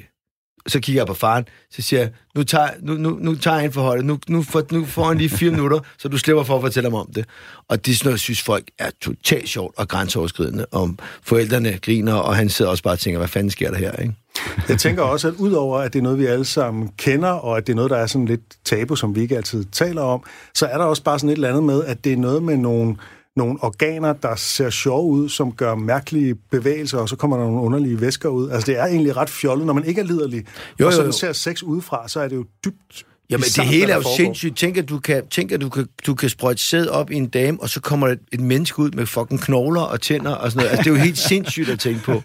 så 0.67 0.81
kigger 0.81 1.01
jeg 1.01 1.07
på 1.07 1.15
faren, 1.15 1.45
så 1.71 1.83
siger 1.83 2.01
jeg, 2.01 2.11
nu 2.35 2.43
tager, 2.43 2.69
nu, 2.81 2.95
nu, 2.95 3.19
nu 3.21 3.35
tager 3.35 3.57
jeg 3.57 3.65
en 3.65 3.73
forholdet, 3.73 4.05
nu, 4.05 4.19
nu, 4.29 4.43
får, 4.43 4.63
nu 4.71 4.85
får 4.85 5.05
han 5.05 5.19
lige 5.19 5.29
fire 5.29 5.51
minutter, 5.57 5.81
så 5.99 6.09
du 6.09 6.19
slipper 6.19 6.43
for 6.43 6.57
at 6.57 6.63
fortælle 6.63 6.91
ham 6.91 6.95
om 6.95 7.09
det. 7.15 7.25
Og 7.69 7.87
det 7.87 7.93
er 7.93 7.97
sådan 7.97 8.09
noget, 8.09 8.21
synes 8.21 8.43
folk 8.43 8.65
er 8.79 8.91
totalt 9.01 9.49
sjovt 9.49 9.79
og 9.79 9.89
grænseoverskridende, 9.89 10.67
om 10.73 10.99
forældrene 11.23 11.79
griner, 11.83 12.15
og 12.15 12.37
han 12.37 12.49
sidder 12.49 12.71
også 12.71 12.83
bare 12.83 12.95
og 12.95 12.99
tænker, 12.99 13.19
hvad 13.19 13.29
fanden 13.29 13.51
sker 13.51 13.71
der 13.71 13.79
her, 13.79 13.93
ikke? 13.93 14.15
Jeg 14.69 14.79
tænker 14.79 15.03
også, 15.03 15.29
at 15.29 15.35
udover 15.35 15.79
at 15.79 15.93
det 15.93 15.99
er 15.99 16.03
noget, 16.03 16.19
vi 16.19 16.27
alle 16.27 16.45
sammen 16.45 16.91
kender, 16.99 17.29
og 17.29 17.57
at 17.57 17.67
det 17.67 17.73
er 17.73 17.77
noget, 17.77 17.91
der 17.91 17.97
er 17.97 18.07
sådan 18.07 18.27
lidt 18.27 18.41
tabu, 18.65 18.97
som 18.97 19.15
vi 19.15 19.21
ikke 19.21 19.37
altid 19.37 19.65
taler 19.65 20.03
om, 20.03 20.23
så 20.55 20.67
er 20.67 20.79
der 20.79 20.85
også 20.85 21.03
bare 21.03 21.19
sådan 21.19 21.31
et 21.31 21.35
eller 21.35 21.49
andet 21.49 21.63
med, 21.63 21.85
at 21.85 22.05
det 22.05 22.13
er 22.13 22.17
noget 22.17 22.43
med 22.43 22.57
nogle, 22.57 22.97
nogle 23.37 23.59
organer, 23.63 24.13
der 24.13 24.35
ser 24.35 24.71
sjove 24.71 25.07
ud, 25.07 25.29
som 25.29 25.53
gør 25.53 25.75
mærkelige 25.75 26.35
bevægelser, 26.35 26.99
og 26.99 27.09
så 27.09 27.17
kommer 27.17 27.37
der 27.37 27.45
nogle 27.45 27.61
underlige 27.61 28.01
væsker 28.01 28.29
ud. 28.29 28.51
Altså, 28.51 28.67
det 28.67 28.79
er 28.79 28.85
egentlig 28.85 29.17
ret 29.17 29.31
fjollet, 29.31 29.67
når 29.67 29.73
man 29.73 29.85
ikke 29.85 30.01
er 30.01 30.05
liderlig. 30.05 30.47
Jo, 30.81 30.87
og 30.87 30.93
så 30.93 30.99
jo, 30.99 31.03
jo. 31.03 31.07
man 31.07 31.13
ser 31.13 31.33
sex 31.33 31.63
udefra, 31.63 32.09
så 32.09 32.21
er 32.21 32.29
det 32.29 32.37
jo 32.37 32.45
dybt 32.65 33.07
Jamen, 33.31 33.45
det 33.45 33.65
hele 33.65 33.93
er 33.93 33.97
jo 33.97 34.03
sindssygt. 34.17 34.57
Tænk, 34.57 34.77
at 34.77 34.89
du 34.89 34.99
kan, 34.99 35.23
tænk, 35.31 35.53
at 35.53 35.61
du 35.61 35.69
kan, 35.69 35.87
du 36.07 36.15
kan 36.15 36.29
sprøjte 36.29 36.63
sæd 36.63 36.87
op 36.87 37.11
i 37.11 37.15
en 37.15 37.27
dame, 37.27 37.59
og 37.63 37.69
så 37.69 37.81
kommer 37.81 38.09
et, 38.09 38.19
et 38.33 38.41
menneske 38.41 38.79
ud 38.79 38.91
med 38.91 39.07
fucking 39.07 39.41
knogler 39.41 39.81
og 39.81 40.01
tænder 40.01 40.35
og 40.35 40.51
sådan 40.51 40.65
noget. 40.65 40.71
Altså, 40.71 40.83
det 40.91 40.91
er 40.97 40.99
jo 40.99 41.05
helt 41.05 41.19
sindssygt 41.33 41.69
at 41.69 41.79
tænke 41.79 42.01
på. 42.01 42.23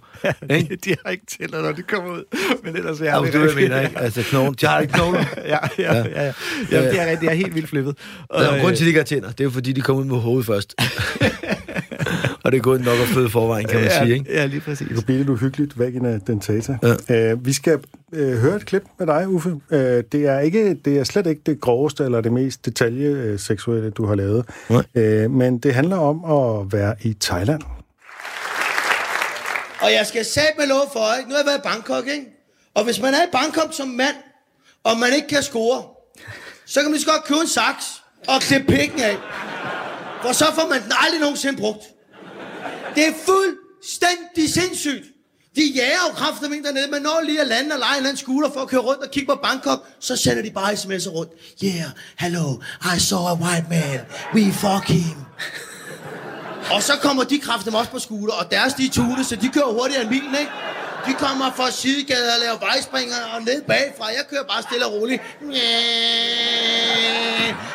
Ikke? 0.49 0.75
de 0.85 0.95
har 1.05 1.11
ikke 1.11 1.25
tænder, 1.39 1.61
når 1.61 1.71
de 1.71 1.81
kommer 1.81 2.11
ud. 2.11 2.23
Men 2.63 2.75
ellers 2.75 3.01
er 3.01 3.05
Ja, 3.05 3.25
det 3.25 3.33
du, 3.33 3.39
jeg 3.39 3.55
mener, 3.55 3.81
ikke? 3.81 3.99
Altså, 3.99 4.23
knogler. 4.23 4.51
De 4.51 4.65
har 4.65 4.79
ikke 4.79 4.93
knogler. 4.93 5.25
ja, 5.45 5.57
ja, 5.79 5.93
ja. 5.93 5.97
ja, 5.97 6.25
ja. 6.25 6.33
Jamen, 6.71 6.89
det 6.89 7.01
er 7.01 7.05
rigtigt. 7.05 7.23
Jeg 7.23 7.31
er 7.31 7.35
helt 7.35 7.55
vildt 7.55 7.69
flippet. 7.69 7.95
Og, 8.29 8.47
Og, 8.47 8.59
Grunden 8.59 8.65
til, 8.67 8.73
at 8.73 8.79
de 8.79 8.87
ikke 8.87 8.99
har 8.99 9.05
tænder, 9.05 9.29
det 9.31 9.39
er 9.39 9.43
jo 9.43 9.49
fordi, 9.49 9.71
de 9.73 9.81
kommer 9.81 10.03
ud 10.03 10.07
med 10.07 10.17
hovedet 10.17 10.45
først. 10.45 10.75
og 12.43 12.51
det 12.51 12.57
er 12.57 12.61
gået 12.61 12.81
nok 12.81 12.99
at 12.99 13.07
føde 13.07 13.29
forvejen, 13.29 13.67
kan 13.67 13.79
man 13.79 13.89
ja, 13.89 14.03
sige, 14.03 14.13
ikke? 14.13 14.33
Ja, 14.33 14.45
lige 14.45 14.61
præcis. 14.61 14.87
Det 14.87 14.95
kunne 14.95 15.03
blive 15.03 15.17
lidt 15.17 15.29
uhyggeligt, 15.29 15.79
vagina 15.79 16.19
dentata. 16.27 16.77
Ja. 17.09 17.31
Øh, 17.31 17.45
vi 17.45 17.53
skal 17.53 17.79
øh, 18.13 18.37
høre 18.37 18.55
et 18.55 18.65
klip 18.65 18.83
med 18.99 19.07
dig, 19.07 19.27
Uffe. 19.27 19.55
Øh, 19.71 20.03
det, 20.11 20.25
er 20.25 20.39
ikke, 20.39 20.73
det 20.73 20.97
er 20.99 21.03
slet 21.03 21.27
ikke 21.27 21.41
det 21.45 21.61
groveste 21.61 22.03
eller 22.03 22.21
det 22.21 22.33
mest 22.33 22.65
detaljeseksuelle, 22.65 23.89
du 23.89 24.05
har 24.05 24.15
lavet. 24.15 24.45
Nej. 24.69 24.83
Øh, 24.95 25.31
men 25.31 25.57
det 25.57 25.73
handler 25.73 25.97
om 25.97 26.25
at 26.25 26.73
være 26.73 26.95
i 27.01 27.15
Thailand. 27.21 27.61
Og 29.81 29.91
jeg 29.91 30.05
skal 30.05 30.25
sætte 30.25 30.53
med 30.57 30.67
lov 30.67 30.89
for, 30.93 31.17
ikke? 31.17 31.29
Nu 31.29 31.35
har 31.35 31.41
jeg 31.41 31.47
været 31.47 31.57
i 31.57 31.61
Bangkok, 31.63 32.07
ikke? 32.07 32.25
Og 32.73 32.83
hvis 32.83 33.01
man 33.01 33.13
er 33.13 33.23
i 33.23 33.29
Bangkok 33.31 33.73
som 33.73 33.87
mand, 33.87 34.15
og 34.83 34.97
man 34.97 35.09
ikke 35.15 35.27
kan 35.27 35.43
score, 35.43 35.81
så 36.65 36.79
kan 36.79 36.85
man 36.85 36.91
lige 36.91 37.01
så 37.01 37.11
godt 37.11 37.23
købe 37.23 37.39
en 37.41 37.47
saks, 37.47 37.85
og 38.27 38.41
klippe 38.41 38.67
pikken 38.67 38.99
af. 38.99 39.15
For 40.21 40.31
så 40.33 40.45
får 40.55 40.67
man 40.69 40.83
den 40.83 40.91
aldrig 41.03 41.21
nogensinde 41.21 41.57
brugt. 41.61 41.83
Det 42.95 43.07
er 43.07 43.13
fuldstændig 43.25 44.53
sindssygt. 44.53 45.03
De 45.55 45.71
jager 45.75 45.99
jo 46.07 46.13
kraftigt 46.13 46.51
med 46.51 46.63
dernede, 46.63 46.91
men 46.91 47.01
når 47.01 47.21
lige 47.25 47.41
at 47.41 47.47
lande 47.47 47.73
og 47.73 47.79
lege 47.79 47.91
en 47.91 47.97
eller 47.97 48.09
anden 48.09 48.53
for 48.53 48.61
at 48.61 48.67
køre 48.67 48.81
rundt 48.81 49.01
og 49.01 49.11
kigge 49.11 49.27
på 49.27 49.39
Bangkok, 49.43 49.85
så 49.99 50.15
sender 50.15 50.43
de 50.43 50.51
bare 50.51 50.73
sms'er 50.73 51.09
rundt. 51.09 51.31
Yeah, 51.63 51.89
hello, 52.19 52.61
I 52.95 52.99
saw 52.99 53.19
a 53.19 53.33
white 53.33 53.65
man. 53.69 53.99
We 54.33 54.53
fuck 54.53 54.87
him. 54.87 55.17
Og 56.71 56.83
så 56.83 56.93
kommer 57.01 57.23
de 57.23 57.39
kraftigt 57.39 57.75
også 57.75 57.91
på 57.91 57.99
skuter, 57.99 58.33
og 58.33 58.51
deres 58.51 58.73
de 58.73 58.89
tune, 58.89 59.23
så 59.23 59.35
de 59.35 59.49
kører 59.49 59.73
hurtigere 59.73 60.01
end 60.01 60.09
bilen, 60.09 60.35
ikke? 60.39 60.51
De 61.07 61.13
kommer 61.13 61.51
fra 61.55 61.71
sidegader 61.71 62.33
og 62.33 62.39
laver 62.39 62.59
vejspringer 62.59 63.15
og 63.35 63.41
ned 63.41 63.61
bagfra. 63.61 64.05
Jeg 64.07 64.23
kører 64.29 64.43
bare 64.43 64.63
stille 64.63 64.85
og 64.85 64.93
roligt. 64.93 65.21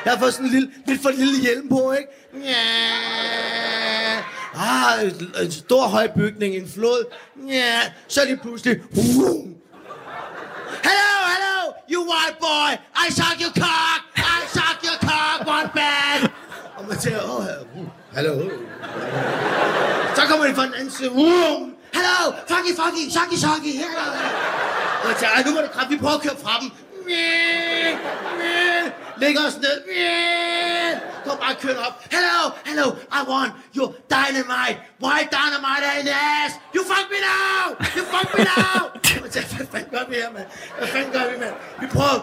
Jeg 0.05 0.13
har 0.13 0.19
fået 0.19 0.35
sådan 0.35 0.47
en 0.47 0.53
lille, 0.53 0.71
lidt 0.87 1.03
for 1.03 1.11
lille 1.11 1.41
hjelm 1.41 1.69
på, 1.69 1.93
ikke? 1.93 2.09
Ah, 4.57 5.03
en, 5.43 5.53
stor 5.53 5.83
høj 5.83 6.09
bygning, 6.17 6.55
en 6.55 6.69
flod. 6.75 7.05
Ja, 7.49 7.81
Så 8.09 8.21
lige 8.25 8.37
pludselig... 8.37 8.81
Vroom. 8.91 9.55
Hello, 10.89 11.13
hello, 11.35 11.57
you 11.93 12.01
white 12.13 12.37
boy. 12.41 12.71
I 13.07 13.13
suck 13.13 13.41
your 13.41 13.53
cock. 13.65 14.01
I 14.17 14.41
suck 14.57 14.79
your 14.89 14.99
cock, 15.09 15.49
one 15.59 15.71
man. 15.75 16.31
Og 16.77 16.85
man 16.89 17.01
siger, 17.01 17.21
åh, 17.23 17.37
oh, 17.37 17.45
hallo. 18.15 18.51
Så 20.17 20.23
kommer 20.29 20.47
det 20.47 20.57
fra 20.57 20.65
den 20.67 20.75
anden 20.75 20.91
side. 20.91 21.11
Hello, 21.11 22.33
fucky, 22.49 22.73
fucky, 22.81 23.11
sucky, 23.11 23.37
sucky. 23.45 23.73
Hello. 23.83 24.05
Og 25.03 25.09
jeg 25.11 25.17
siger, 25.19 25.47
nu 25.47 25.55
må 25.55 25.61
du 25.61 25.67
kraft, 25.73 25.91
vi 25.91 25.97
prøver 25.97 26.15
at 26.15 26.23
køre 26.23 26.37
fra 26.43 26.61
dem. 26.61 26.71
Lægger 29.19 29.41
os 29.49 29.57
ned. 29.57 29.77
Kom 31.27 31.37
bare 31.45 31.55
kørende 31.63 31.83
op. 31.89 31.95
Hello, 32.15 32.39
hello, 32.69 32.87
I 33.19 33.21
want 33.33 33.51
your 33.77 33.89
dynamite. 34.15 34.77
Why 35.05 35.19
dynamite 35.37 35.85
in 36.01 36.05
the 36.11 36.17
ass. 36.41 36.53
You 36.75 36.81
fuck 36.93 37.07
me 37.15 37.19
now. 37.33 37.63
You 37.97 38.03
fuck 38.15 38.27
me 38.37 38.41
now. 38.55 38.79
Jeg 39.25 39.31
tænker, 39.35 39.55
hvad 39.57 39.67
fanden 39.73 39.91
gør 39.95 40.05
vi 40.11 40.15
her, 40.23 40.31
mand? 40.37 40.49
Hvad 40.79 40.89
fanden 40.95 41.13
gør 41.17 41.25
vi, 41.31 41.37
mand? 41.45 41.55
Vi 41.81 41.87
prøver. 41.97 42.21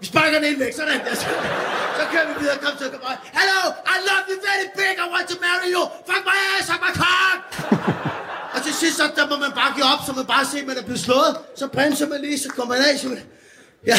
Vi 0.00 0.06
sparker 0.06 0.34
den 0.38 0.44
ind 0.50 0.58
væk, 0.64 0.72
sådan 0.80 1.00
der. 1.06 1.14
Så, 1.14 1.26
så 1.98 2.02
kører 2.12 2.26
vi 2.30 2.34
videre, 2.40 2.56
kom 2.64 2.74
så, 2.78 2.84
kom 2.92 3.00
bare. 3.08 3.18
Hello, 3.38 3.60
I 3.94 3.96
love 4.08 4.24
you 4.30 4.36
very 4.50 4.66
big, 4.80 4.94
I 5.04 5.06
want 5.14 5.26
to 5.32 5.36
marry 5.46 5.68
you. 5.74 5.82
Fuck 6.08 6.22
my 6.30 6.38
ass, 6.52 6.64
fuck 6.70 6.82
my 6.86 6.92
cock. 7.04 7.38
Og 8.54 8.62
til 8.64 8.74
sidst, 8.74 8.96
så 8.96 9.04
der 9.16 9.28
må 9.30 9.36
man 9.36 9.52
bare 9.60 9.70
give 9.76 9.86
op, 9.92 10.00
så 10.06 10.12
man 10.12 10.26
bare 10.26 10.44
ser, 10.50 10.60
at 10.60 10.66
man 10.66 10.76
er 10.78 10.82
blevet 10.82 11.00
slået. 11.00 11.32
Så 11.56 11.66
bremser 11.66 12.06
man 12.08 12.20
lige, 12.20 12.38
så 12.38 12.48
kommer 12.48 12.74
man 12.74 12.84
af, 12.84 12.98
så 12.98 13.08
man... 13.08 13.18
Ja. 13.86 13.96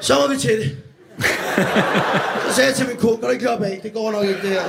Så 0.00 0.14
var 0.14 0.26
vi 0.26 0.36
til 0.38 0.50
det. 0.60 0.85
Så 2.48 2.54
sagde 2.54 2.68
jeg 2.68 2.76
til 2.76 2.86
min 2.86 2.96
kone, 2.96 3.16
kan 3.16 3.24
du 3.24 3.30
ikke 3.30 3.44
kloppe 3.44 3.66
af? 3.66 3.80
Det 3.82 3.92
går 3.92 4.12
nok 4.12 4.22
ikke, 4.24 4.40
det 4.42 4.50
her. 4.50 4.62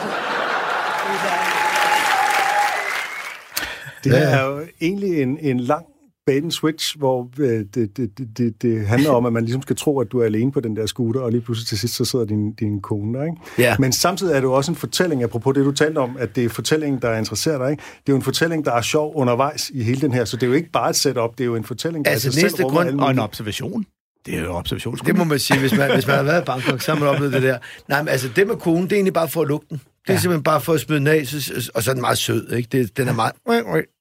Det 4.04 4.24
er 4.24 4.46
jo 4.46 4.62
egentlig 4.82 5.22
en, 5.22 5.38
en 5.42 5.60
lang 5.60 5.86
bait 6.26 6.44
and 6.44 6.52
switch, 6.52 6.98
hvor 6.98 7.30
øh, 7.40 7.66
det, 7.76 7.98
det, 7.98 8.10
det, 8.38 8.62
det, 8.62 8.88
handler 8.88 9.12
om, 9.12 9.26
at 9.26 9.34
man 9.34 9.44
ligesom 9.44 9.62
skal 9.62 9.76
tro, 9.76 10.00
at 10.00 10.12
du 10.12 10.20
er 10.20 10.26
alene 10.26 10.52
på 10.52 10.60
den 10.60 10.76
der 10.76 10.86
scooter, 10.86 11.20
og 11.22 11.32
lige 11.32 11.42
pludselig 11.42 11.68
til 11.68 11.80
sidst, 11.80 11.96
så 11.96 12.06
sidder 12.06 12.26
din, 12.26 12.54
din 12.54 12.82
kone 12.82 13.18
der, 13.20 13.24
ikke? 13.26 13.38
Ja. 13.58 13.76
Men 13.80 13.92
samtidig 13.92 14.32
er 14.32 14.36
det 14.36 14.44
jo 14.44 14.54
også 14.54 14.72
en 14.72 14.76
fortælling, 14.76 15.24
apropos 15.24 15.56
det, 15.56 15.66
du 15.66 15.72
talte 15.72 15.98
om, 16.00 16.18
at 16.20 16.36
det 16.36 16.46
er 16.46 16.50
fortællingen, 16.50 17.02
der 17.02 17.18
interesserer 17.18 17.58
dig, 17.58 17.72
ikke? 17.72 17.84
Det 17.84 18.10
er 18.10 18.14
jo 18.14 18.16
en 18.16 18.22
fortælling, 18.22 18.66
der 18.66 18.72
er 18.74 18.82
sjov 18.82 19.12
undervejs 19.16 19.70
i 19.74 19.84
hele 19.84 20.02
den 20.02 20.12
her, 20.12 20.26
så 20.26 20.38
det 20.38 20.44
er 20.44 20.48
jo 20.48 20.54
ikke 20.54 20.70
bare 20.72 20.90
et 20.90 20.96
setup, 20.96 21.32
det 21.38 21.42
er 21.42 21.46
jo 21.46 21.56
en 21.56 21.64
fortælling, 21.64 22.06
der 22.06 22.12
Altså, 22.12 22.30
i 22.30 22.32
sig 22.32 22.44
næste 22.44 22.58
selv 22.58 22.70
grund- 22.70 23.00
Og 23.00 23.12
en 23.12 23.20
observation. 23.20 23.86
Det 24.28 24.36
er 24.36 24.42
jo 24.42 24.54
observation. 24.56 24.98
Det 25.06 25.18
må 25.18 25.24
man 25.24 25.40
sige, 25.40 25.60
hvis 25.60 25.78
man, 25.78 25.94
hvis 25.94 26.08
man 26.08 26.16
har 26.16 26.24
været 26.24 26.42
i 26.42 26.46
Bangkok, 26.46 26.82
så 26.82 26.94
har 26.94 27.00
man 27.00 27.10
oplevet 27.10 27.34
det 27.34 27.44
der. 27.44 27.58
Nej, 27.88 28.02
men 28.02 28.10
altså, 28.10 28.30
det 28.36 28.48
med 28.48 28.56
konen, 28.56 28.84
det 28.84 28.92
er 28.92 28.96
egentlig 28.96 29.14
bare 29.14 29.30
for 29.30 29.42
at 29.42 29.48
lukke 29.48 29.68
den. 29.70 29.78
Det 29.78 30.10
er 30.10 30.14
ja. 30.14 30.20
simpelthen 30.20 30.44
bare 30.44 30.62
for 30.62 30.74
at 30.74 30.80
smide 30.80 31.00
den 31.00 31.08
af, 31.08 31.28
så, 31.28 31.72
og 31.76 31.84
så 31.84 31.92
er 31.92 31.94
den 31.94 32.02
meget 32.02 32.18
sød, 32.18 32.52
ikke? 32.52 32.70
Det, 32.72 32.98
den 32.98 33.08
er 33.08 33.14
meget 33.14 33.34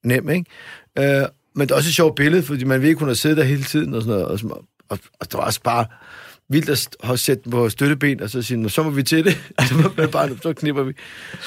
nem, 0.04 0.28
ikke? 0.28 0.44
Øh, 0.98 1.26
men 1.54 1.68
det 1.68 1.70
er 1.70 1.76
også 1.76 1.88
et 1.88 1.94
sjovt 1.94 2.14
billede, 2.14 2.42
fordi 2.42 2.64
man 2.64 2.82
ved 2.82 2.88
ikke, 2.88 2.98
hun 2.98 3.08
har 3.08 3.14
siddet 3.14 3.36
der 3.36 3.44
hele 3.44 3.62
tiden 3.62 3.94
og 3.94 4.02
sådan 4.02 4.10
noget. 4.10 4.26
Og, 4.26 4.38
og, 4.50 4.64
og, 4.88 4.98
og 5.20 5.26
det 5.26 5.34
var 5.34 5.44
også 5.44 5.60
bare 5.62 5.86
vildt 6.48 6.88
at 7.10 7.18
sætte 7.18 7.44
den 7.44 7.52
på 7.52 7.68
støtteben, 7.68 8.22
og 8.22 8.30
så 8.30 8.42
sige, 8.42 8.58
"Nå, 8.58 8.68
så 8.68 8.82
må 8.82 8.90
vi 8.90 9.02
til 9.02 9.24
det. 9.24 9.38
så, 9.68 9.74
må 9.74 9.90
man 9.96 10.10
bare, 10.10 10.30
så 10.42 10.52
knipper 10.52 10.82
vi. 10.82 10.92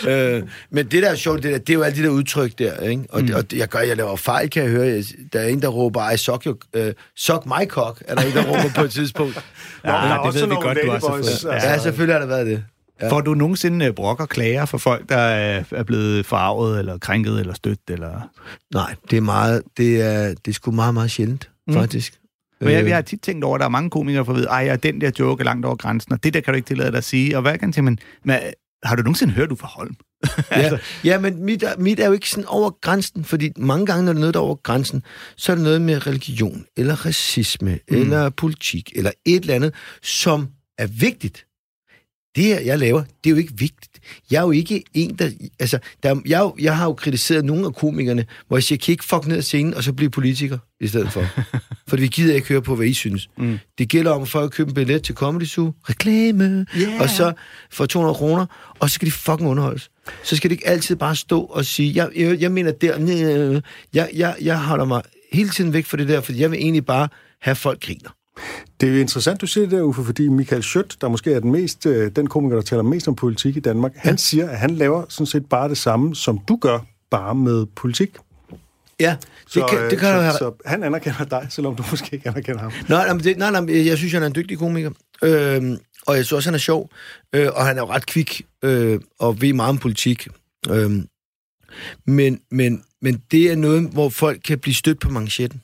Øh, 0.10 0.44
men 0.70 0.86
det 0.86 1.04
der 1.04 1.10
er 1.10 1.16
sjovt, 1.16 1.44
det, 1.44 1.52
der, 1.52 1.58
det 1.58 1.70
er 1.70 1.74
jo 1.74 1.82
alle 1.82 1.98
de 1.98 2.04
der 2.04 2.10
udtryk 2.10 2.60
der, 2.60 2.80
ikke? 2.80 3.04
Og, 3.10 3.22
mm. 3.22 3.30
og 3.36 3.44
jeg 3.54 3.68
gør, 3.68 3.80
jeg 3.80 3.98
laver 3.98 4.16
fejl, 4.16 4.50
kan 4.50 4.64
jeg 4.64 4.72
høre. 4.72 4.88
Jeg, 4.88 5.04
der 5.34 5.40
er 5.40 5.48
en, 5.48 5.62
der 5.62 5.68
råber, 5.68 6.12
I 6.12 6.18
suck, 6.18 6.46
your, 6.46 6.58
uh, 6.78 6.92
suck 7.16 7.46
my 7.46 7.66
cock, 7.68 8.04
er 8.08 8.16
der 8.16 8.22
en, 8.22 8.34
der 8.34 8.44
råber 8.44 8.70
på 8.76 8.82
et 8.82 8.92
tidspunkt. 8.92 9.36
Nå, 9.84 9.92
men 9.92 9.94
der 9.94 10.00
er 10.00 10.18
det 10.18 10.20
også 10.20 10.40
ved 10.40 10.48
vi 10.48 10.56
godt, 10.56 10.78
du 10.86 10.92
også 10.92 11.08
har 11.08 11.16
fået. 11.16 11.30
altså. 11.30 11.50
Ja, 11.52 11.78
selvfølgelig 11.78 12.16
har 12.16 12.20
der 12.20 12.28
været 12.28 12.48
det. 12.48 12.64
Ja. 13.02 13.12
Får 13.12 13.22
du 13.22 13.34
nogensinde 13.34 13.86
øh, 13.86 13.94
brok 13.94 14.20
og 14.20 14.30
klager 14.30 14.66
for 14.66 14.78
folk, 14.78 15.10
der 15.10 15.18
er 15.18 15.64
er 15.72 15.84
blevet 15.84 16.26
forarvet, 16.26 16.80
eller 16.80 16.98
krænket, 16.98 17.40
eller 17.40 17.54
stødt? 17.54 17.80
Eller... 17.90 18.30
Nej, 18.74 18.96
det 19.12 19.18
er 19.18 19.22
meget, 19.22 19.62
det 19.78 20.02
er, 20.02 20.28
det 20.28 20.48
er 20.48 20.54
sgu 20.54 20.72
meget, 20.72 20.94
meget 20.94 21.12
sjældent, 21.12 21.50
mm. 21.68 21.74
faktisk. 21.74 22.20
Men 22.62 22.72
jeg, 22.74 22.84
Øh, 22.84 22.90
jeg 22.90 22.98
har 22.98 23.02
tit 23.02 23.22
tænkt 23.22 23.44
over, 23.44 23.56
at 23.56 23.60
der 23.60 23.66
er 23.66 23.70
mange 23.70 23.90
komikere, 23.90 24.26
der 24.26 24.34
vide, 24.34 24.48
ej, 24.48 24.60
ja, 24.60 24.76
den 24.76 25.02
der 25.02 25.12
joke 25.20 25.42
er 25.42 25.46
langt 25.46 25.66
over 25.66 25.76
grænsen, 25.76 26.14
og 26.14 26.24
det 26.24 26.34
der 26.34 26.42
kan 26.42 26.54
du 26.54 26.56
ikke 26.56 26.68
tillade 26.68 26.92
dig 26.92 26.98
at 26.98 27.04
sige. 27.04 27.36
Og 27.38 27.42
hvad 27.42 27.58
kan 27.58 27.74
jeg 27.76 27.84
men, 27.84 28.00
men 28.26 28.38
har 28.84 28.96
du 28.96 29.02
nogensinde 29.02 29.34
hørt, 29.34 29.50
du 29.50 29.56
fra 29.56 29.68
Holm? 29.68 29.96
Ja, 30.52 30.78
ja 31.04 31.20
men 31.20 31.44
mit, 31.46 31.64
er- 31.64 31.78
mit 31.78 32.00
er 32.00 32.06
jo 32.08 32.14
ikke 32.14 32.30
sådan 32.30 32.46
over 32.48 32.70
grænsen, 32.82 33.24
fordi 33.24 33.50
mange 33.58 33.86
gange, 33.86 34.06
når 34.06 34.12
det 34.14 34.18
er 34.18 34.20
noget, 34.20 34.34
der 34.34 34.40
er 34.40 34.44
over 34.44 34.56
grænsen, 34.56 35.04
så 35.36 35.52
er 35.52 35.56
det 35.56 35.64
noget 35.64 35.82
med 35.82 36.08
religion, 36.08 36.66
eller 36.78 37.06
racisme, 37.06 37.80
mm. 37.92 37.98
eller 37.98 38.30
politik, 38.30 38.92
eller 38.96 39.12
et 39.26 39.42
eller 39.42 39.56
andet, 39.56 39.74
som 40.04 40.48
er 40.78 40.88
vigtigt. 40.88 41.46
Det 42.36 42.44
her, 42.44 42.60
jeg 42.60 42.80
laver, 42.80 43.00
det 43.24 43.30
er 43.30 43.30
jo 43.30 43.36
ikke 43.36 43.54
vigtigt. 43.58 44.00
Jeg 44.32 44.38
er 44.38 44.42
jo 44.42 44.52
ikke 44.52 44.84
en, 44.94 45.16
der... 45.16 45.30
Altså, 45.60 45.80
der, 46.04 46.16
er- 46.16 46.22
jeg, 46.26 46.52
jeg 46.60 46.78
har 46.78 46.86
jo 46.86 46.94
kritiseret 46.94 47.46
nogle 47.46 47.66
af 47.66 47.74
komikerne, 47.76 48.26
hvor 48.48 48.58
jeg 48.58 48.64
siger, 48.64 48.78
kan 48.80 48.92
I 48.92 48.94
ikke 48.94 49.04
fuck 49.06 49.28
ned 49.28 49.38
af 49.38 49.44
scenen, 49.44 49.74
og 49.74 49.84
så 49.84 49.94
blive 49.94 50.10
politiker 50.10 50.58
i 50.82 50.88
stedet 50.88 51.12
for? 51.12 51.26
for 51.90 51.98
vi 51.98 52.08
gider 52.08 52.36
ikke 52.36 52.48
høre 52.48 52.62
på, 52.62 52.76
hvad 52.76 52.88
I 52.88 52.94
synes. 52.94 53.30
Mm. 53.38 53.60
Det 53.78 53.90
gælder 53.90 54.12
om, 54.12 54.22
at 54.22 54.28
folk 54.28 54.52
køber 54.54 54.70
en 54.70 54.76
billet 54.76 55.04
til 55.04 55.16
Comedy 55.16 55.46
Zoo, 55.46 55.74
reklame, 55.90 56.66
Yeah. 56.78 57.02
og 57.02 57.10
så 57.10 57.34
for 57.72 57.86
200 57.86 58.16
kroner, 58.16 58.46
og 58.80 58.90
så 58.90 58.94
skal 58.94 59.06
de 59.06 59.12
fucking 59.12 59.50
underholdes. 59.50 59.90
Så 60.24 60.36
skal 60.36 60.50
de 60.50 60.54
ikke 60.56 60.68
altid 60.68 60.96
bare 60.96 61.16
stå 61.16 61.42
og 61.42 61.66
sige, 61.66 61.92
jeg, 61.96 62.10
jeg, 62.16 62.40
jeg 62.42 62.52
mener 62.52 62.72
der, 62.72 63.62
jeg, 63.94 64.10
jeg, 64.14 64.36
jeg 64.42 64.60
holder 64.64 64.86
mig 64.86 65.02
hele 65.34 65.50
tiden 65.50 65.74
væk 65.74 65.86
fra 65.86 65.98
det 65.98 66.08
der, 66.08 66.22
for 66.22 66.34
jeg 66.34 66.52
vil 66.52 66.60
egentlig 66.60 66.86
bare 66.86 67.08
have 67.42 67.56
folk 67.56 67.82
griner. 67.84 68.10
Det 68.82 68.96
er 68.96 69.02
interessant, 69.02 69.42
du 69.42 69.48
siger 69.48 69.64
det 69.68 69.72
der, 69.72 69.82
Uffe, 69.82 70.04
fordi 70.04 70.28
Michael 70.28 70.64
Schødt, 70.64 70.98
der 71.02 71.08
måske 71.08 71.34
er 71.34 71.40
den, 71.40 71.52
mest, 71.52 71.86
øh, 71.86 72.12
den 72.16 72.28
komiker, 72.28 72.56
der 72.56 72.64
taler 72.64 72.84
mest 72.84 73.08
om 73.08 73.16
politik 73.16 73.58
i 73.58 73.60
Danmark, 73.60 73.92
han 73.96 74.18
siger, 74.18 74.50
at 74.50 74.58
han 74.58 74.70
laver 74.70 75.04
sådan 75.10 75.26
set 75.26 75.46
bare 75.50 75.70
det 75.70 75.78
samme, 75.78 76.16
som 76.16 76.40
du 76.48 76.56
gør, 76.56 76.80
bare 77.12 77.36
med 77.36 77.66
politik. 77.66 78.18
Ja, 79.00 79.16
det 79.20 79.54
Så, 79.54 79.66
kan, 79.70 79.80
øh, 79.80 79.90
det 79.92 80.00
kan 80.00 80.08
så, 80.08 80.16
du 80.16 80.22
have. 80.22 80.34
så 80.34 80.52
han 80.66 80.84
anerkender 80.84 81.26
dig, 81.26 81.48
selvom 81.50 81.76
du 81.76 81.84
måske 81.92 82.16
ikke 82.16 82.30
anerkender 82.30 82.62
ham. 82.62 82.72
Nej, 82.90 83.14
nej, 83.14 83.52
nej, 83.52 83.62
nej, 83.62 83.86
jeg 83.88 83.98
synes, 83.98 84.14
han 84.14 84.24
er 84.24 84.28
en 84.28 84.36
dygtig 84.36 84.58
komiker. 84.58 84.92
Øhm, 85.24 85.78
og 86.08 86.16
jeg 86.16 86.26
synes 86.26 86.32
også, 86.32 86.50
han 86.50 86.54
er 86.54 86.60
sjov. 86.60 86.90
Øh, 87.36 87.48
og 87.54 87.66
han 87.66 87.78
er 87.78 87.82
jo 87.82 87.90
ret 87.90 88.06
kvik, 88.06 88.42
øh, 88.64 89.00
og 89.20 89.42
ved 89.42 89.54
meget 89.54 89.70
om 89.70 89.78
politik. 89.78 90.28
Øhm, 90.70 91.08
men, 92.06 92.42
men, 92.52 92.84
men 93.02 93.24
det 93.32 93.52
er 93.52 93.56
noget, 93.56 93.90
hvor 93.90 94.10
folk 94.10 94.42
kan 94.46 94.60
blive 94.60 94.74
stødt 94.74 95.00
på 95.00 95.10
manchetten. 95.10 95.62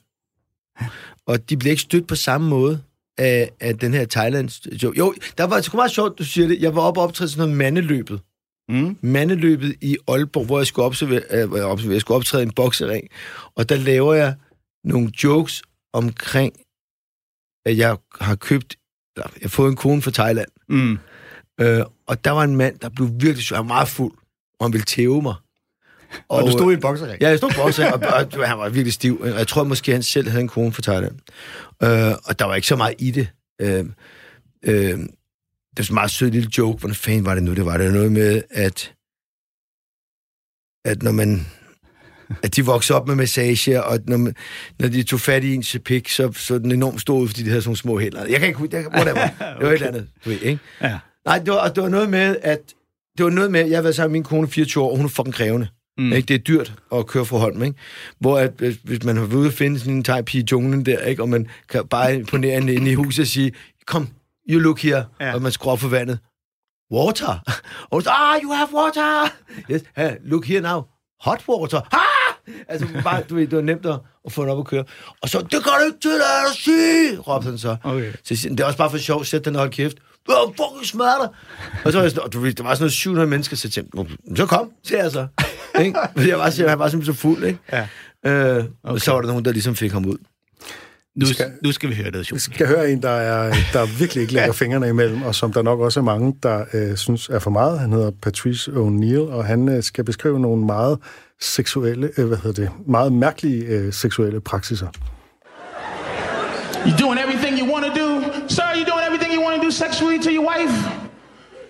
Og 1.28 1.50
de 1.50 1.58
bliver 1.58 1.72
ikke 1.72 1.82
stødt 1.82 2.08
på 2.08 2.16
samme 2.16 2.50
måde 2.50 2.82
af, 3.18 3.52
af 3.60 3.78
den 3.78 3.94
her 3.94 4.06
Thailands 4.06 4.62
jo, 4.84 4.94
jo, 4.98 5.14
der 5.38 5.44
var 5.44 5.62
det 5.62 5.74
meget 5.74 5.92
sjovt, 5.92 6.20
du 6.20 6.24
siger 6.24 6.48
det. 6.48 6.62
Jeg 6.62 6.76
var 6.76 6.82
oppe 6.82 7.00
og 7.00 7.04
optræde 7.04 7.30
sådan 7.30 7.42
noget 7.42 7.58
mandeløbet. 7.58 8.22
Mm. 8.70 8.98
Mandeløbet 9.02 9.76
i 9.82 9.98
Aalborg, 10.08 10.46
hvor 10.46 10.60
jeg 10.60 10.68
skulle, 10.68 10.86
observere, 10.86 11.22
øh, 11.32 11.48
hvor 11.48 11.58
jeg, 11.58 11.66
observere, 11.66 11.94
jeg 11.94 12.02
skulle 12.02 12.16
optræde 12.16 12.44
i 12.44 12.46
en 12.46 12.52
boksering. 12.52 13.08
Og 13.56 13.70
der 13.70 13.76
laver 13.76 14.14
jeg 14.14 14.36
nogle 14.84 15.12
jokes 15.24 15.64
omkring, 15.94 16.54
at 17.66 17.78
jeg 17.78 17.98
har 18.22 18.36
købt, 18.36 18.76
eller 19.16 19.30
jeg 19.36 19.42
har 19.42 19.50
fået 19.50 19.70
en 19.70 19.76
kone 19.76 20.02
fra 20.02 20.12
Thailand. 20.12 20.48
Mm. 20.70 20.98
Øh, 21.62 21.86
og 22.08 22.26
der 22.26 22.32
var 22.32 22.44
en 22.44 22.56
mand, 22.56 22.80
der 22.80 22.90
blev 22.90 23.10
virkelig 23.12 23.44
syg. 23.44 23.56
Han 23.56 23.64
var 23.64 23.74
meget 23.74 23.88
fuld, 23.88 24.14
og 24.60 24.66
han 24.66 24.74
ville 24.74 24.86
tæve 24.86 25.22
mig. 25.22 25.36
Og, 26.30 26.38
og 26.38 26.48
du 26.48 26.52
stod 26.52 26.72
i 26.72 26.76
en 26.76 26.82
bokserring? 26.82 27.22
Ja, 27.22 27.30
jeg 27.30 27.38
stod 27.38 27.50
på 27.50 27.62
bokser, 27.62 27.92
og, 27.92 28.00
og, 28.40 28.48
han 28.48 28.58
var 28.58 28.70
virkelig 28.70 28.94
stiv. 28.94 29.22
Og 29.22 29.28
jeg 29.28 29.48
tror 29.48 29.64
måske, 29.64 29.92
han 29.92 30.04
selv 30.04 30.30
havde 30.30 30.42
en 30.42 30.48
kone 30.48 30.74
fra 30.74 30.82
Thailand. 30.82 31.16
Øh, 31.84 32.16
og 32.26 32.40
der 32.40 32.46
var 32.46 32.56
ikke 32.56 32.68
så 32.68 32.76
meget 32.76 32.96
i 33.00 33.12
det. 33.12 33.28
Øh, 33.62 33.86
øh, 34.66 34.76
det 34.76 34.98
var 35.78 35.84
sådan 35.84 35.94
en 35.94 35.96
meget 35.96 36.12
sød 36.12 36.32
lille 36.32 36.50
joke. 36.58 36.80
Hvordan 36.80 36.96
fanden 36.96 37.26
var 37.26 37.34
det 37.34 37.44
nu, 37.44 37.54
det 37.54 37.66
var? 37.66 37.78
Det 37.78 37.86
var 37.86 37.94
noget 37.94 38.12
med, 38.12 38.42
at, 38.50 38.94
at 40.86 41.04
når 41.04 41.12
man 41.12 41.46
at 42.44 42.56
de 42.56 42.66
voksede 42.66 43.00
op 43.00 43.08
med 43.08 43.16
massage, 43.16 43.84
og 43.84 43.94
at 43.94 44.10
når, 44.10 44.18
man, 44.18 44.36
når 44.80 44.88
de 44.88 45.04
tog 45.04 45.20
fat 45.20 45.44
i 45.44 45.56
en 45.56 45.64
pik, 45.86 46.10
så, 46.10 46.32
så 46.32 46.58
den 46.58 46.72
enormt 46.72 47.02
stor 47.02 47.18
ud, 47.18 47.28
fordi 47.28 47.44
de 47.44 47.50
havde 47.50 47.62
sådan 47.62 47.70
nogle 47.70 47.78
små 47.78 48.00
hænder. 48.00 48.26
Jeg 48.26 48.40
kan 48.40 48.48
ikke 48.48 48.60
huske, 48.60 48.78
det, 48.78 48.88
whatever. 48.88 49.28
det 49.60 49.66
var 49.66 49.68
et 49.68 49.74
eller 49.74 49.88
andet, 49.88 50.08
du 50.26 50.30
ved, 50.30 50.42
ikke? 50.42 50.60
Ja. 50.82 51.00
Nej, 51.26 51.40
det 51.40 51.54
var, 51.54 51.68
det 51.68 51.84
var 51.84 51.90
noget 51.90 52.10
med, 52.10 52.36
at 52.42 52.60
det 53.18 53.24
var 53.24 53.32
noget 53.32 53.52
med, 53.52 53.68
jeg 53.68 53.78
har 53.78 53.82
været 53.82 53.96
sammen 53.96 54.12
med 54.12 54.20
min 54.20 54.24
kone 54.24 54.48
i 54.48 54.52
24 54.52 54.84
år, 54.84 54.92
og 54.92 54.98
hun 54.98 55.06
er 55.06 55.10
fucking 55.10 55.36
krævende. 55.36 55.68
Mm. 55.98 56.14
Ikke? 56.14 56.26
Det 56.28 56.34
er 56.34 56.38
dyrt 56.38 56.74
at 56.94 57.08
køre 57.08 57.26
fra 57.26 57.38
Holm, 57.38 57.64
ikke? 57.64 57.78
Hvor 58.20 58.38
at, 58.40 58.52
hvis- 58.58 58.80
hvis 58.84 59.04
man 59.04 59.18
har 59.18 59.26
været 59.26 59.40
ude 59.40 59.48
og 59.48 59.54
finde 59.54 59.80
sådan 59.80 59.94
en 59.94 60.04
thai 60.04 60.22
i 60.34 60.46
junglen 60.52 60.86
der, 60.86 61.00
ikke? 61.00 61.22
og 61.22 61.30
man 61.30 61.48
kan 61.70 61.88
bare 61.88 62.16
imponere 62.16 62.60
hende 62.60 62.74
inde 62.74 62.92
i 62.92 62.94
huset 62.94 63.24
og 63.24 63.28
sige, 63.28 63.52
kom, 63.88 64.08
you 64.50 64.60
look 64.60 64.80
here, 64.80 65.06
Ja. 65.22 65.34
og 65.34 65.42
man 65.42 65.52
skruer 65.52 65.76
for 65.76 65.88
vandet. 65.88 66.20
Water. 66.92 67.40
Og 67.92 68.02
så, 68.04 68.10
ah, 68.10 68.40
you 68.44 68.52
have 68.52 68.68
water. 68.74 69.30
Yes, 69.72 69.82
hey, 69.98 70.12
look 70.26 70.46
here 70.46 70.62
now. 70.62 70.82
Hot 71.22 71.44
water. 71.50 71.82
Ah! 71.92 72.25
Altså, 72.70 72.88
bare, 73.04 73.22
du 73.30 73.36
ved, 73.36 73.48
det 73.48 73.56
var 73.56 73.62
nemt 73.64 73.86
at, 73.86 74.00
at 74.26 74.32
få 74.32 74.42
den 74.42 74.50
op 74.52 74.60
at 74.60 74.66
køre. 74.66 74.84
Og 75.22 75.30
så, 75.30 75.40
det 75.40 75.50
kan 75.52 75.62
du 75.80 75.86
ikke 75.86 76.00
til 76.02 76.10
at 76.10 76.56
sige, 76.56 77.20
råbte 77.20 77.46
han 77.50 77.58
så. 77.58 77.76
Okay. 77.84 78.12
Så 78.12 78.20
jeg 78.30 78.38
siger, 78.38 78.56
det 78.56 78.60
er 78.60 78.66
også 78.66 78.78
bare 78.78 78.90
for 78.90 78.98
sjov, 78.98 79.24
sæt 79.26 79.46
den 79.46 79.56
og 79.56 79.60
hold 79.60 79.72
kæft. 79.72 79.98
Åh, 80.30 80.50
fucking 80.50 80.86
smadrer 80.86 81.18
dig. 81.26 81.30
Og 81.86 81.92
så 81.92 81.98
var 81.98 82.04
jeg 82.04 82.12
sådan, 82.12 82.24
og 82.24 82.34
du 82.34 82.40
ved, 82.40 82.54
der 82.54 82.64
var 82.64 82.74
sådan 82.74 82.84
noget 82.84 82.94
700 82.94 83.30
mennesker, 83.30 83.56
så 83.56 83.68
jeg 83.68 83.72
tænkte, 83.72 83.98
"Nå, 83.98 84.06
så 84.36 84.46
kom, 84.46 84.72
siger 84.84 85.02
jeg 85.04 85.12
så. 85.12 85.28
Ikke? 85.82 86.00
Fordi 86.16 86.30
jeg 86.30 86.38
var, 86.38 86.68
han 86.70 86.80
var 86.80 86.90
simpelthen 86.90 87.16
så 87.16 87.22
fuld, 87.22 87.44
ikke? 87.44 87.60
Ja. 87.72 87.88
Øh, 88.26 88.56
okay. 88.58 88.68
Og 88.84 89.02
så 89.02 89.12
var 89.12 89.22
der 89.22 89.28
nogen, 89.28 89.46
der 89.46 89.52
ligesom 89.52 89.76
fik 89.76 89.92
ham 89.92 90.06
ud. 90.06 90.18
Nu, 91.16 91.26
skal- 91.26 91.52
nu 91.64 91.72
skal 91.72 91.90
vi 91.90 91.96
høre 91.96 92.12
det, 92.12 92.32
Vi 92.34 92.40
skal 92.40 92.68
høre 92.68 92.92
en, 92.92 93.02
der, 93.02 93.10
er, 93.10 93.54
der 93.74 93.86
virkelig 94.00 94.22
ikke 94.22 94.34
lægger 94.38 94.54
fingrene 94.54 94.90
imellem, 94.90 95.22
og 95.22 95.36
som 95.36 95.54
der 95.54 95.62
nok 95.62 95.80
også 95.80 96.00
er 96.00 96.04
mange, 96.04 96.36
der 96.44 96.66
øh, 96.74 96.98
synes 96.98 97.30
er 97.30 97.40
for 97.40 97.50
meget. 97.52 97.80
Han 97.80 97.92
hedder 97.92 98.12
Patrice 98.22 98.72
O'Neill, 98.72 99.20
og 99.34 99.46
han 99.46 99.70
øh, 99.70 99.84
skal 99.84 100.04
beskrive 100.04 100.40
nogle 100.40 100.66
meget 100.66 101.00
seksuelle, 101.42 102.10
øh, 102.18 102.26
hvad 102.28 102.38
hedder 102.38 102.62
det, 102.64 102.72
meget 102.88 103.14
mærkelige 103.14 103.66
øh, 103.66 103.94
seksuelle 103.94 104.42
praksiser. 104.42 104.88
You 106.88 106.92
doing 107.00 107.20
everything 107.20 107.60
you 107.60 107.74
want 107.74 107.86
to 107.86 107.92
do? 108.02 108.22
Sir, 108.48 108.64
you 108.76 108.84
doing 108.92 109.04
everything 109.08 109.34
you 109.36 109.44
want 109.48 109.62
to 109.62 109.66
do 109.68 109.72
sexually 109.72 110.18
to 110.22 110.30
your 110.30 110.46
wife? 110.54 110.76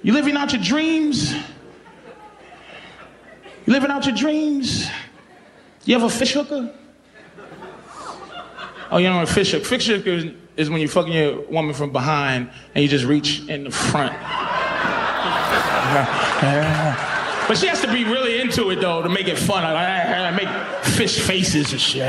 You 0.06 0.14
living 0.14 0.38
out 0.38 0.52
your 0.52 0.64
dreams? 0.72 1.18
You 3.68 3.74
living 3.74 3.92
out 3.92 4.06
your 4.06 4.18
dreams? 4.18 4.68
You 5.88 5.94
have 6.00 6.06
a 6.06 6.10
fish 6.10 6.34
hooker? 6.38 6.68
Oh, 8.96 8.98
you 8.98 9.08
know 9.10 9.18
what 9.18 9.30
a 9.30 9.34
fish 9.34 9.52
hook? 9.52 9.66
Fish 9.66 9.88
hook 9.88 10.08
is, 10.08 10.32
is 10.56 10.70
when 10.70 10.80
you're 10.80 10.88
fucking 10.88 11.12
your 11.12 11.42
woman 11.50 11.74
from 11.74 11.92
behind 11.92 12.50
and 12.74 12.82
you 12.82 12.88
just 12.88 13.04
reach 13.04 13.46
in 13.50 13.66
the 13.66 13.72
front. 13.72 14.14
But 17.48 17.60
she 17.60 17.68
has 17.68 17.80
to 17.82 17.92
be 17.92 18.06
really 18.06 18.42
into 18.42 18.72
it 18.72 18.82
though 18.82 19.04
to 19.04 19.10
make 19.10 19.28
it 19.28 19.38
fun. 19.38 19.62
Like, 19.64 19.76
I 19.76 20.32
make 20.32 20.50
fish 20.84 21.20
faces 21.20 21.72
and 21.74 21.80
shit. 21.80 22.02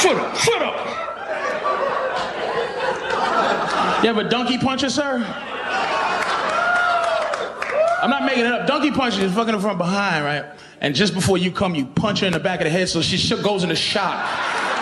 Shut 0.00 0.16
up, 0.16 0.36
shut 0.36 0.62
up. 0.62 0.76
You 4.04 4.12
have 4.12 4.18
a 4.18 4.28
donkey 4.28 4.58
puncher, 4.58 4.90
sir? 4.90 5.16
I'm 8.00 8.10
not 8.10 8.24
making 8.24 8.44
it 8.44 8.52
up. 8.52 8.68
Donkey 8.68 8.92
puncher 8.92 9.22
is 9.22 9.32
fucking 9.32 9.58
from 9.58 9.76
behind, 9.76 10.24
right? 10.24 10.44
And 10.84 10.94
just 10.94 11.14
before 11.14 11.38
you 11.38 11.50
come, 11.50 11.74
you 11.74 11.86
punch 11.86 12.20
her 12.20 12.26
in 12.26 12.34
the 12.34 12.38
back 12.38 12.60
of 12.60 12.64
the 12.64 12.70
head 12.70 12.90
so 12.90 13.00
she 13.00 13.16
sh- 13.16 13.32
goes 13.42 13.62
into 13.62 13.74
shock 13.74 14.22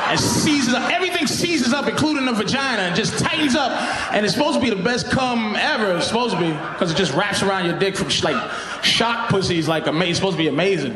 and 0.08 0.18
seizes 0.18 0.74
up. 0.74 0.90
Everything 0.90 1.28
seizes 1.28 1.72
up, 1.72 1.86
including 1.86 2.24
the 2.24 2.32
vagina, 2.32 2.82
and 2.82 2.96
just 2.96 3.20
tightens 3.20 3.54
up. 3.54 3.70
And 4.12 4.26
it's 4.26 4.34
supposed 4.34 4.58
to 4.58 4.60
be 4.60 4.68
the 4.68 4.82
best 4.82 5.12
cum 5.12 5.54
ever. 5.54 5.96
It's 5.98 6.08
supposed 6.08 6.34
to 6.34 6.40
be 6.40 6.50
because 6.50 6.90
it 6.90 6.96
just 6.96 7.14
wraps 7.14 7.40
around 7.44 7.66
your 7.66 7.78
dick 7.78 7.94
from 7.94 8.08
sh- 8.08 8.24
like 8.24 8.50
shock 8.82 9.28
pussies. 9.28 9.68
Like 9.68 9.86
ama- 9.86 10.06
it's 10.06 10.18
supposed 10.18 10.36
to 10.36 10.42
be 10.42 10.48
amazing. 10.48 10.94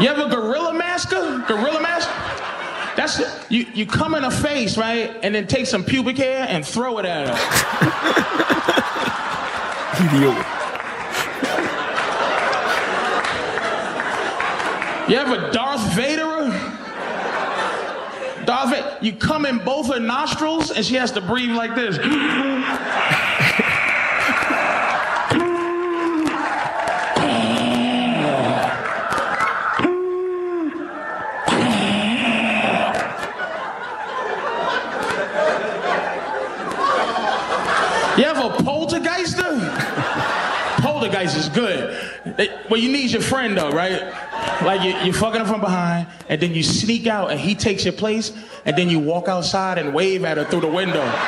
You 0.00 0.08
have 0.08 0.18
a 0.18 0.30
gorilla 0.30 0.72
masker? 0.72 1.44
Gorilla 1.46 1.82
mask? 1.82 2.08
That's 2.96 3.20
you. 3.50 3.66
You 3.74 3.84
come 3.84 4.14
in 4.14 4.24
a 4.24 4.30
face, 4.30 4.78
right, 4.78 5.14
and 5.22 5.34
then 5.34 5.46
take 5.46 5.66
some 5.66 5.84
pubic 5.84 6.16
hair 6.16 6.46
and 6.48 6.66
throw 6.66 6.96
it 6.96 7.04
at 7.04 7.28
her. 7.28 7.36
Idiot. 10.16 10.61
You 15.08 15.16
have 15.18 15.30
a 15.30 15.50
Darth 15.52 15.94
Vader? 15.94 16.48
Darth 18.46 18.70
Vader. 18.70 18.98
You 19.00 19.12
come 19.12 19.44
in 19.46 19.58
both 19.58 19.88
her 19.92 20.00
nostrils, 20.00 20.70
and 20.70 20.84
she 20.84 20.94
has 20.94 21.10
to 21.12 21.20
breathe 21.20 21.50
like 21.54 21.74
this. 21.74 21.98
You 38.18 38.24
have 38.24 38.44
a 38.44 38.62
poltergeister? 38.62 39.58
Poltergeist 40.82 41.36
is 41.38 41.48
good. 41.48 41.96
It- 42.38 42.50
well, 42.68 42.78
you 42.78 42.92
need 42.92 43.10
your 43.10 43.22
friend 43.22 43.56
though, 43.56 43.70
right? 43.70 44.02
Like 44.64 44.82
you, 44.82 44.94
you're 45.04 45.14
fucking 45.14 45.40
him 45.40 45.46
from 45.46 45.60
behind, 45.60 46.06
and 46.28 46.40
then 46.40 46.54
you 46.54 46.62
sneak 46.62 47.06
out, 47.06 47.30
and 47.30 47.40
he 47.40 47.54
takes 47.54 47.84
your 47.84 47.94
place, 47.94 48.32
and 48.64 48.76
then 48.76 48.88
you 48.88 48.98
walk 48.98 49.28
outside 49.28 49.78
and 49.78 49.94
wave 49.94 50.24
at 50.24 50.36
her 50.36 50.44
through 50.44 50.60
the 50.62 50.68
window. 50.68 51.02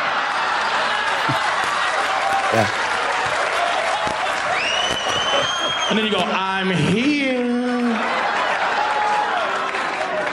Yeah. 2.54 2.84
And 5.90 5.98
then 5.98 6.06
you 6.06 6.12
go, 6.12 6.18
I'm 6.18 6.70
here. 6.70 7.54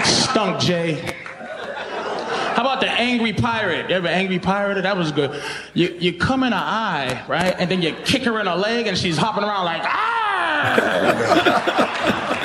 Stunk 0.04 0.60
Jay. 0.60 0.94
How 2.56 2.62
about 2.62 2.80
the 2.82 2.90
angry 2.90 3.34
pirate? 3.34 3.90
You 3.90 3.96
ever 3.96 4.08
angry 4.08 4.40
pirate? 4.40 4.82
That 4.82 4.98
was 4.98 5.12
good. 5.12 5.40
You 5.74 5.96
you 6.00 6.14
come 6.14 6.44
in 6.44 6.52
her 6.52 6.58
eye, 6.58 7.24
right? 7.28 7.56
And 7.58 7.70
then 7.70 7.82
you 7.82 7.94
kick 8.06 8.24
her 8.24 8.40
in 8.40 8.48
her 8.48 8.56
leg 8.56 8.88
and 8.88 8.98
she's 8.98 9.18
hopping 9.18 9.44
around 9.44 9.66
like, 9.66 9.82
ah! 9.84 11.18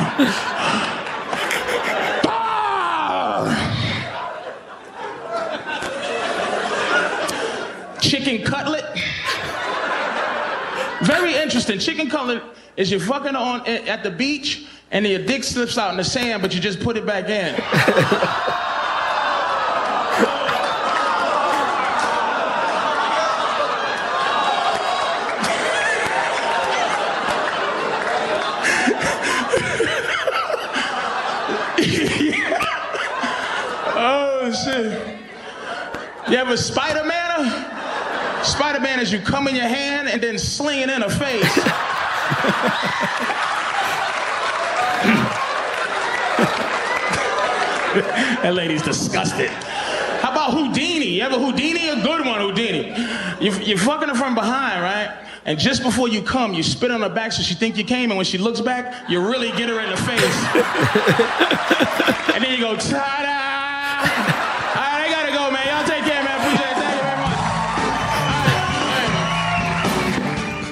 Chicken 8.01 8.43
cutlet. 8.43 8.85
Very 11.03 11.35
interesting. 11.35 11.79
Chicken 11.79 12.09
cutlet 12.09 12.43
is 12.79 12.91
you're 12.91 12.99
fucking 12.99 13.37
on 13.37 13.67
at 13.67 14.03
the 14.03 14.11
beach 14.11 14.67
and 14.91 15.07
your 15.07 15.19
dick 15.19 15.45
slips 15.45 15.77
out 15.77 15.91
in 15.91 15.99
the 15.99 16.05
sand, 16.05 16.41
but 16.41 16.55
you 16.55 16.61
just 16.61 16.81
put 16.81 16.97
it 16.97 17.05
back 17.05 17.29
in. 17.29 17.55
Oh 33.99 34.53
shit. 34.53 35.19
You 36.29 36.37
ever 36.39 36.57
Spider 36.57 37.05
Man? 37.05 38.45
Spider 38.45 38.81
Man 38.81 38.99
is 38.99 39.13
you 39.13 39.21
come 39.21 39.47
in 39.47 39.55
your 39.55 39.69
hand 39.69 40.09
and 40.09 40.21
then 40.21 40.39
sling 40.39 40.81
it 40.81 40.91
in 40.91 41.03
her 41.03 41.09
face. 41.09 41.55
that 48.43 48.55
lady's 48.55 48.83
disgusted. 48.83 49.51
How 50.21 50.33
about 50.33 50.51
Houdini? 50.53 51.07
You 51.07 51.23
ever 51.23 51.39
Houdini? 51.39 51.91
A 51.91 52.03
good 52.03 52.27
one, 52.27 52.41
Houdini. 52.41 52.89
You, 53.41 53.53
you're 53.61 53.79
fucking 53.79 54.09
her 54.09 54.17
from 54.17 54.35
behind, 54.35 54.83
right? 54.83 55.17
And 55.45 55.61
just 55.61 55.85
before 55.85 56.09
you 56.09 56.23
come, 56.23 56.55
you 56.55 56.65
spit 56.65 56.91
on 56.91 57.03
her 57.03 57.09
back 57.09 57.31
so 57.31 57.45
she 57.45 57.55
think 57.55 57.77
you 57.77 57.85
came, 57.85 58.11
and 58.11 58.17
when 58.17 58.27
she 58.27 58.37
looks 58.37 58.61
back, 58.61 59.09
you 59.09 59.21
really 59.21 59.53
get 59.53 59.69
her 59.69 59.79
in 59.79 59.91
the 59.91 59.97
face. 59.97 60.45
and 62.35 62.43
then 62.43 62.51
you 62.51 62.59
go, 62.59 62.75
ta-da! 62.75 63.27
All 63.27 63.36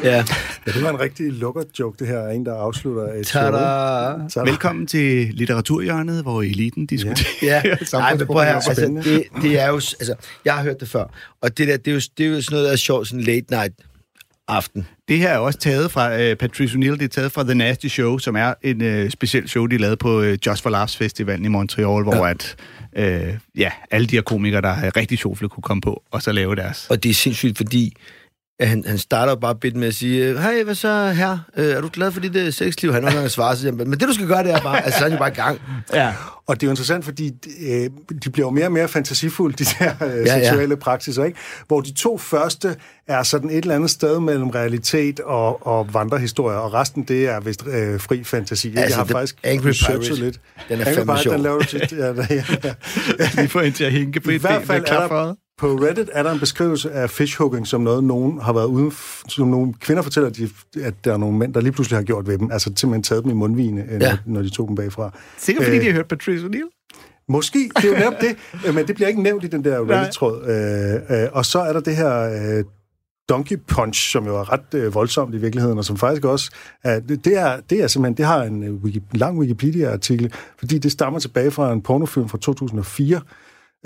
Ja. 0.05 0.25
Ja, 0.67 0.73
det 0.73 0.83
var 0.83 0.91
en 0.91 1.01
rigtig 1.01 1.33
lukker-joke, 1.33 1.97
det 1.99 2.09
her 2.09 2.19
er 2.19 2.31
en, 2.31 2.47
der 2.47 2.55
afslutter 2.55 3.13
et 3.13 3.27
show. 3.27 3.43
Tada! 3.43 4.29
Tada. 4.29 4.51
Velkommen 4.51 4.87
til 4.87 5.29
litteraturhjørnet, 5.35 6.23
hvor 6.23 6.43
eliten 6.43 6.87
diskuterer. 6.87 7.27
Ja, 7.43 7.63
nej, 7.99 8.15
men 8.17 8.27
prøv 8.27 8.41
at 8.41 8.47
høre, 8.47 8.55
altså, 8.55 9.01
det, 9.05 9.25
det 9.43 9.61
er 9.61 9.67
jo, 9.69 9.75
altså, 9.75 10.15
jeg 10.45 10.55
har 10.55 10.63
hørt 10.63 10.81
det 10.81 10.89
før, 10.89 11.05
og 11.41 11.59
det 11.59 11.69
der, 11.69 11.77
det 11.77 11.89
er 11.89 11.95
jo, 11.95 12.01
det 12.19 12.27
er 12.27 12.31
jo 12.31 12.43
sådan 12.43 12.55
noget, 12.55 12.67
der 12.67 12.73
er 12.73 12.77
sjovt, 12.77 13.09
sådan 13.09 13.25
late 13.25 13.47
night 13.51 13.75
aften. 14.49 14.87
Det 15.09 15.19
her 15.19 15.29
er 15.29 15.39
også 15.39 15.59
taget 15.59 15.91
fra 15.91 16.15
uh, 16.31 16.37
Patrice 16.37 16.77
O'Neill, 16.79 16.91
det 16.97 17.03
er 17.03 17.09
taget 17.09 17.33
fra 17.33 17.43
The 17.43 17.55
Nasty 17.55 17.87
Show, 17.87 18.19
som 18.19 18.37
er 18.37 18.55
en 18.63 19.03
uh, 19.05 19.11
speciel 19.11 19.49
show, 19.49 19.67
de 19.67 19.79
lavede 19.79 19.97
på 19.97 20.21
uh, 20.21 20.33
Just 20.47 20.63
for 20.63 20.71
Laughs 20.71 20.97
Festivalen 20.97 21.45
i 21.45 21.49
Montreal, 21.49 22.03
hvor 22.03 22.27
Ja. 22.27 22.31
at, 22.31 22.57
uh, 22.99 23.35
ja, 23.61 23.71
alle 23.91 24.07
de 24.07 24.17
her 24.17 24.23
komikere, 24.23 24.61
der 24.61 24.69
er 24.69 24.97
rigtig 24.97 25.19
sjovle, 25.19 25.49
kunne 25.49 25.63
komme 25.63 25.81
på, 25.81 26.03
og 26.11 26.23
så 26.23 26.33
lave 26.33 26.57
deres. 26.57 26.87
Og 26.91 27.03
det 27.03 27.11
er 27.11 27.15
sindssygt, 27.15 27.57
fordi 27.57 27.97
Ja, 28.61 28.67
han, 28.67 28.85
han 28.87 28.99
starter 28.99 29.35
bare 29.35 29.55
bit 29.55 29.77
med 29.77 29.89
at 29.89 29.95
sige, 29.95 30.39
hej, 30.41 30.63
hvad 30.63 30.75
så 30.75 31.09
her? 31.11 31.39
Øh, 31.57 31.67
er 31.67 31.81
du 31.81 31.91
glad 31.93 32.13
for 32.13 32.21
dit 32.21 32.37
uh, 32.37 32.53
sexliv? 32.53 32.93
Han 32.93 33.03
nogle 33.03 33.17
gange 33.17 33.29
svarer 33.31 33.55
sig, 33.55 33.75
men 33.75 33.91
det 33.91 34.01
du 34.01 34.13
skal 34.13 34.27
gøre, 34.27 34.43
det 34.45 34.53
er 34.53 34.61
bare, 34.61 34.85
altså 34.85 34.99
så 34.99 35.07
er 35.07 35.11
jo 35.11 35.19
bare 35.19 35.29
i 35.29 35.35
gang. 35.35 35.61
Ja. 35.93 36.13
Og 36.47 36.57
det 36.61 36.63
er 36.63 36.67
jo 36.67 36.71
interessant, 36.73 37.05
fordi 37.05 37.33
øh, 37.69 37.91
de 38.25 38.31
bliver 38.31 38.47
jo 38.47 38.51
mere 38.51 38.65
og 38.67 38.73
mere 38.73 38.89
fantasifulde, 38.89 39.65
de 39.65 39.65
der 39.65 39.91
øh, 40.07 40.11
Ja, 40.27 40.37
ja. 40.37 40.45
seksuelle 40.45 40.77
praksiser, 40.77 41.25
ikke? 41.25 41.39
Hvor 41.67 41.81
de 41.81 41.93
to 41.93 42.19
første 42.19 42.77
er 43.09 43.23
sådan 43.23 43.51
et 43.51 43.57
eller 43.57 43.75
andet 43.75 43.91
sted 43.91 44.21
mellem 44.21 44.49
realitet 44.49 45.21
og, 45.21 45.67
og 45.67 45.95
vandrehistorier, 45.95 46.59
og 46.59 46.75
resten, 46.75 47.03
det 47.03 47.29
er 47.29 47.41
vist 47.41 47.67
øh, 47.67 48.01
fri 48.01 48.25
fantasi. 48.25 48.69
ikke? 48.69 48.81
Altså, 48.81 48.99
jeg 48.99 49.07
har 49.07 49.13
faktisk 49.13 49.37
Angry 49.45 49.69
researchet 49.69 50.01
Pirate, 50.03 50.25
lidt. 50.25 50.41
den 50.69 50.81
er 50.81 50.85
Angry 50.87 50.95
fandme 50.95 51.05
Pirate, 51.05 51.23
sjov. 51.23 51.35
Den 51.35 51.43
laver 51.43 51.59
du 51.59 51.65
tit. 51.65 51.93
Ja, 51.93 52.07
ja, 52.31 52.45
ja. 52.65 53.31
Lige 53.37 53.49
får 53.49 53.61
en 53.61 53.73
til 53.73 53.85
at 53.85 53.93
hænge 53.93 54.21
på 54.21 54.31
I 54.31 54.35
et 54.35 54.41
hvert 54.41 54.61
ben 54.61 54.67
fald 54.67 54.81
med 54.83 54.89
er 54.89 55.09
der 55.09 55.35
på 55.59 55.67
Reddit 55.67 56.11
er 56.13 56.23
der 56.23 56.33
en 56.33 56.41
beskrivelse 56.41 56.91
af 56.91 57.11
fishhooking 57.11 57.67
som 57.67 57.81
noget, 57.81 58.05
nogen 58.05 58.41
har 58.41 58.53
været 58.53 58.67
uden, 58.67 58.93
som 59.29 59.49
nogle 59.49 59.75
kvinder 59.81 60.03
fortæller, 60.03 60.31
at, 60.31 60.37
de, 60.37 60.49
at 60.83 60.95
der 61.05 61.13
er 61.13 61.17
nogle 61.17 61.39
mænd, 61.39 61.55
der 61.55 61.61
lige 61.61 61.73
pludselig 61.73 61.99
har 61.99 62.05
gjort 62.05 62.27
ved 62.29 62.39
dem. 62.39 62.51
Altså 62.51 62.73
simpelthen 62.77 63.03
taget 63.03 63.23
dem 63.23 63.31
i 63.31 63.35
mundvine, 63.35 63.85
ja. 63.91 63.95
Ja. 63.95 63.99
når, 63.99 64.19
når 64.27 64.43
de 64.43 64.51
tog 64.51 64.69
dem 64.69 64.77
bagfra. 64.77 65.19
Sikkert 65.39 65.65
fordi 65.65 65.77
Øh, 65.77 65.83
de 65.83 65.87
har 65.87 65.95
hørt 65.95 66.09
Patrice 66.09 66.47
O'Neill. 66.47 66.85
Måske, 67.29 67.71
det 67.77 67.85
er 67.85 67.89
jo 67.89 67.95
netop 67.95 68.21
det, 68.21 68.37
øh, 68.67 68.75
men 68.75 68.87
det 68.87 68.95
bliver 68.95 69.09
ikke 69.09 69.23
nævnt 69.23 69.45
i 69.45 69.47
den 69.47 69.65
der. 69.65 69.79
Reddit-tråd. 69.91 70.43
Øh, 71.11 71.23
øh, 71.23 71.29
og 71.33 71.45
så 71.47 71.59
er 71.59 71.73
der 71.73 71.81
det 71.81 71.97
her 71.97 72.21
øh, 72.59 72.65
Donkey 73.29 73.57
Punch, 73.69 74.13
som 74.13 74.27
jo 74.27 74.37
er 74.37 74.53
ret 74.53 74.75
øh, 74.75 74.95
voldsomt 74.95 75.35
i 75.35 75.39
virkeligheden, 75.39 75.79
og 75.79 75.85
som 75.85 75.97
faktisk 75.97 76.25
også 76.25 76.51
er, 76.85 77.01
det, 77.01 77.25
det, 77.25 77.39
er, 77.39 77.61
det 77.71 77.83
er 77.83 77.87
simpelthen, 77.87 78.17
det 78.17 78.27
har 78.27 78.43
en 78.43 78.63
øh, 78.63 78.75
wiki, 78.75 79.03
lang 79.13 79.39
Wikipedia-artikel, 79.39 80.33
fordi 80.59 80.79
det 80.79 80.93
stammer 80.93 81.19
tilbage 81.19 81.51
fra 81.51 81.73
en 81.73 81.83
pornofilm 81.83 82.29
fra 82.29 82.39
2004. 82.39 83.21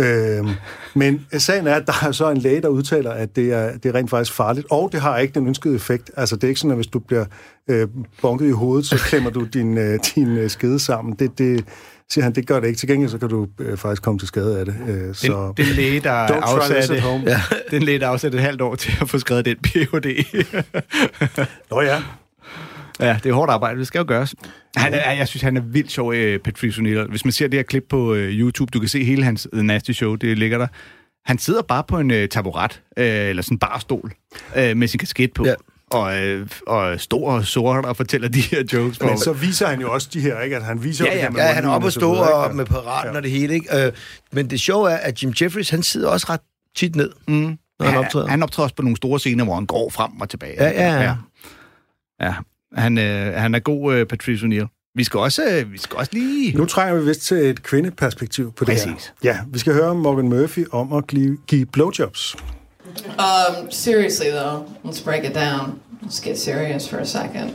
Øhm, 0.00 0.48
men 0.94 1.26
sagen 1.32 1.66
er, 1.66 1.74
at 1.74 1.86
der 1.86 2.06
er 2.08 2.12
så 2.12 2.30
en 2.30 2.36
læge, 2.36 2.62
der 2.62 2.68
udtaler, 2.68 3.10
at 3.10 3.36
det 3.36 3.52
er, 3.52 3.78
det 3.78 3.86
er 3.86 3.94
rent 3.94 4.10
faktisk 4.10 4.36
farligt, 4.36 4.66
og 4.70 4.88
det 4.92 5.00
har 5.00 5.18
ikke 5.18 5.34
den 5.34 5.46
ønskede 5.46 5.74
effekt. 5.74 6.10
Altså, 6.16 6.36
det 6.36 6.44
er 6.44 6.48
ikke 6.48 6.60
sådan, 6.60 6.70
at 6.70 6.76
hvis 6.76 6.86
du 6.86 6.98
bliver 6.98 7.24
øh, 7.68 7.88
bonket 8.22 8.48
i 8.48 8.50
hovedet, 8.50 8.86
så 8.86 8.96
klemmer 8.96 9.30
du 9.30 9.44
din, 9.44 9.78
øh, 9.78 9.98
din 10.14 10.36
øh, 10.36 10.50
skede 10.50 10.78
sammen. 10.78 11.14
Det, 11.18 11.38
det, 11.38 11.64
siger 12.10 12.24
han, 12.24 12.34
det 12.34 12.46
gør 12.46 12.60
det 12.60 12.66
ikke. 12.66 12.78
Til 12.78 12.88
gengæld, 12.88 13.10
så 13.10 13.18
kan 13.18 13.28
du 13.28 13.46
øh, 13.58 13.76
faktisk 13.76 14.02
komme 14.02 14.18
til 14.18 14.28
skade 14.28 14.58
af 14.58 14.64
det. 14.64 14.74
Øh, 14.88 15.14
så 15.14 15.52
Den, 15.56 15.66
den 15.66 15.74
læge, 15.74 16.00
der 16.00 16.10
afsatte, 16.10 16.94
ja. 17.26 17.40
den 17.70 17.82
læge, 17.82 17.98
der 17.98 18.08
afsatte 18.08 18.38
et 18.38 18.44
halvt 18.44 18.60
år 18.60 18.74
til 18.74 18.92
at 19.00 19.10
få 19.10 19.18
skrevet 19.18 19.44
den 19.44 19.56
PhD. 19.56 20.06
Nå 21.70 21.80
ja, 21.80 22.02
ja, 23.00 23.18
det 23.22 23.30
er 23.30 23.34
hårdt 23.34 23.50
arbejde, 23.50 23.78
det 23.78 23.86
skal 23.86 23.98
jo 23.98 24.04
gøres. 24.08 24.34
Han 24.76 24.94
er, 24.94 25.12
jeg 25.12 25.28
synes, 25.28 25.42
han 25.42 25.56
er 25.56 25.60
vildt 25.60 25.90
sjov, 25.92 26.14
øh, 26.14 26.38
Patrice 26.40 26.80
O'Neill. 26.82 27.08
Hvis 27.10 27.24
man 27.24 27.32
ser 27.32 27.48
det 27.48 27.58
her 27.58 27.62
klip 27.64 27.84
på 27.90 28.14
øh, 28.14 28.28
YouTube, 28.32 28.70
du 28.70 28.78
kan 28.80 28.88
se 28.88 29.04
hele 29.04 29.24
hans 29.24 29.48
The 29.52 29.62
Nasty 29.62 29.90
Show, 29.90 30.14
det 30.14 30.38
ligger 30.38 30.58
der. 30.58 30.66
Han 31.26 31.38
sidder 31.38 31.62
bare 31.62 31.84
på 31.88 31.98
en 31.98 32.10
øh, 32.10 32.28
taburet, 32.28 32.82
øh, 32.96 33.04
eller 33.28 33.42
sådan 33.42 33.54
en 33.54 33.58
barstol, 33.58 34.12
øh, 34.56 34.76
med 34.76 34.88
sin 34.88 34.98
kasket 34.98 35.32
på. 35.32 35.46
Ja. 35.46 35.54
Og, 35.90 36.18
øh, 36.26 36.48
og 36.66 37.00
stor 37.00 37.30
og 37.32 37.44
sort 37.44 37.84
og 37.84 37.96
fortæller 37.96 38.28
de 38.28 38.40
her 38.40 38.64
jokes. 38.72 39.00
men 39.00 39.18
så 39.18 39.32
viser 39.32 39.66
han 39.66 39.80
jo 39.80 39.92
også 39.92 40.08
de 40.12 40.20
her, 40.20 40.40
ikke? 40.40 40.56
At 40.56 40.64
han 40.64 40.84
viser 40.84 41.04
Ja, 41.04 41.10
jo 41.10 41.14
det 41.14 41.18
ja. 41.18 41.24
her 41.24 41.30
med 41.30 41.40
Ja, 41.40 41.46
han 41.46 41.64
er 41.64 41.68
oppe 41.68 41.86
og 41.86 41.92
stå 41.92 42.12
og 42.12 42.54
med 42.54 42.64
paraten 42.66 43.10
Ja. 43.12 43.16
og 43.16 43.22
det 43.22 43.30
hele, 43.30 43.54
ikke? 43.54 43.86
Øh, 43.86 43.92
men 44.32 44.50
det 44.50 44.60
sjove 44.60 44.90
er, 44.90 44.96
at 44.96 45.22
Jim 45.22 45.32
Jeffries, 45.42 45.70
han 45.70 45.82
sidder 45.82 46.08
også 46.08 46.26
ret 46.30 46.40
tit 46.76 46.96
ned, 46.96 47.10
Mm. 47.28 47.58
når 47.80 47.86
han 47.86 47.98
optræder. 47.98 48.26
Han 48.26 48.42
optræder 48.42 48.64
også 48.64 48.74
på 48.76 48.82
nogle 48.82 48.96
store 48.96 49.18
scener, 49.20 49.44
hvor 49.44 49.54
han 49.54 49.66
går 49.66 49.90
frem 49.90 50.20
og 50.20 50.28
tilbage. 50.28 50.54
Ja, 50.64 50.70
ja, 50.70 50.92
ja. 50.94 51.02
ja. 51.02 51.14
ja. 52.26 52.34
Han, 52.74 52.98
øh, 52.98 53.34
han 53.34 53.54
er 53.54 53.58
god, 53.58 53.94
øh, 53.94 54.06
Patrice 54.06 54.46
O'Neill. 54.46 54.92
Vi 54.94 55.04
skal 55.04 55.20
også, 55.20 55.44
øh, 55.44 55.72
vi 55.72 55.78
skal 55.78 55.96
også 55.96 56.10
lige... 56.12 56.56
Nu 56.56 56.64
trænger 56.66 56.94
vi 57.00 57.04
vist 57.04 57.20
til 57.20 57.36
et 57.36 57.62
kvindeperspektiv 57.62 58.52
på 58.52 58.64
det 58.64 58.72
Præcis. 58.72 59.12
her. 59.22 59.30
Ja, 59.32 59.38
vi 59.52 59.58
skal 59.58 59.72
høre 59.72 59.94
Morgan 59.94 60.28
Murphy 60.28 60.66
om 60.72 60.92
at 60.92 61.06
give, 61.06 61.38
give 61.46 61.66
blowjobs. 61.66 62.36
Um, 63.18 63.70
seriously 63.70 64.30
though, 64.30 64.66
let's 64.84 65.00
break 65.04 65.24
it 65.24 65.34
down. 65.34 65.80
Let's 66.02 66.20
get 66.20 66.38
serious 66.38 66.88
for 66.88 66.96
a 66.98 67.04
second. 67.04 67.54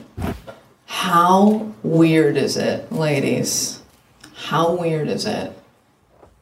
How 0.86 1.72
weird 1.84 2.38
is 2.38 2.56
it, 2.58 2.92
ladies? 2.92 3.82
How 4.50 4.76
weird 4.82 5.08
is 5.08 5.26
it 5.26 5.52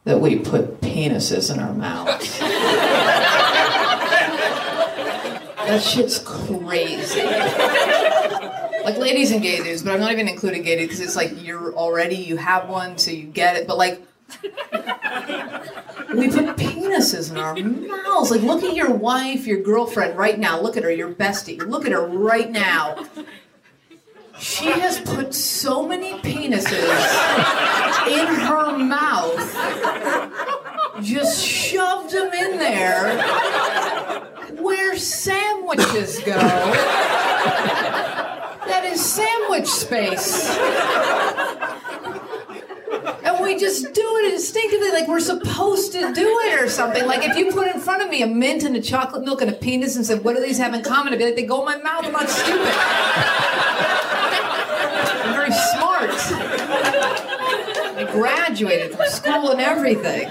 that 0.04 0.20
we 0.20 0.38
put 0.38 0.80
penises 0.80 1.50
in 1.54 1.60
our 1.60 1.72
mouths? 1.72 2.38
that 5.66 5.82
shit's 5.82 6.18
crazy. 6.18 7.20
Like 8.84 8.98
ladies 8.98 9.30
and 9.30 9.42
gay 9.42 9.62
dudes, 9.62 9.82
but 9.82 9.94
I'm 9.94 10.00
not 10.00 10.12
even 10.12 10.28
including 10.28 10.62
gay 10.62 10.76
dudes 10.76 10.88
because 10.88 11.00
it's 11.00 11.16
like 11.16 11.42
you're 11.42 11.74
already 11.74 12.16
you 12.16 12.36
have 12.36 12.68
one, 12.68 12.98
so 12.98 13.10
you 13.10 13.24
get 13.24 13.56
it. 13.56 13.66
But 13.66 13.78
like 13.78 14.02
we 14.42 16.28
put 16.28 16.56
penises 16.56 17.30
in 17.30 17.36
our 17.36 17.54
mouths. 17.54 18.30
Like, 18.30 18.42
look 18.42 18.62
at 18.62 18.74
your 18.74 18.90
wife, 18.90 19.46
your 19.46 19.60
girlfriend 19.60 20.16
right 20.16 20.38
now. 20.38 20.60
Look 20.60 20.76
at 20.76 20.82
her, 20.84 20.90
your 20.90 21.12
bestie. 21.12 21.58
Look 21.64 21.84
at 21.84 21.92
her 21.92 22.06
right 22.06 22.50
now. 22.50 23.06
She 24.38 24.66
has 24.66 24.98
put 25.00 25.34
so 25.34 25.86
many 25.86 26.14
penises 26.14 26.72
in 28.08 28.26
her 28.26 28.76
mouth, 28.76 29.38
just 31.02 31.44
shoved 31.44 32.12
them 32.12 32.32
in 32.32 32.58
there 32.58 33.18
where 34.60 34.96
sandwiches 34.96 36.18
go. 36.20 36.32
That 38.66 38.84
is 38.84 39.04
sandwich 39.04 39.66
space. 39.66 40.48
And 43.24 43.42
we 43.42 43.58
just 43.58 43.92
do 43.92 44.16
it 44.16 44.32
instinctively 44.32 44.90
like 44.92 45.08
we're 45.08 45.20
supposed 45.20 45.92
to 45.92 46.12
do 46.12 46.40
it 46.44 46.60
or 46.60 46.68
something. 46.68 47.06
Like 47.06 47.24
if 47.28 47.36
you 47.36 47.50
put 47.52 47.66
in 47.68 47.80
front 47.80 48.02
of 48.02 48.08
me 48.08 48.22
a 48.22 48.26
mint 48.26 48.62
and 48.62 48.76
a 48.76 48.80
chocolate 48.80 49.24
milk 49.24 49.40
and 49.42 49.50
a 49.50 49.54
penis 49.54 49.96
and 49.96 50.06
said, 50.06 50.22
what 50.24 50.36
do 50.36 50.42
these 50.42 50.58
have 50.58 50.74
in 50.74 50.82
common? 50.82 51.12
I'd 51.12 51.18
be 51.18 51.24
like, 51.24 51.36
they 51.36 51.44
go 51.44 51.60
in 51.60 51.64
my 51.64 51.82
mouth. 51.82 52.04
I'm 52.04 52.12
not 52.12 52.28
stupid. 52.28 52.72
I'm 55.24 55.34
very 55.34 55.52
smart. 55.52 56.10
I 57.94 58.08
graduated 58.12 58.96
from 58.96 59.06
school 59.06 59.50
and 59.50 59.60
everything. 59.60 60.28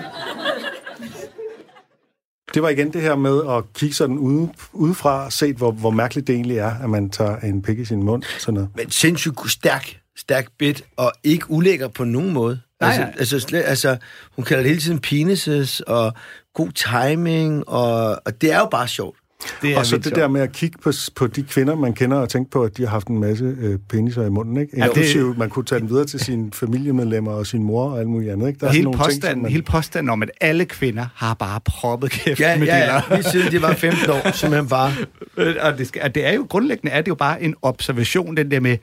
Det 2.54 2.62
var 2.62 2.70
igen 2.70 2.93
det 2.93 3.02
her 3.02 3.16
med 3.16 3.41
at 3.49 3.74
kigge 3.74 3.95
sådan 3.95 4.18
ude, 4.18 4.49
udefra, 4.74 5.32
set 5.32 5.56
hvor, 5.56 5.72
hvor 5.72 5.89
mærkeligt 5.89 6.28
det 6.28 6.36
egentlig 6.36 6.58
er, 6.58 6.76
at 6.84 6.89
man 6.89 7.10
tager 7.10 7.38
en 7.38 7.62
pik 7.62 7.80
i 7.80 7.86
sin 7.86 8.04
mund. 8.04 8.24
Sådan 8.39 8.54
noget. 8.54 8.70
Men 8.76 8.91
sindssygt 8.91 9.52
stærk, 9.52 9.99
stærk 10.18 10.47
bit, 10.60 10.84
og 10.97 11.12
ikke 11.24 11.52
ulækker 11.52 11.88
på 11.88 12.04
nogen 12.04 12.34
måde. 12.34 12.60
Nej, 12.82 12.89
altså, 12.89 13.02
nej. 13.02 13.14
altså, 13.18 13.39
slet, 13.39 13.64
altså, 13.66 13.97
hun 14.36 14.45
kalder 14.45 14.64
det 14.64 14.70
hele 14.70 14.82
tiden 14.82 14.99
penises, 14.99 15.80
og 15.80 16.14
god 16.54 16.72
timing, 16.72 17.70
og, 17.70 18.22
og 18.26 18.41
det 18.41 18.52
er 18.52 18.60
jo 18.60 18.68
bare 18.72 18.88
sjovt. 18.88 19.18
Det 19.62 19.78
Og 19.78 19.86
så 19.86 19.96
det 19.98 20.06
sjovt. 20.06 20.16
der 20.16 20.28
med 20.28 20.42
at 20.42 20.52
kigge 20.52 20.78
på, 20.84 20.92
på 21.16 21.28
de 21.28 21.44
kvinder, 21.44 21.76
man 21.76 21.94
kender, 21.94 22.18
og 22.18 22.30
tænke 22.30 22.52
på, 22.52 22.64
at 22.64 22.78
de 22.78 22.82
har 22.84 22.89
haft 22.89 23.08
en 23.08 23.20
masse 23.20 23.56
øh, 23.62 23.80
peniser 23.89 24.26
i 24.26 24.30
munden. 24.30 24.58
Ikke? 24.58 24.74
Ja, 24.78 24.82
det- 24.84 24.88
Inklusive, 24.89 25.36
man 25.38 25.50
kunne 25.50 25.66
tage 25.66 25.80
den 25.82 25.89
videre 25.89 26.06
til 26.06 26.20
sine 26.20 26.50
familiemedlemmer 26.54 27.32
og 27.32 27.48
sin 27.48 27.64
mor 27.64 27.89
og 27.92 28.00
alt 28.00 28.08
muligt 28.10 28.32
andet. 28.32 28.48
Ikke? 28.48 28.60
Der 28.60 28.68
er 28.68 28.72
hele 28.72 28.84
nogle 28.84 28.98
påstanden, 29.00 29.22
ting, 29.30 29.42
man... 29.42 29.52
hele 29.52 29.64
påstanden 29.64 30.10
om, 30.10 30.24
at 30.24 30.32
alle 30.42 30.66
kvinder 30.66 31.06
har 31.16 31.34
bare 31.34 31.60
proppet 31.66 32.12
kæft 32.12 32.39
Ja, 32.39 32.58
med 32.60 32.68
ja, 32.68 32.78
ja. 32.78 32.84
diller. 32.84 33.16
Lige 33.16 33.24
siden 33.32 33.52
de 33.52 33.62
var 33.62 33.74
15 33.74 34.10
år, 34.10 34.32
simpelthen 34.38 34.70
bare... 34.70 34.92
Øh, 35.38 35.56
og 35.62 35.78
det, 35.78 35.88
skal, 35.88 36.02
og 36.04 36.16
det 36.16 36.26
er 36.26 36.34
jo 36.34 36.46
grundlæggende, 36.50 36.92
er 36.92 37.02
det 37.02 37.08
jo 37.08 37.16
bare 37.16 37.44
en 37.44 37.56
observation, 37.62 38.38
den 38.38 38.52
der 38.52 38.60
med, 38.60 38.78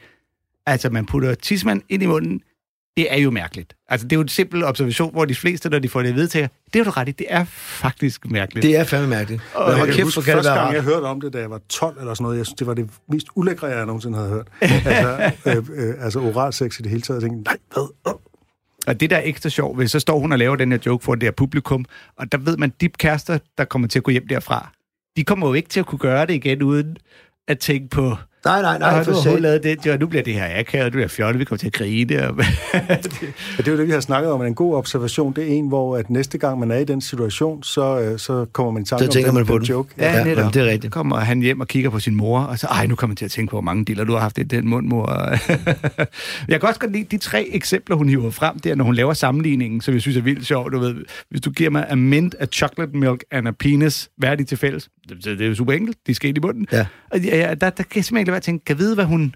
altså 0.66 0.90
man 0.90 1.06
putter 1.06 1.34
tidsmand 1.34 1.82
ind 1.88 2.02
i 2.02 2.06
munden, 2.06 2.40
det 2.96 3.12
er 3.12 3.16
jo 3.16 3.30
mærkeligt. 3.30 3.76
Altså 3.88 4.06
det 4.06 4.12
er 4.12 4.16
jo 4.16 4.22
en 4.22 4.28
simpel 4.28 4.64
observation, 4.64 5.12
hvor 5.12 5.24
de 5.24 5.34
fleste, 5.34 5.70
når 5.70 5.78
de 5.78 5.88
får 5.88 6.02
det 6.02 6.08
at 6.08 6.14
vide, 6.14 6.26
tænker, 6.26 6.48
det 6.72 6.80
er 6.80 6.84
du 6.84 6.90
ret 6.90 7.08
i, 7.08 7.12
det 7.12 7.26
er 7.30 7.44
faktisk 7.44 8.30
mærkeligt. 8.30 8.62
Det 8.62 8.76
er 8.76 8.84
fandme 8.84 9.08
mærkeligt. 9.08 9.42
Men 9.58 9.68
jeg 9.68 9.86
kan 9.86 9.94
kæft, 9.94 10.04
huske, 10.04 10.22
kan 10.22 10.34
første 10.34 10.52
gang, 10.52 10.74
jeg 10.74 10.82
hørte 10.82 11.04
om 11.04 11.20
det, 11.20 11.32
da 11.32 11.38
jeg 11.38 11.50
var 11.50 11.60
12 11.68 11.98
eller 12.00 12.14
sådan 12.14 12.22
noget, 12.22 12.38
jeg 12.38 12.46
synes, 12.46 12.56
det 12.56 12.66
var 12.66 12.74
det 12.74 12.90
mest 13.12 13.26
ulækre, 13.34 13.66
jeg 13.66 13.86
nogensinde 13.86 14.18
havde 14.18 14.30
hørt. 14.30 14.48
altså, 14.62 15.32
øh, 15.46 15.88
øh, 15.88 15.94
altså 16.04 16.20
oral 16.20 16.52
sex 16.52 16.78
i 16.78 16.82
det 16.82 16.90
hele 16.90 17.02
taget. 17.02 17.22
Jeg 17.22 17.30
tænkte, 17.30 17.50
nej, 17.50 17.58
hvad? 18.04 18.14
Og 18.86 19.00
det 19.00 19.10
der 19.10 19.16
er 19.16 19.22
ekstra 19.24 19.48
sjovt, 19.48 19.76
hvis 19.76 19.90
så 19.90 20.00
står 20.00 20.18
hun 20.18 20.32
og 20.32 20.38
laver 20.38 20.56
den 20.56 20.72
her 20.72 20.78
joke 20.86 21.04
for 21.04 21.14
det 21.14 21.22
her 21.22 21.30
publikum, 21.30 21.84
og 22.18 22.32
der 22.32 22.38
ved 22.38 22.56
man, 22.56 22.72
de 22.80 22.88
kærester, 22.88 23.38
der 23.58 23.64
kommer 23.64 23.88
til 23.88 23.98
at 23.98 24.02
gå 24.02 24.10
hjem 24.10 24.28
derfra, 24.28 24.72
de 25.16 25.24
kommer 25.24 25.48
jo 25.48 25.54
ikke 25.54 25.68
til 25.68 25.80
at 25.80 25.86
kunne 25.86 25.98
gøre 25.98 26.26
det 26.26 26.34
igen, 26.34 26.62
uden 26.62 26.96
at 27.48 27.58
tænke 27.58 27.88
på, 27.88 28.16
Nej, 28.48 28.62
nej, 28.62 28.78
nej, 28.78 28.90
nej, 28.92 29.04
for 29.04 29.12
du 29.12 29.28
har 29.30 29.38
lavet 29.38 29.62
det, 29.62 29.86
jo, 29.86 29.96
nu 30.00 30.06
bliver 30.06 30.22
det 30.22 30.34
her 30.34 30.58
akavet, 30.58 30.92
du 30.92 30.96
bliver 30.96 31.08
fjollet, 31.08 31.38
vi 31.40 31.44
kommer 31.44 31.58
til 31.58 31.66
at 31.66 31.72
grine. 31.72 32.28
Og... 32.28 32.36
Ja, 32.74 32.96
det 33.56 33.68
er 33.68 33.72
jo 33.72 33.78
det, 33.78 33.86
vi 33.86 33.92
har 33.92 34.00
snakket 34.00 34.32
om. 34.32 34.42
En 34.42 34.54
god 34.54 34.74
observation, 34.76 35.32
det 35.32 35.44
er 35.44 35.48
en, 35.56 35.68
hvor 35.68 35.96
at 35.96 36.10
næste 36.10 36.38
gang 36.38 36.58
man 36.58 36.70
er 36.70 36.76
i 36.76 36.84
den 36.84 37.00
situation, 37.00 37.62
så, 37.62 38.00
øh, 38.00 38.18
så 38.18 38.46
kommer 38.52 38.72
man 38.72 38.82
i 38.82 38.84
tanke 38.86 39.04
Så 39.04 39.08
om 39.08 39.12
tænker 39.12 39.30
den, 39.30 39.34
man 39.34 39.46
på 39.46 39.52
den 39.52 39.60
den. 39.60 39.68
joke. 39.68 39.94
Ja, 39.98 40.24
netop. 40.24 40.38
jamen, 40.38 40.54
det 40.54 40.62
er 40.62 40.66
rigtigt. 40.66 40.92
kommer 40.92 41.16
han 41.16 41.40
hjem 41.40 41.60
og 41.60 41.68
kigger 41.68 41.90
på 41.90 42.00
sin 42.00 42.14
mor, 42.14 42.40
og 42.40 42.58
så, 42.58 42.66
ej, 42.66 42.86
nu 42.86 42.94
kommer 42.94 43.12
jeg 43.12 43.18
til 43.18 43.24
at 43.24 43.30
tænke 43.30 43.50
på, 43.50 43.54
hvor 43.54 43.60
mange 43.62 43.84
diller 43.84 44.04
du 44.04 44.12
har 44.12 44.20
haft 44.20 44.38
i 44.38 44.42
den 44.42 44.68
mund, 44.68 44.86
mor. 44.86 45.06
jeg 46.48 46.60
kan 46.60 46.68
også 46.68 46.80
godt 46.80 46.92
lide 46.92 47.04
de 47.10 47.18
tre 47.18 47.48
eksempler, 47.52 47.96
hun 47.96 48.08
hiver 48.08 48.30
frem 48.30 48.58
der, 48.58 48.74
når 48.74 48.84
hun 48.84 48.94
laver 48.94 49.12
sammenligningen, 49.12 49.80
som 49.80 49.94
jeg 49.94 50.00
synes 50.02 50.16
er 50.16 50.22
vildt 50.22 50.46
sjovt. 50.46 50.72
Du 50.72 50.78
ved, 50.78 50.94
hvis 51.30 51.40
du 51.40 51.50
giver 51.50 51.70
mig 51.70 51.86
a 51.88 51.94
mint, 51.94 52.34
a 52.40 52.46
chocolate 52.46 52.96
milk 52.96 53.24
and 53.30 53.48
a 53.48 53.50
penis, 53.50 54.08
hvad 54.16 54.28
er 54.28 54.34
de 54.34 54.44
til 54.44 54.58
fælles? 54.58 54.88
Det, 55.08 55.24
det 55.24 55.40
er 55.40 55.46
jo 55.48 55.54
super 55.54 55.72
enkelt. 55.72 55.96
De 56.06 56.14
skal 56.14 56.28
ind 56.28 56.36
i 56.38 56.40
munden. 56.40 56.66
Ja. 56.72 56.86
Og 57.10 57.18
ja, 57.20 57.36
ja, 57.36 57.54
der, 57.54 57.70
der 57.70 57.82
kan 57.82 58.02
simpelthen 58.02 58.18
ikke 58.18 58.32
at 58.38 58.42
tænke, 58.42 58.64
kan 58.64 58.78
vide, 58.78 58.94
hvad 58.94 59.04
hun... 59.04 59.34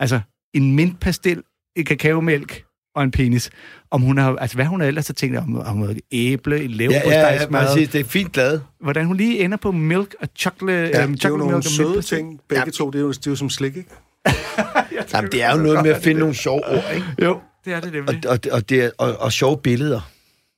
Altså, 0.00 0.20
en 0.54 0.74
mintpastil, 0.76 1.42
en 1.76 1.84
kakaomælk, 1.84 2.64
og 2.94 3.02
en 3.04 3.10
penis. 3.10 3.50
Om 3.90 4.02
hun 4.02 4.18
har, 4.18 4.36
altså 4.36 4.56
hvad 4.56 4.66
hun 4.66 4.80
har 4.80 4.88
ellers 4.88 5.06
så 5.06 5.12
tænkt, 5.12 5.36
om, 5.36 5.58
om 5.58 5.82
et 5.82 6.00
æble, 6.12 6.64
en 6.64 6.70
Ja, 6.70 6.76
leverpostejsmad. 6.76 7.60
ja, 7.60 7.66
ja, 7.66 7.72
præcis. 7.74 7.88
Det 7.88 8.00
er 8.00 8.04
fint 8.04 8.36
lavet. 8.36 8.62
Hvordan 8.80 9.06
hun 9.06 9.16
lige 9.16 9.38
ender 9.44 9.56
på 9.56 9.72
milk 9.72 10.14
og 10.20 10.28
chocolate, 10.36 10.90
Ja, 10.98 11.02
øhm, 11.02 11.12
det 11.14 11.24
er 11.24 11.28
jo 11.28 11.36
chocolate 11.36 11.38
nogle 11.38 11.56
og 11.56 11.64
søde 11.64 12.02
ting. 12.02 12.40
Begge 12.48 12.70
to, 12.70 12.90
det 12.90 12.98
er, 12.98 13.02
jo, 13.02 13.08
det 13.12 13.26
er 13.26 13.30
jo 13.30 13.36
som 13.36 13.50
slik, 13.50 13.76
ikke? 13.76 13.90
Jamen, 15.14 15.32
det 15.32 15.42
er 15.42 15.56
jo 15.56 15.62
noget 15.62 15.82
med 15.82 15.90
at 15.90 16.02
finde 16.02 16.20
nogle 16.20 16.34
sjove 16.34 16.64
ord, 16.68 16.84
ikke? 16.94 17.06
Jo, 17.22 17.40
det 17.64 17.72
er 17.72 17.80
det 17.80 17.88
Og, 17.88 17.92
nemlig. 17.94 18.28
og, 18.30 18.38
og, 18.52 18.68
det 18.68 18.84
er, 18.84 18.90
og, 18.98 19.16
og 19.16 19.32
sjove 19.32 19.58
billeder. 19.58 20.10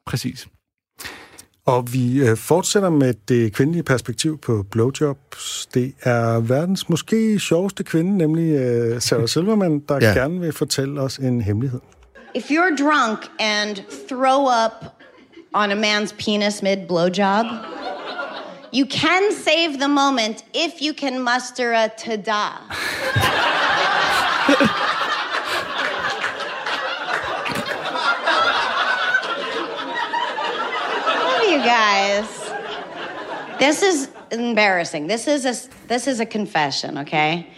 Præcis. 0.06 0.46
Og 1.66 1.92
vi 1.92 2.20
øh, 2.28 2.36
fortsætter 2.36 2.90
med 2.90 3.14
det 3.28 3.52
kvindelige 3.52 3.82
perspektiv 3.82 4.38
på 4.38 4.64
blowjobs. 4.70 5.68
Det 5.74 5.94
er 6.02 6.40
verdens 6.40 6.88
måske 6.88 7.38
sjoveste 7.40 7.84
kvinde, 7.84 8.18
nemlig 8.18 8.52
øh, 8.52 9.00
Sarah 9.00 9.28
Silverman, 9.34 9.82
der 9.88 9.98
Ja. 10.00 10.08
ja. 10.08 10.14
gerne 10.14 10.40
vil 10.40 10.52
fortælle 10.52 11.00
os 11.00 11.16
en 11.16 11.40
hemmelighed. 11.40 11.80
If 12.34 12.44
you're 12.50 12.76
drunk 12.84 13.18
and 13.40 13.76
throw 14.08 14.42
up 14.64 14.86
on 15.52 15.70
a 15.70 15.74
man's 15.74 16.14
penis 16.24 16.62
mid 16.62 16.76
blowjob, 16.88 17.46
you 18.74 18.86
can 18.90 19.22
save 19.44 19.78
the 19.78 19.88
moment 19.88 20.44
if 20.54 20.72
you 20.82 20.94
can 20.98 21.18
muster 21.18 21.72
a 21.72 21.88
ta-da. 21.98 22.48
guys. 31.64 32.52
This 33.58 33.82
is 33.82 34.10
embarrassing. 34.30 35.06
This 35.06 35.26
is 35.28 35.44
a 35.44 35.54
this 35.88 36.06
is 36.06 36.20
a 36.20 36.26
confession, 36.26 36.98
okay? 36.98 37.48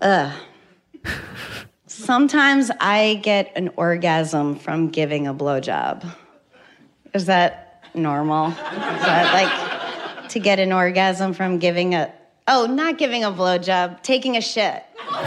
Ugh. 0.00 0.32
Sometimes 1.86 2.70
I 2.80 3.20
get 3.22 3.52
an 3.56 3.70
orgasm 3.76 4.56
from 4.56 4.88
giving 4.88 5.26
a 5.26 5.34
blowjob. 5.34 6.04
Is 7.14 7.26
that 7.26 7.84
normal? 7.94 8.48
Is 8.48 8.56
that 8.56 9.32
like 9.32 10.28
to 10.30 10.40
get 10.40 10.58
an 10.58 10.72
orgasm 10.72 11.32
from 11.32 11.58
giving 11.58 11.94
a 11.94 12.12
oh, 12.48 12.66
not 12.66 12.98
giving 12.98 13.24
a 13.24 13.30
blowjob, 13.30 14.02
taking 14.02 14.36
a 14.36 14.40
shit. 14.40 14.82
uh, 15.12 15.22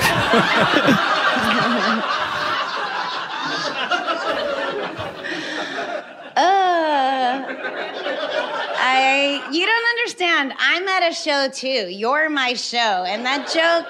I 8.82 9.50
you 9.52 9.66
don't 9.66 9.90
understand. 10.20 10.54
I'm 10.60 10.88
at 10.88 11.12
a 11.12 11.14
show 11.14 11.50
too. 11.52 11.90
You're 11.90 12.30
my 12.30 12.54
show, 12.54 12.78
and 12.78 13.26
that 13.26 13.52
joke 13.52 13.88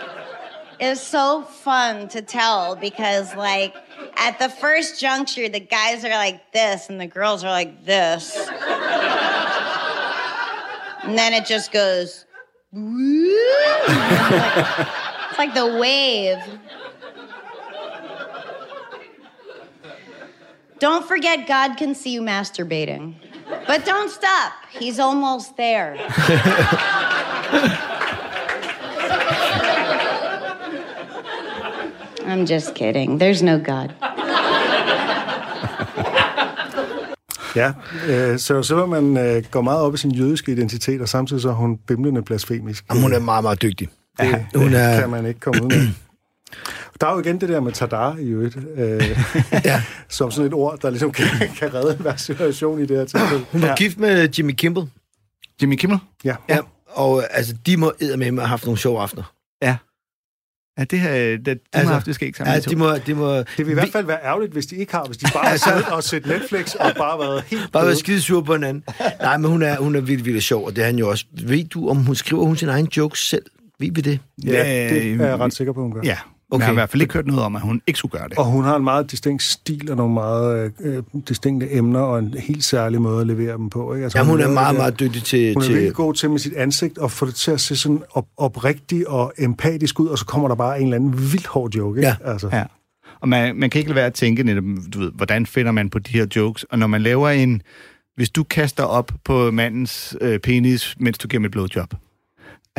is 0.80 1.02
so 1.02 1.44
fun 1.44 2.08
to 2.10 2.22
tell 2.22 2.76
because 2.76 3.36
like 3.36 3.76
at 4.16 4.40
the 4.40 4.48
first 4.48 5.00
juncture 5.00 5.50
the 5.50 5.60
guys 5.60 6.06
are 6.06 6.10
like 6.10 6.54
this 6.54 6.90
and 6.90 7.02
the 7.02 7.08
girls 7.08 7.44
are 7.44 7.52
like 7.52 7.84
this 7.84 8.38
and 11.04 11.18
then 11.18 11.34
it 11.34 11.46
just 11.46 11.74
goes 11.74 12.26
it's 12.72 13.90
like, 13.90 14.88
it's 15.30 15.38
like 15.38 15.54
the 15.54 15.78
wave 15.78 16.38
don't 20.80 21.06
forget 21.06 21.46
god 21.46 21.76
can 21.76 21.94
see 21.94 22.12
you 22.12 22.22
masturbating 22.22 23.16
but 23.68 23.80
don't 23.86 24.12
stop 24.12 24.52
he's 24.82 25.00
almost 25.00 25.48
there 25.58 25.96
i'm 32.26 32.46
just 32.46 32.74
kidding 32.76 33.20
there's 33.22 33.44
no 33.44 33.58
god 33.58 33.90
Ja, 37.56 37.72
øh, 38.08 38.40
Sarah 38.40 38.64
Silverman 38.64 39.18
øh, 39.18 39.44
går 39.52 39.62
meget 39.62 39.82
op 39.82 39.94
i 39.94 39.98
sin 39.98 40.12
jødiske 40.12 40.52
identitet, 40.52 41.02
og 41.02 41.10
samtidig 41.10 41.42
så 41.42 41.50
er 41.50 41.54
hun 41.54 41.78
bimlende 41.88 42.22
blasfemisk. 42.22 42.86
Jamen, 42.90 43.04
hun 43.04 43.14
er 43.14 43.20
meget, 43.20 43.44
meget 43.44 43.62
dygtig. 43.62 43.90
det, 44.20 44.46
hun 44.56 44.72
det 44.72 44.80
er- 44.82 45.00
kan 45.00 45.10
man 45.10 45.26
ikke 45.26 45.40
komme 45.40 45.64
ud 45.66 45.72
af. 45.72 45.78
Der 47.02 47.08
er 47.08 47.14
jo 47.14 47.20
igen 47.20 47.42
det 47.42 47.50
der 47.50 47.60
med 47.60 47.72
tadar 47.72 48.18
i 48.18 48.28
øvrigt, 48.30 48.58
øh, 48.76 49.02
Ja. 49.66 49.84
som 50.10 50.32
sådan 50.32 50.48
et 50.48 50.54
ord, 50.54 50.80
der 50.82 50.90
ligesom 50.90 51.12
kan, 51.12 51.26
kan 51.58 51.74
redde 51.74 51.96
hver 51.96 52.16
situation 52.16 52.80
i 52.80 52.86
det 52.86 52.98
her 52.98 53.06
tilfælde. 53.06 53.46
Hun 53.52 53.62
var 53.62 53.76
gift 53.76 53.98
med 54.00 54.30
Jimmy 54.30 54.52
Kimball. 54.52 54.88
Jimmy 55.62 55.76
Kimmel? 55.76 56.00
Ja. 56.24 56.36
Ja. 56.50 56.58
Og 56.88 57.18
øh, 57.18 57.24
altså, 57.32 57.54
de 57.66 57.78
må 57.78 57.92
med 58.00 58.26
have 58.26 58.48
haft 58.48 58.66
nogle 58.66 58.78
sjove 58.78 59.02
aftener. 59.02 59.34
Ja. 59.62 59.78
Ja, 60.80 60.84
det 60.84 61.00
har, 61.00 61.10
det, 61.10 61.46
de 61.46 61.52
altså, 61.52 61.62
Altså, 61.74 61.88
har 61.88 61.94
haft 61.94 62.06
det 62.06 62.16
skægt 62.16 62.38
sammen. 62.38 62.54
Ja, 62.54 62.60
de 62.60 62.76
må, 62.76 62.96
de 62.98 63.14
må 63.14 63.38
Det 63.38 63.48
vil 63.58 63.70
i 63.70 63.74
hvert 63.74 63.90
fald 63.92 64.06
være 64.06 64.20
ærgerligt, 64.24 64.52
hvis 64.54 64.66
de 64.66 64.76
ikke 64.76 64.92
har, 64.92 65.06
hvis 65.06 65.18
de 65.18 65.26
bare 65.34 65.46
har 65.50 65.58
siddet 65.58 65.86
og 65.86 66.04
set 66.04 66.26
Netflix 66.26 66.76
og 66.76 66.92
bare 66.98 67.20
været 67.20 67.44
helt 67.44 67.72
bare 67.72 67.82
være 67.84 67.90
døde. 67.92 68.00
skide 68.00 68.22
sur 68.22 68.42
på 68.42 68.54
hinanden. 68.54 68.84
Nej, 69.22 69.38
men 69.38 69.52
hun 69.52 69.62
er, 69.62 69.78
hun 69.78 69.96
er 69.96 70.02
vildt, 70.02 70.26
vildt 70.26 70.44
sjov, 70.44 70.66
og 70.66 70.76
det 70.76 70.82
er 70.82 70.86
han 70.86 70.96
jo 70.96 71.10
også. 71.10 71.26
Ved 71.32 71.64
du, 71.64 71.90
om 71.90 71.98
hun 71.98 72.16
skriver 72.16 72.46
hun 72.46 72.56
sin 72.56 72.70
egen 72.70 72.88
jokes 72.98 73.30
selv? 73.30 73.46
Ved 73.80 73.92
vi 73.92 74.02
det? 74.02 74.20
Ja, 74.46 74.90
det 74.90 75.22
er 75.22 75.28
jeg 75.28 75.40
ret 75.40 75.54
sikker 75.54 75.74
på, 75.74 75.82
hun 75.82 75.94
gør. 75.94 76.02
Ja, 76.04 76.18
okay. 76.52 76.56
Okay. 76.56 76.62
jeg 76.62 76.66
har 76.68 76.72
i 76.72 76.76
hvert 76.76 76.90
fald 76.90 77.02
ikke 77.02 77.14
hørt 77.14 77.28
noget 77.28 77.44
om, 77.44 77.56
at 77.56 77.62
hun 77.62 77.82
ikke 77.88 77.98
skulle 78.00 78.12
gøre 78.20 78.30
det. 78.30 78.38
Og 78.38 78.46
hun 78.46 78.64
har 78.64 78.76
en 78.76 78.84
meget 78.84 79.12
distinkt 79.12 79.44
stil 79.44 79.92
og 79.92 79.98
nogle 79.98 80.14
meget 80.14 80.72
øh, 80.82 81.04
distinkte 81.28 81.74
emner 81.74 82.00
og 82.00 82.20
en 82.20 82.34
helt 82.40 82.64
særlig 82.64 83.02
måde 83.02 83.22
at 83.22 83.28
levere 83.28 83.58
dem 83.58 83.70
på. 83.70 83.94
Ikke? 83.94 84.04
Altså, 84.04 84.18
Jamen, 84.18 84.30
hun 84.32 84.40
er 84.40 84.44
laver 84.44 84.54
meget, 84.54 84.74
der- 84.74 84.82
meget 84.82 85.00
dygtig 85.00 85.24
til... 85.24 85.54
Hun 85.54 85.62
er 85.62 85.66
til 85.66 85.74
virkelig 85.76 85.94
god 85.96 86.14
til 86.14 86.30
med 86.30 86.40
sit 86.40 86.54
ansigt 86.54 86.98
og 86.98 87.12
få 87.12 87.26
det 87.26 87.36
til 87.36 87.52
at 87.52 87.62
se 87.62 87.76
sådan 87.76 88.04
op, 88.12 88.26
oprigtig 88.38 89.10
og 89.10 89.34
empatisk 89.38 90.00
ud, 90.00 90.08
og 90.08 90.18
så 90.18 90.26
kommer 90.26 90.48
der 90.48 90.56
bare 90.56 90.78
en 90.80 90.84
eller 90.84 90.96
anden 90.96 91.18
vildt 91.32 91.48
hård 91.48 91.76
joke. 91.76 92.00
Ikke? 92.00 92.08
Ja. 92.08 92.32
Altså. 92.32 92.50
Ja. 92.54 92.64
Og 93.22 93.30
man, 93.30 93.56
man 93.56 93.70
kan 93.70 93.80
ikke 93.80 93.90
lade 93.90 93.96
være 93.96 94.06
at 94.06 94.14
tænke 94.14 94.44
netop, 94.44 94.64
du 94.94 95.00
ved, 95.00 95.12
hvordan 95.16 95.46
finder 95.46 95.72
man 95.72 95.90
på 95.90 96.00
de 96.00 96.12
her 96.12 96.26
jokes? 96.36 96.64
Og 96.64 96.80
når 96.80 96.88
man 96.88 97.02
laver 97.02 97.30
en... 97.30 97.62
Hvis 98.16 98.30
du 98.30 98.44
kaster 98.44 98.84
op 98.84 99.12
på 99.26 99.52
mandens 99.52 100.16
øh, 100.22 100.40
penis, 100.40 100.96
mens 101.00 101.18
du 101.18 101.28
giver 101.28 101.40
ham 101.40 101.46
et 101.46 101.52
blowjob. 101.52 101.94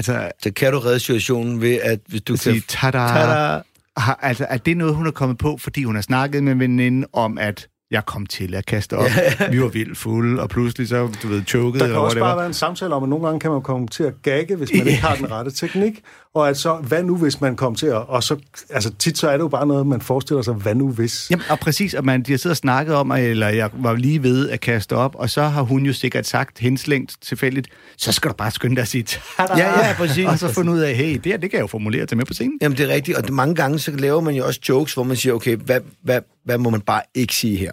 Altså, 0.00 0.30
så 0.42 0.52
kan 0.52 0.72
du 0.72 0.78
redde 0.78 0.98
situationen 1.00 1.60
ved, 1.60 1.78
at 1.82 1.98
hvis 2.06 2.22
du 2.22 2.36
sige, 2.36 2.54
kan... 2.54 2.62
tada, 2.92 2.98
Tada! 3.08 3.60
har, 3.96 4.18
altså, 4.22 4.46
er 4.50 4.56
det 4.56 4.76
noget, 4.76 4.94
hun 4.94 5.06
er 5.06 5.10
kommet 5.10 5.38
på, 5.38 5.56
fordi 5.60 5.84
hun 5.84 5.94
har 5.94 6.02
snakket 6.02 6.42
med 6.44 6.52
en 6.52 6.60
veninde 6.60 7.06
om, 7.12 7.38
at 7.38 7.68
jeg 7.90 8.06
kom 8.06 8.26
til 8.26 8.54
at 8.54 8.66
kaste 8.66 8.96
op. 8.96 9.10
Vi 9.50 9.62
var 9.62 9.68
vildt 9.68 9.98
fulde, 9.98 10.42
og 10.42 10.48
pludselig 10.48 10.88
så, 10.88 11.08
du 11.22 11.28
ved, 11.28 11.42
choket, 11.46 11.80
Der 11.80 11.86
kan 11.86 11.96
også 11.96 12.04
whatever. 12.04 12.26
bare 12.26 12.36
være 12.36 12.46
en 12.46 12.54
samtale 12.54 12.94
om, 12.94 13.02
at 13.02 13.08
nogle 13.08 13.24
gange 13.26 13.40
kan 13.40 13.50
man 13.50 13.62
komme 13.62 13.88
til 13.88 14.02
at 14.04 14.22
gagge, 14.22 14.56
hvis 14.56 14.70
man 14.78 14.86
ikke 14.86 15.00
har 15.02 15.14
den 15.16 15.30
rette 15.30 15.50
teknik. 15.50 16.00
Og 16.34 16.48
at 16.48 16.56
så, 16.56 16.74
hvad 16.74 17.02
nu 17.02 17.16
hvis 17.16 17.40
man 17.40 17.56
kommer 17.56 17.76
til 17.76 17.86
at... 17.86 18.08
Og 18.08 18.22
så, 18.22 18.36
altså 18.70 18.90
tit 18.98 19.18
så 19.18 19.28
er 19.28 19.32
det 19.32 19.40
jo 19.40 19.48
bare 19.48 19.66
noget, 19.66 19.86
man 19.86 20.00
forestiller 20.00 20.42
sig, 20.42 20.54
hvad 20.54 20.74
nu 20.74 20.88
hvis? 20.92 21.30
Jamen, 21.30 21.44
og 21.50 21.58
præcis, 21.58 21.94
og 21.94 22.04
man, 22.04 22.22
de 22.22 22.32
har 22.32 22.38
siddet 22.38 22.52
og 22.52 22.56
snakket 22.56 22.94
om, 22.94 23.12
eller 23.12 23.48
jeg 23.48 23.70
var 23.72 23.94
lige 23.94 24.22
ved 24.22 24.50
at 24.50 24.60
kaste 24.60 24.96
op, 24.96 25.14
og 25.14 25.30
så 25.30 25.42
har 25.42 25.62
hun 25.62 25.86
jo 25.86 25.92
sikkert 25.92 26.26
sagt 26.26 26.58
henslængt 26.58 27.16
tilfældigt, 27.22 27.68
så 27.96 28.12
skal 28.12 28.30
du 28.30 28.34
bare 28.34 28.50
skynde 28.50 28.76
dig 28.76 28.82
at 28.82 28.88
sige, 28.88 29.02
tada! 29.02 29.56
Ja, 29.56 29.88
ja, 29.88 29.94
præcis. 29.96 30.26
Og 30.26 30.38
så 30.38 30.52
fundet 30.52 30.72
ud 30.72 30.78
af, 30.78 30.94
hey, 30.94 31.14
det 31.14 31.26
her, 31.26 31.36
det 31.36 31.50
kan 31.50 31.56
jeg 31.56 31.62
jo 31.62 31.66
formulere 31.66 32.06
til 32.06 32.16
med 32.16 32.26
på 32.26 32.34
scenen. 32.34 32.58
Jamen, 32.62 32.78
det 32.78 32.90
er 32.90 32.94
rigtigt, 32.94 33.18
og 33.18 33.32
mange 33.32 33.54
gange 33.54 33.78
så 33.78 33.90
laver 33.90 34.20
man 34.20 34.34
jo 34.34 34.46
også 34.46 34.60
jokes, 34.68 34.94
hvor 34.94 35.02
man 35.02 35.16
siger, 35.16 35.32
okay, 35.32 35.56
hvad, 35.56 35.80
hvad, 36.02 36.20
hvad 36.44 36.58
må 36.58 36.70
man 36.70 36.80
bare 36.80 37.02
ikke 37.14 37.34
sige 37.34 37.56
her? 37.56 37.72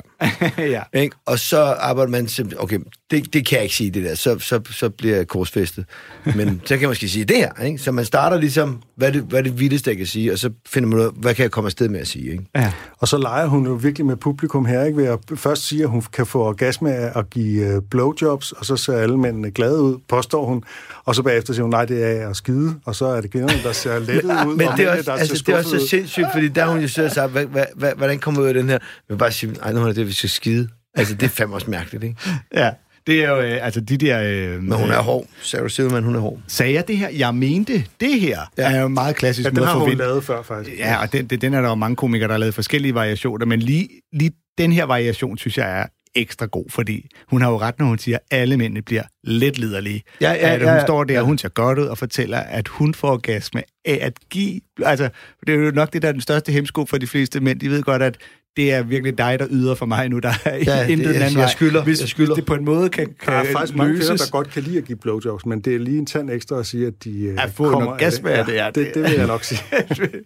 ja. 0.58 0.82
Ikke? 0.94 1.16
Og 1.26 1.40
så 1.40 1.60
arbejder 1.60 2.12
man 2.12 2.28
simpelthen, 2.28 2.64
okay, 2.64 2.80
det, 3.12 3.34
det 3.34 3.46
kan 3.46 3.56
jeg 3.56 3.64
ikke 3.64 3.76
sige, 3.76 3.92
det 3.92 4.04
der, 4.04 4.16
så, 4.16 4.40
så, 4.40 4.62
så 4.72 4.90
bliver 4.90 5.16
jeg 5.16 5.28
korsfæstet. 5.28 5.86
Men 6.26 6.62
så 6.66 6.74
kan 6.76 6.82
man 6.82 6.90
måske 6.90 7.10
sige 7.10 7.26
det 7.26 7.38
her, 7.38 7.64
ikke? 7.64 7.78
Så 7.78 7.92
man 7.92 8.06
starter 8.06 8.38
ligesom, 8.48 8.82
hvad 8.96 9.08
er 9.08 9.12
det, 9.12 9.22
hvad 9.22 9.40
er 9.40 9.44
det 9.44 9.60
vildeste, 9.60 9.90
jeg 9.90 9.98
kan 9.98 10.06
sige, 10.06 10.32
og 10.32 10.40
så 10.40 10.50
finder 10.68 10.90
man 10.90 11.00
ud 11.00 11.04
af, 11.04 11.12
hvad 11.16 11.36
kan 11.36 11.44
jeg 11.44 11.52
komme 11.52 11.68
afsted 11.68 11.90
med 11.90 12.00
at 12.00 12.08
sige, 12.08 12.32
ikke? 12.32 12.46
Ja. 12.56 12.74
Og 12.98 13.08
så 13.08 13.18
leger 13.18 13.48
hun 13.48 13.66
jo 13.66 13.74
virkelig 13.74 14.06
med 14.06 14.16
publikum 14.16 14.66
her, 14.66 14.84
ikke? 14.84 14.98
Ved 14.98 15.06
at 15.06 15.20
først 15.36 15.68
sige, 15.68 15.84
at 15.84 15.90
hun 15.90 16.04
kan 16.14 16.26
få 16.26 16.44
orgasme 16.44 16.94
af 16.94 17.20
at 17.20 17.30
give 17.30 17.68
øh, 17.68 17.82
blowjobs, 17.92 18.52
og 18.52 18.66
så 18.66 18.78
ser 18.78 18.98
alle 18.98 19.18
mændene 19.18 19.52
glade 19.52 19.82
ud, 19.82 19.98
påstår 20.10 20.46
hun. 20.46 20.64
Og 21.06 21.16
så 21.16 21.24
bagefter 21.24 21.54
siger 21.54 21.64
hun, 21.64 21.72
nej, 21.72 21.86
det 21.86 22.04
er 22.04 22.30
at 22.30 22.36
skide. 22.36 22.76
Og 22.86 22.96
så 22.96 23.06
er 23.06 23.22
det 23.22 23.32
kvinderne, 23.32 23.64
der 23.64 23.72
ser 23.72 24.00
lettet 24.10 24.46
ud, 24.48 24.56
Men 24.56 24.68
og 24.68 24.78
det 24.78 24.86
er, 24.86 24.92
også, 24.92 25.12
der 25.12 25.18
altså, 25.18 25.44
det 25.48 25.54
er 25.54 25.58
også 25.58 25.80
så 25.80 25.88
sindssygt, 25.88 26.28
fordi 26.34 26.48
der 26.48 26.66
hun 26.66 26.82
jo 26.82 26.88
siddet 26.88 27.10
og 27.10 27.16
sagt, 27.16 27.32
hvad, 27.32 27.46
hvad, 27.46 27.66
hvad, 27.76 27.92
hvordan 27.98 28.20
kommer 28.20 28.42
ud 28.42 28.48
af 28.48 28.54
den 28.54 28.70
her? 28.70 28.74
Jeg 28.74 28.80
vil 29.10 29.18
bare 29.18 29.32
sige, 29.32 29.56
ej, 29.64 29.74
nu 29.74 29.82
er 29.82 29.88
det 29.88 29.96
det, 29.96 30.08
vi 30.08 30.14
skal 30.14 30.30
skide. 30.30 30.70
Altså, 30.96 31.14
det 31.14 31.24
er 31.24 31.30
fandme 31.30 31.56
også 31.56 31.70
mærkeligt, 31.70 32.04
ikke? 32.04 32.16
ja. 32.54 32.70
Det 33.08 33.24
er 33.24 33.30
jo, 33.30 33.42
øh, 33.42 33.66
altså 33.66 33.82
de 33.82 33.98
der... 33.98 34.22
Øh, 34.24 34.64
Men 34.64 34.78
hun 34.80 34.90
er 34.92 35.02
hård. 35.02 35.26
Sarah 35.42 35.70
Silverman, 35.70 36.04
hun 36.04 36.16
er 36.16 36.20
hård. 36.20 36.40
Sagde 36.48 36.74
jeg 36.74 36.88
det 36.88 36.98
her? 36.98 37.10
Jeg 37.10 37.36
mente 37.36 37.84
det 38.02 38.22
her. 38.22 38.40
Ja. 38.58 38.72
er 38.72 38.82
jo 38.82 38.88
meget 38.88 39.16
klassisk 39.16 39.46
Ja, 39.46 39.50
den 39.50 39.64
har 39.64 39.78
hun 39.78 39.90
vind- 39.90 40.00
lavet 40.00 40.24
før, 40.24 40.42
faktisk. 40.44 40.78
Ja, 40.80 41.02
og 41.02 41.14
den, 41.14 41.26
den, 41.28 41.42
den 41.42 41.54
er 41.54 41.62
der 41.62 41.70
jo 41.70 41.76
mange 41.76 41.96
komikere, 41.96 42.28
der 42.28 42.34
har 42.34 42.40
lavet 42.40 42.56
forskellige 42.56 42.94
variationer, 42.94 43.46
men 43.46 43.60
lige, 43.60 43.90
lige 44.14 44.32
den 44.58 44.72
her 44.72 44.84
variation, 44.86 45.38
synes 45.38 45.58
jeg 45.58 45.80
er 45.82 45.86
ekstra 46.16 46.46
god, 46.46 46.66
fordi 46.70 47.10
hun 47.28 47.42
har 47.42 47.50
jo 47.52 47.58
ret, 47.60 47.80
når 47.80 47.86
hun 47.86 47.98
siger, 47.98 48.18
at 48.32 48.40
alle 48.40 48.58
mændene 48.58 48.82
bliver 48.82 49.04
lidt 49.24 49.58
liderlige. 49.58 50.04
Ja, 50.22 50.32
ja, 50.32 50.38
at 50.38 50.62
ja, 50.62 50.66
hun 50.68 50.76
ja. 50.76 50.82
står 50.86 51.04
der, 51.04 51.20
og 51.20 51.26
hun 51.26 51.38
ser 51.38 51.50
godt 51.50 51.80
ud 51.80 51.86
og 51.86 51.98
fortæller, 51.98 52.38
at 52.38 52.68
hun 52.68 52.94
får 52.94 53.12
orgasme 53.12 53.62
af 53.86 54.00
at 54.02 54.14
give... 54.30 54.62
Altså, 54.86 55.10
det 55.48 55.56
er 55.56 55.60
jo 55.60 55.72
nok 55.72 55.94
det, 55.94 56.02
der 56.02 56.08
er 56.08 56.12
den 56.12 56.22
største 56.22 56.52
hemsko 56.52 56.86
for 56.86 56.98
de 56.98 57.08
fleste 57.08 57.40
mænd. 57.40 57.60
De 57.60 57.70
ved 57.70 57.84
godt, 57.84 58.02
at 58.02 58.18
det 58.58 58.74
er 58.74 58.84
virkelig 58.84 59.18
dig, 59.18 59.40
der 59.40 59.48
yder 59.50 59.76
for 59.76 59.86
mig 59.86 60.10
nu. 60.10 60.20
Der 60.20 60.34
er 60.46 60.56
Ja, 60.56 60.88
intet 60.88 61.06
det- 61.08 61.16
den 61.16 61.22
anden 61.24 61.40
jeg 61.40 61.50
skylder, 61.50 61.84
Hvis, 61.84 62.00
jeg 62.02 62.10
skylder. 62.10 62.30
hvis 62.30 62.36
det 62.36 62.46
på 62.46 62.54
en 62.54 62.66
måde 62.66 62.90
kan, 62.90 63.06
kan 63.06 63.34
Der 63.34 63.40
er 63.40 63.46
faktisk 63.52 63.76
mange 63.78 63.94
løses. 63.94 64.08
kvinder, 64.10 64.24
der 64.24 64.32
godt 64.32 64.50
kan 64.50 64.64
lide 64.64 64.78
at 64.78 64.84
give 64.86 64.98
blowjobs, 64.98 65.46
men 65.46 65.60
det 65.62 65.76
er 65.76 65.80
lige 65.80 65.98
en 65.98 66.06
tand 66.06 66.30
ekstra 66.32 66.60
at 66.60 66.66
sige, 66.66 66.88
at 66.88 66.94
de 67.04 67.24
øh, 67.24 67.44
At 67.44 67.52
få 67.54 67.70
kommer 67.70 67.88
af 67.90 67.94
orgasme 67.94 68.32
af 68.32 68.46
det, 68.46 68.54
ja, 68.54 68.64
Ja, 68.66 68.72
det, 68.72 68.92
det 68.94 69.04
vil 69.04 69.12
jeg 69.12 69.28
nok 69.28 69.44
sige. 69.44 69.60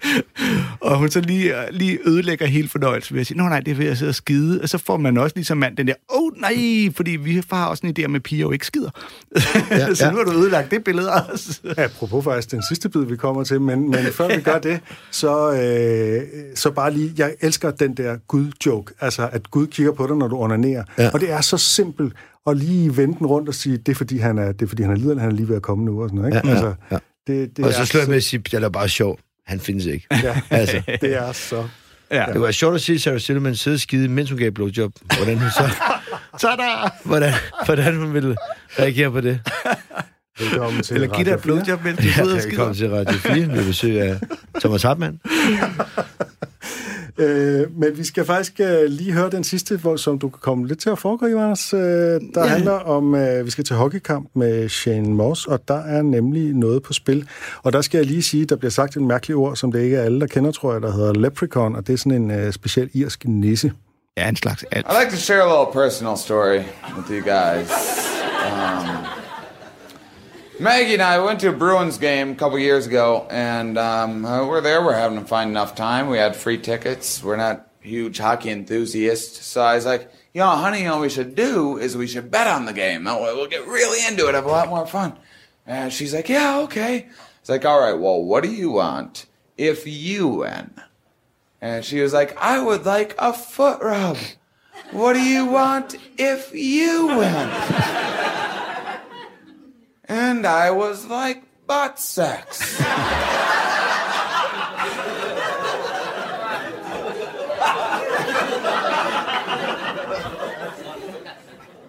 og 0.82 0.98
hun 0.98 1.10
så 1.10 1.22
lige, 1.22 1.54
lige 1.72 2.00
ødelægger 2.06 2.46
hele 2.46 2.68
fornøjelsen 2.70 3.14
ved 3.14 3.22
at 3.22 3.28
sige, 3.28 3.38
nå 3.38 3.44
nej, 3.44 3.60
det 3.60 3.72
er 3.72 3.76
ved 3.76 3.88
at 3.88 3.98
sidde 3.98 4.10
og 4.10 4.16
skide. 4.16 4.60
Og 4.64 4.70
så 4.70 4.78
får 4.78 4.98
man 4.98 5.18
også 5.18 5.36
ligesom 5.36 5.58
mand 5.58 5.78
den 5.78 5.88
der, 5.88 5.94
åh 6.10 6.22
oh, 6.24 6.32
nej, 6.42 6.94
fordi 6.96 7.12
vi 7.12 7.42
har 7.52 7.66
også 7.68 7.88
en 7.88 7.96
idé 8.00 8.06
om, 8.06 8.16
at 8.16 8.24
piger 8.24 8.42
jo 8.42 8.52
ikke 8.52 8.66
skider. 8.66 8.90
Ja, 9.72 9.94
så 9.96 10.06
ja. 10.06 10.12
nu 10.12 10.18
har 10.18 10.24
du 10.24 10.32
ødelagt 10.32 10.72
det 10.72 10.84
billede 10.84 11.10
også. 11.32 11.60
Apropos 11.78 12.24
faktisk 12.24 12.52
den 12.52 12.62
sidste 12.70 12.90
bid, 12.90 13.02
vi 13.02 13.16
kommer 13.16 13.44
til, 13.44 13.62
men, 13.62 13.90
men 13.92 14.06
før 14.12 14.28
vi 14.36 14.42
gør 14.42 14.60
det, 14.70 14.80
så, 15.12 15.52
øh, 15.54 16.22
så 16.56 16.72
bare 16.72 16.94
lige, 16.94 17.14
jeg 17.18 17.36
elsker 17.42 17.72
den 17.72 17.94
der 17.98 18.18
Gud-joke, 18.28 18.94
altså 19.00 19.30
at 19.32 19.52
Gud 19.52 19.68
kigger 19.68 19.92
på 19.94 20.08
dig, 20.08 20.16
når 20.16 20.28
du 20.28 20.38
onanerer. 20.38 20.84
Ja. 20.98 21.10
Og 21.14 21.20
det 21.20 21.32
er 21.32 21.42
så 21.42 21.58
simpelt 21.58 22.14
at 22.48 22.58
lige 22.58 22.98
vende 22.98 23.18
den 23.20 23.28
rundt 23.28 23.50
og 23.50 23.56
sige, 23.56 23.78
det 23.78 23.90
er 23.92 23.96
fordi 23.96 24.18
han 24.18 24.38
er, 24.38 24.52
det 24.52 24.62
er, 24.62 24.68
fordi 24.68 24.84
han 24.84 24.92
er 24.92 24.96
liderlig, 24.96 25.22
han 25.22 25.32
er 25.32 25.36
lige 25.36 25.50
ved 25.50 25.56
at 25.56 25.62
komme 25.62 25.86
nu, 25.86 26.04
og 26.04 26.10
sådan 26.10 26.22
noget. 26.22 26.36
Ikke? 26.36 26.48
Ja, 26.48 26.54
ja, 26.54 26.66
altså, 26.66 26.74
ja. 26.92 26.98
Det, 27.28 27.58
det 27.58 27.66
Og 27.66 27.74
så 27.74 27.82
er 27.82 27.86
slutter 27.86 28.00
jeg 28.06 28.10
med 28.10 28.18
at 28.18 28.24
sige, 28.24 28.44
det 28.52 28.64
er 28.64 28.70
bare 28.70 28.90
sjov. 28.90 29.20
Han 29.48 29.60
findes 29.60 29.86
ikke. 29.86 30.08
Ja, 30.12 30.42
Altså, 30.50 30.82
det 31.02 31.16
er 31.16 31.32
så... 31.32 31.68
Ja. 32.12 32.26
det 32.34 32.42
var 32.42 32.52
sjovt 32.52 32.76
at 32.76 32.82
se 32.82 33.00
Sarah 33.00 33.20
Silverman 33.20 33.56
sidde 33.56 33.80
skide, 33.80 34.08
mens 34.08 34.30
hun 34.30 34.40
gav 34.40 34.52
blowjob. 34.52 34.92
Hvordan 35.18 35.38
hun 35.38 35.50
så... 35.50 35.64
Tada! 36.42 36.90
Hvordan, 37.06 37.34
hvordan 37.66 37.96
hun 37.96 38.14
ville 38.14 38.36
reagere 38.80 39.12
på 39.12 39.22
det. 39.22 39.40
Velkommen 40.40 40.84
til 40.84 40.94
Eller 40.96 41.16
giv 41.16 41.26
dig 41.26 41.32
et 41.32 41.42
blowjob, 41.42 41.84
mens 41.84 41.98
du 41.98 42.04
Ja, 42.04 42.14
sidder 42.14 42.36
og 42.38 42.44
velkommen 42.44 42.76
skider. 42.76 42.90
til 42.90 42.98
Radio 42.98 43.20
4 43.20 43.48
med 43.48 43.66
besøg 43.66 44.02
af 44.02 44.20
Thomas 44.60 44.82
Hartmann. 44.84 45.20
Øh, 47.18 47.80
men 47.80 47.98
vi 47.98 48.04
skal 48.04 48.26
faktisk 48.26 48.60
øh, 48.60 48.84
lige 48.84 49.12
høre 49.12 49.30
den 49.30 49.44
sidste, 49.44 49.78
hvor, 49.78 49.96
som 49.96 50.20
du 50.20 50.30
kan 50.30 50.40
komme 50.42 50.68
lidt 50.68 50.80
til 50.80 50.90
at 50.90 51.00
foregribe, 51.00 51.42
Anders. 51.42 51.74
Øh, 51.74 51.80
der 51.80 52.20
ja. 52.36 52.46
handler 52.46 52.72
om, 52.72 53.16
øh, 53.16 53.46
vi 53.46 53.52
skal 53.52 53.64
til 53.64 53.76
hockeykamp 53.76 54.30
med 54.34 54.70
Shane 54.70 55.14
Moss, 55.14 55.46
og 55.46 55.68
der 55.68 55.80
er 55.84 56.02
nemlig 56.02 56.54
noget 56.54 56.84
på 56.84 56.94
spil. 56.94 57.28
Og 57.64 57.74
der 57.74 57.82
skal 57.82 57.98
jeg 57.98 58.06
lige 58.06 58.24
sige, 58.24 58.46
der 58.46 58.56
bliver 58.56 58.72
sagt 58.72 58.96
et 58.96 59.02
mærkeligt 59.02 59.38
ord, 59.38 59.56
som 59.56 59.72
det 59.72 59.82
ikke 59.82 59.98
er 59.98 60.04
alle, 60.04 60.20
der 60.20 60.28
kender, 60.28 60.52
tror 60.52 60.74
jeg, 60.74 60.82
der 60.82 60.92
hedder 60.92 61.14
leprechaun, 61.14 61.76
og 61.76 61.88
det 61.88 61.94
er 61.94 61.98
sådan 61.98 62.22
en 62.22 62.32
øh, 62.32 62.54
speciel 62.54 62.90
irsk 62.94 63.26
nisse. 63.26 63.72
Ja, 64.18 64.30
en 64.30 64.36
slags 64.36 64.66
alt. 64.72 64.86
I'd 64.86 65.00
like 65.00 65.12
to 65.12 65.18
share 65.18 65.42
a 65.42 65.48
little 65.48 65.82
personal 65.82 66.18
story 66.18 66.60
with 66.98 67.12
you 67.12 67.22
guys. 67.22 67.70
Um, 68.46 69.21
Maggie 70.62 70.94
and 70.94 71.02
I 71.02 71.18
went 71.18 71.40
to 71.40 71.50
a 71.50 71.54
Bruins 71.54 71.98
game 71.98 72.34
a 72.34 72.36
couple 72.36 72.60
years 72.60 72.86
ago, 72.86 73.26
and 73.32 73.80
um, 73.80 74.24
uh, 74.24 74.46
we're 74.46 74.62
there. 74.62 74.86
We're 74.86 74.94
having 74.94 75.18
to 75.18 75.26
find 75.26 75.50
enough 75.50 75.74
time. 75.74 76.08
We 76.08 76.20
had 76.20 76.36
free 76.36 76.60
tickets. 76.60 77.24
We're 77.24 77.36
not 77.36 77.68
huge 77.80 78.20
hockey 78.20 78.52
enthusiasts, 78.52 79.44
so 79.44 79.64
I 79.64 79.74
was 79.74 79.88
like, 79.88 80.12
"You 80.36 80.42
know, 80.42 80.50
honey, 80.50 80.82
you 80.82 80.86
know 80.86 80.98
what 80.98 81.02
we 81.02 81.10
should 81.10 81.34
do 81.34 81.80
is 81.80 81.98
we 81.98 82.06
should 82.06 82.30
bet 82.30 82.46
on 82.46 82.66
the 82.66 82.74
game. 82.74 83.06
That 83.06 83.20
way 83.20 83.34
we'll 83.34 83.48
get 83.48 83.66
really 83.66 84.06
into 84.06 84.28
it, 84.28 84.36
have 84.36 84.46
a 84.46 84.50
lot 84.50 84.70
more 84.70 84.86
fun." 84.86 85.18
And 85.66 85.92
she's 85.92 86.14
like, 86.14 86.30
"Yeah, 86.30 86.60
okay." 86.60 87.08
It's 87.40 87.50
like, 87.50 87.66
"All 87.66 87.82
right, 87.82 88.00
well, 88.00 88.24
what 88.24 88.44
do 88.44 88.52
you 88.52 88.70
want 88.70 89.26
if 89.58 89.88
you 89.88 90.28
win?" 90.28 90.76
And 91.60 91.84
she 91.84 92.02
was 92.02 92.14
like, 92.14 92.38
I 92.38 92.62
would 92.62 92.86
like 92.86 93.16
a 93.18 93.34
foot 93.34 93.82
rub. 93.82 94.18
What 94.92 95.14
do 95.14 95.22
you 95.22 95.48
want 95.48 95.96
if 96.20 96.54
you 96.54 97.08
win? 97.08 98.58
and 100.12 100.46
I 100.46 100.72
was 100.72 101.06
like, 101.06 101.42
butt 101.66 101.98
sex. 101.98 102.82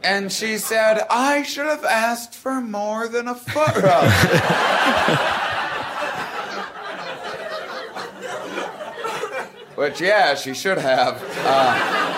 And 0.05 0.33
she 0.33 0.59
said, 0.59 1.05
I 1.11 1.43
should 1.43 1.66
have 1.66 1.85
asked 1.85 2.35
for 2.35 2.61
more 2.61 3.09
than 3.09 3.27
a 3.27 3.35
foot 3.35 3.75
rub. 3.77 4.05
Which, 9.77 10.01
yeah, 10.01 10.37
she 10.37 10.55
should 10.55 10.79
have. 10.79 11.20
Uh, 11.39 12.12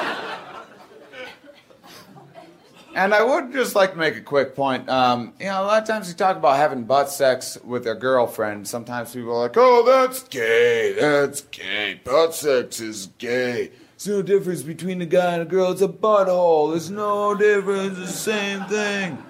and 2.94 3.14
I 3.14 3.22
would 3.22 3.52
just 3.52 3.74
like 3.74 3.92
to 3.92 3.98
make 3.98 4.16
a 4.16 4.20
quick 4.20 4.54
point. 4.54 4.88
Um, 4.88 5.34
you 5.38 5.46
know, 5.46 5.62
a 5.62 5.64
lot 5.64 5.82
of 5.82 5.88
times 5.88 6.08
you 6.08 6.14
talk 6.14 6.36
about 6.36 6.56
having 6.56 6.84
butt 6.84 7.10
sex 7.10 7.58
with 7.64 7.84
their 7.84 7.94
girlfriend. 7.94 8.68
Sometimes 8.68 9.12
people 9.14 9.32
are 9.36 9.42
like, 9.42 9.56
oh, 9.56 9.84
that's 9.84 10.22
gay. 10.24 10.96
That's 10.98 11.42
gay. 11.42 12.00
Butt 12.04 12.34
sex 12.34 12.80
is 12.80 13.06
gay. 13.18 13.72
There's 13.96 14.08
no 14.08 14.22
difference 14.22 14.62
between 14.62 15.00
a 15.02 15.06
guy 15.06 15.34
and 15.34 15.42
a 15.42 15.44
girl. 15.44 15.72
It's 15.72 15.82
a 15.82 15.88
butthole. 15.88 16.70
There's 16.70 16.90
no 16.90 17.34
difference. 17.34 17.98
It's 17.98 18.12
the 18.12 18.18
same 18.18 18.64
thing. 18.64 19.24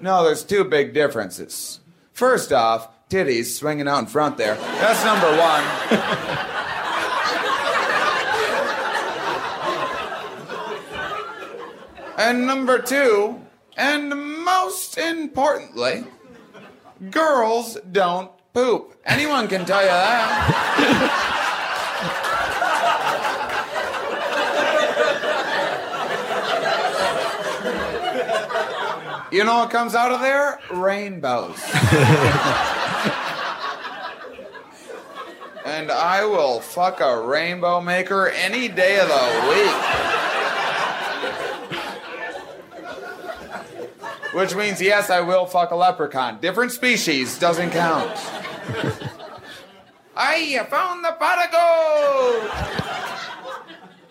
No, 0.00 0.24
there's 0.24 0.44
two 0.44 0.64
big 0.64 0.92
differences. 0.94 1.80
First 2.12 2.52
off, 2.52 2.88
titties 3.08 3.56
swinging 3.56 3.88
out 3.88 4.00
in 4.00 4.06
front 4.06 4.36
there. 4.36 4.54
That's 4.56 5.04
number 5.04 5.36
one. 5.36 6.50
And 12.16 12.46
number 12.46 12.78
two, 12.80 13.40
and 13.76 14.10
most 14.44 14.96
importantly, 14.98 16.04
girls 17.10 17.76
don't 17.90 18.30
poop. 18.52 18.96
Anyone 19.04 19.48
can 19.48 19.64
tell 19.64 19.82
you 19.82 19.88
that. 19.88 21.20
You 29.32 29.42
know 29.42 29.58
what 29.58 29.70
comes 29.70 29.96
out 29.96 30.12
of 30.12 30.20
there? 30.20 30.60
Rainbows. 30.70 31.60
and 35.66 35.90
I 35.90 36.24
will 36.24 36.60
fuck 36.60 37.00
a 37.00 37.20
rainbow 37.20 37.80
maker 37.80 38.28
any 38.28 38.68
day 38.68 39.00
of 39.00 39.08
the 39.08 39.48
week. 39.48 40.23
Which 44.34 44.54
means, 44.56 44.82
yes, 44.82 45.10
I 45.10 45.20
will 45.20 45.46
fuck 45.46 45.70
a 45.70 45.76
leprechaun. 45.76 46.40
Different 46.40 46.72
species, 46.72 47.38
doesn't 47.38 47.70
count. 47.70 48.10
I 50.16 50.66
found 50.68 51.04
the 51.04 51.12
pot 51.12 51.44
of 51.44 51.52
gold! 51.52 52.50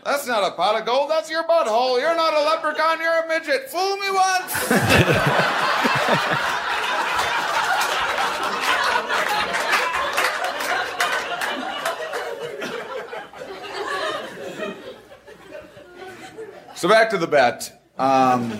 That's 0.05 0.25
not 0.25 0.49
a 0.49 0.55
pot 0.55 0.79
of 0.79 0.85
gold, 0.85 1.09
that's 1.09 1.29
your 1.29 1.43
butthole. 1.43 1.99
You're 1.99 2.15
not 2.15 2.33
a 2.33 2.39
leprechaun, 2.39 3.01
you're 3.01 3.23
a 3.23 3.27
midget. 3.27 3.69
Fool 3.69 3.97
me 3.97 4.11
once! 4.11 4.53
so 16.75 16.87
back 16.87 17.09
to 17.09 17.17
the 17.17 17.27
bet. 17.27 17.81
Um, 17.97 18.53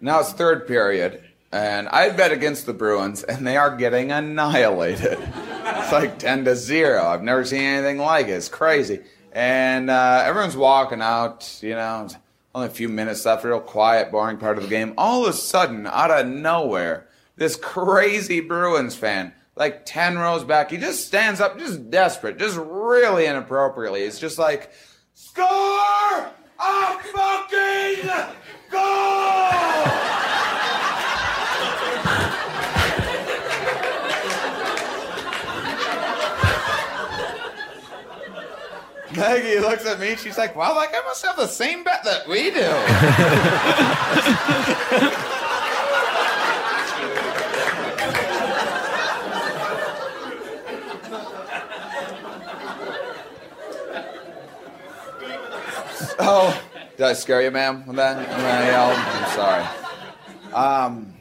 now 0.00 0.20
it's 0.20 0.32
third 0.32 0.66
period, 0.66 1.22
and 1.52 1.88
I 1.88 2.10
bet 2.10 2.32
against 2.32 2.66
the 2.66 2.72
Bruins, 2.72 3.22
and 3.22 3.46
they 3.46 3.56
are 3.56 3.76
getting 3.76 4.12
annihilated. 4.12 5.18
It's 5.62 5.92
like 5.92 6.18
10 6.18 6.44
to 6.46 6.56
0. 6.56 7.04
I've 7.04 7.22
never 7.22 7.44
seen 7.44 7.62
anything 7.62 7.98
like 7.98 8.28
it. 8.28 8.32
It's 8.32 8.48
crazy. 8.48 9.00
And 9.32 9.90
uh, 9.90 10.22
everyone's 10.24 10.56
walking 10.56 11.00
out, 11.00 11.58
you 11.62 11.74
know, 11.74 12.08
only 12.54 12.68
a 12.68 12.70
few 12.70 12.88
minutes 12.88 13.24
left, 13.24 13.44
real 13.44 13.60
quiet, 13.60 14.10
boring 14.10 14.38
part 14.38 14.56
of 14.56 14.64
the 14.64 14.70
game. 14.70 14.94
All 14.98 15.24
of 15.24 15.30
a 15.30 15.32
sudden, 15.32 15.86
out 15.86 16.10
of 16.10 16.26
nowhere, 16.26 17.08
this 17.36 17.56
crazy 17.56 18.40
Bruins 18.40 18.96
fan, 18.96 19.32
like 19.54 19.86
10 19.86 20.18
rows 20.18 20.44
back, 20.44 20.70
he 20.70 20.76
just 20.76 21.06
stands 21.06 21.40
up, 21.40 21.58
just 21.58 21.90
desperate, 21.90 22.38
just 22.38 22.56
really 22.56 23.26
inappropriately. 23.26 24.02
It's 24.02 24.18
just 24.18 24.38
like, 24.38 24.72
score 25.14 26.30
a 26.60 26.98
fucking 27.12 28.06
goal! 28.70 29.50
Maggie 39.16 39.58
looks 39.58 39.84
at 39.86 39.98
me. 39.98 40.16
She's 40.16 40.38
like, 40.38 40.54
"Wow, 40.54 40.74
that 40.74 40.92
guy 40.92 41.00
must 41.04 41.24
have 41.26 41.36
the 41.36 41.48
same 41.48 41.82
bet 41.82 42.04
that 42.04 42.28
we 42.28 42.50
do." 42.50 42.60
oh, 56.20 56.62
did 56.96 57.06
I 57.06 57.12
scare 57.14 57.42
you, 57.42 57.50
ma'am? 57.50 57.86
With 57.86 57.96
that? 57.96 58.16
When 58.16 58.46
I 58.46 58.66
yelled? 58.66 58.98
I'm 58.98 59.30
sorry. 59.34 60.54
Um, 60.54 61.14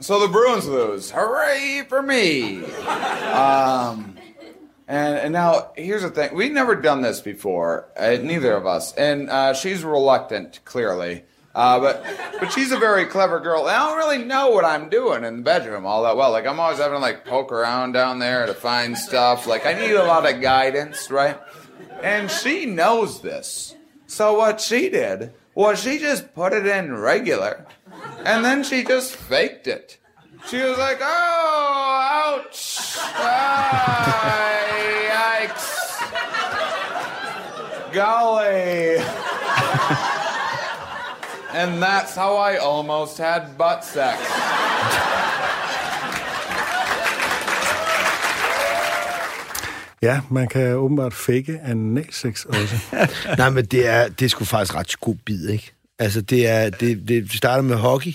so 0.00 0.20
the 0.20 0.28
Bruins 0.28 0.66
lose. 0.66 1.10
Hooray 1.10 1.84
for 1.88 2.02
me! 2.02 2.64
Um, 2.64 4.16
And, 4.88 5.16
and 5.16 5.32
now 5.32 5.70
here's 5.76 6.02
the 6.02 6.10
thing: 6.10 6.34
we've 6.34 6.52
never 6.52 6.74
done 6.74 7.00
this 7.00 7.20
before, 7.20 7.88
uh, 7.96 8.18
neither 8.20 8.52
of 8.54 8.66
us. 8.66 8.92
And 8.94 9.30
uh, 9.30 9.54
she's 9.54 9.84
reluctant, 9.84 10.60
clearly. 10.64 11.22
Uh, 11.54 11.78
but 11.80 12.04
but 12.40 12.52
she's 12.52 12.72
a 12.72 12.78
very 12.78 13.06
clever 13.06 13.38
girl. 13.40 13.66
I 13.66 13.78
don't 13.78 13.96
really 13.96 14.24
know 14.24 14.50
what 14.50 14.64
I'm 14.64 14.88
doing 14.90 15.22
in 15.24 15.36
the 15.36 15.42
bedroom 15.42 15.86
all 15.86 16.02
that 16.02 16.16
well. 16.16 16.30
Like 16.32 16.46
I'm 16.46 16.58
always 16.58 16.78
having 16.78 16.96
to 16.96 16.98
like 16.98 17.24
poke 17.24 17.52
around 17.52 17.92
down 17.92 18.18
there 18.18 18.44
to 18.46 18.54
find 18.54 18.98
stuff. 18.98 19.46
Like 19.46 19.64
I 19.66 19.72
need 19.74 19.92
a 19.92 20.04
lot 20.04 20.30
of 20.30 20.40
guidance, 20.42 21.10
right? 21.10 21.38
And 22.02 22.30
she 22.30 22.66
knows 22.66 23.20
this. 23.22 23.74
So 24.12 24.34
what 24.34 24.60
she 24.60 24.90
did 24.90 25.32
was 25.54 25.82
she 25.82 25.98
just 25.98 26.34
put 26.34 26.52
it 26.52 26.66
in 26.66 26.94
regular, 26.94 27.64
and 28.26 28.44
then 28.44 28.62
she 28.62 28.84
just 28.84 29.16
faked 29.16 29.66
it. 29.66 29.96
She 30.48 30.60
was 30.60 30.76
like, 30.76 30.98
"Oh, 31.00 32.44
ouch! 32.44 32.98
Ah, 33.16 34.68
yikes! 35.48 35.88
Golly!" 37.94 38.98
and 41.58 41.82
that's 41.82 42.14
how 42.14 42.36
I 42.36 42.58
almost 42.58 43.16
had 43.16 43.56
butt 43.56 43.82
sex. 43.82 44.20
Ja, 50.02 50.20
man 50.30 50.48
kan 50.48 50.74
åbenbart 50.74 51.14
fake 51.14 51.60
analsex 51.64 52.44
også. 52.44 52.76
Nej, 53.38 53.50
men 53.50 53.64
det 53.64 53.86
er, 53.86 54.08
det 54.08 54.24
er 54.24 54.28
sgu 54.28 54.44
faktisk 54.44 54.74
ret 54.74 55.00
god 55.00 55.14
bid, 55.14 55.48
ikke? 55.48 55.72
Altså, 55.98 56.20
det, 56.20 56.48
er, 56.48 56.70
det, 56.70 57.08
det 57.08 57.32
starter 57.32 57.62
med 57.62 57.76
hockey, 57.76 58.12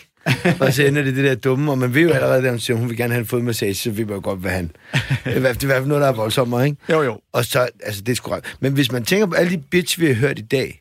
og 0.60 0.74
så 0.74 0.84
ender 0.84 1.04
det 1.04 1.16
det 1.16 1.24
der 1.24 1.36
dumme, 1.36 1.72
og 1.72 1.78
man 1.78 1.94
ved 1.94 2.02
jo 2.02 2.10
allerede, 2.10 2.44
at 2.44 2.50
hun 2.50 2.60
siger, 2.60 2.78
hun 2.78 2.90
vil 2.90 2.98
gerne 2.98 3.14
have 3.14 3.22
en 3.22 3.28
fodmassage, 3.28 3.76
så 3.76 3.92
ved 3.92 4.06
man 4.06 4.16
jo 4.16 4.22
godt, 4.24 4.40
hvad 4.40 4.52
han... 4.52 4.72
Det 5.26 5.34
er 5.34 5.38
i 5.38 5.40
hvert 5.40 5.58
fald 5.62 5.86
noget, 5.86 6.02
der 6.02 6.08
er 6.08 6.14
voldsommere, 6.14 6.66
ikke? 6.66 6.78
Jo, 6.90 7.02
jo. 7.02 7.20
Og 7.32 7.46
så, 7.46 7.70
altså, 7.84 8.02
det 8.02 8.12
er 8.12 8.16
sgu 8.16 8.32
ret. 8.32 8.58
Men 8.60 8.74
hvis 8.74 8.92
man 8.92 9.04
tænker 9.06 9.26
på 9.26 9.34
alle 9.34 9.52
de 9.52 9.58
bitch, 9.58 10.00
vi 10.00 10.08
har 10.08 10.14
hørt 10.14 10.40
i 10.40 10.42
dag, 10.42 10.80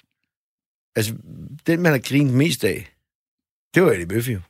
altså, 0.97 1.13
den, 1.67 1.83
man 1.83 1.93
har 1.93 1.99
grinet 1.99 2.35
mest 2.35 2.65
af, 2.65 2.96
det 3.77 3.85
var 3.85 3.91
Eddie 3.91 4.07
Murphy 4.15 4.33
jo. 4.33 4.41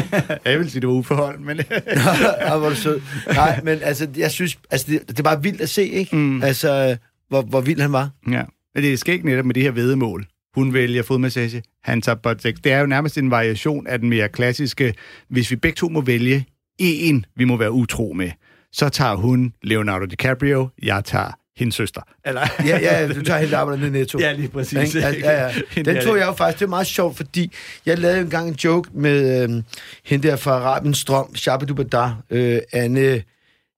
jeg 0.50 0.58
vil 0.58 0.70
sige, 0.70 0.80
det 0.80 0.88
var 0.88 0.94
uforhold, 0.94 1.38
men... 1.38 1.56
Nå, 2.50 2.58
hvor 2.58 2.68
du 2.68 2.74
sød. 2.74 3.00
Nej, 3.26 3.60
men 3.64 3.78
altså, 3.82 4.08
jeg 4.16 4.30
synes, 4.30 4.58
altså, 4.70 4.86
det, 4.90 5.08
det 5.08 5.18
er 5.18 5.22
bare 5.22 5.42
vildt 5.42 5.60
at 5.60 5.68
se, 5.68 5.88
ikke? 5.88 6.16
Mm. 6.16 6.42
Altså, 6.42 6.96
hvor, 7.28 7.42
hvor 7.42 7.60
vild 7.60 7.80
han 7.80 7.92
var. 7.92 8.10
Ja, 8.30 8.42
men 8.74 8.84
det 8.84 8.92
er 8.92 8.96
skægt 8.96 9.24
netop 9.24 9.44
med 9.44 9.54
det 9.54 9.62
her 9.62 9.70
vedemål. 9.70 10.26
Hun 10.54 10.74
vælger 10.74 11.02
fodmassage, 11.02 11.62
han 11.84 12.02
tager 12.02 12.16
buttsex. 12.16 12.54
Det 12.64 12.72
er 12.72 12.80
jo 12.80 12.86
nærmest 12.86 13.18
en 13.18 13.30
variation 13.30 13.86
af 13.86 13.98
den 13.98 14.08
mere 14.08 14.28
klassiske, 14.28 14.94
hvis 15.28 15.50
vi 15.50 15.56
begge 15.56 15.76
to 15.76 15.88
må 15.88 16.00
vælge 16.00 16.46
en, 16.78 17.26
vi 17.36 17.44
må 17.44 17.56
være 17.56 17.72
utro 17.72 18.12
med, 18.12 18.30
så 18.72 18.88
tager 18.88 19.14
hun 19.14 19.52
Leonardo 19.62 20.04
DiCaprio, 20.04 20.68
jeg 20.82 21.04
tager 21.04 21.38
hendes 21.56 21.74
søster. 21.74 22.00
Eller? 22.24 22.40
ja, 22.64 22.78
ja, 22.78 23.08
du 23.08 23.22
tager 23.22 23.40
helt 23.40 23.54
arbejdet 23.54 23.82
ned 23.82 23.90
netto. 23.90 24.18
Ja, 24.18 24.32
lige 24.32 24.48
præcis. 24.48 24.94
Ja, 24.94 25.08
ja, 25.10 25.46
ja. 25.76 25.82
Den 25.82 26.04
tog 26.04 26.18
jeg 26.18 26.26
jo 26.26 26.32
faktisk, 26.32 26.58
det 26.58 26.64
er 26.64 26.70
meget 26.70 26.86
sjovt, 26.86 27.16
fordi 27.16 27.52
jeg 27.86 27.98
lavede 27.98 28.20
engang 28.20 28.48
en 28.48 28.54
joke 28.54 28.90
med 28.94 29.42
øh, 29.42 29.62
hende 30.04 30.28
der 30.28 30.36
fra 30.36 30.50
Arabiens 30.50 30.98
Strøm, 30.98 31.34
Shabadubada, 31.34 32.10
øh, 32.30 32.58
Anne, 32.72 33.22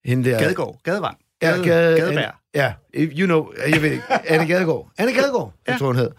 hende 0.04 0.30
der... 0.30 0.38
Gadegård, 0.38 0.80
Gadevang. 0.84 1.18
Ja, 1.42 1.50
Gade, 1.50 1.96
Gadebær. 2.00 2.38
Ja, 2.54 2.72
you 2.94 3.26
know, 3.26 3.46
jeg 3.68 3.82
ved 3.82 3.90
ikke, 3.90 4.04
Anne 4.26 4.46
Gadegaard. 4.46 4.88
Anne 4.98 5.12
Gadegaard, 5.12 5.52
ja. 5.68 5.76
tror 5.78 5.86
hun 5.86 5.96
hed. 5.96 6.10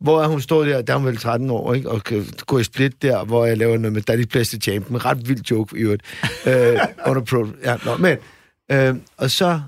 Hvor 0.00 0.24
hun 0.26 0.40
står 0.40 0.64
der, 0.64 0.82
der 0.82 0.92
er 0.92 0.96
hun 0.96 1.06
vel 1.06 1.16
13 1.16 1.50
år, 1.50 1.74
ikke? 1.74 1.90
og 1.90 2.04
kan 2.04 2.26
gå 2.46 2.58
i 2.58 2.64
split 2.64 3.02
der, 3.02 3.24
hvor 3.24 3.46
jeg 3.46 3.58
laver 3.58 3.78
noget 3.78 3.92
med 3.92 4.02
Daddy 4.02 4.26
Plastic 4.26 4.62
Champ, 4.62 4.88
en 4.88 5.04
ret 5.04 5.28
vild 5.28 5.44
joke 5.50 5.78
i 5.78 5.80
øvrigt. 5.80 6.02
øh, 6.46 6.78
under 7.06 7.22
pro, 7.30 7.46
ja, 7.64 7.76
nå, 7.84 7.96
men, 7.96 8.16
øh, 8.70 8.94
og 9.16 9.30
så 9.30 9.60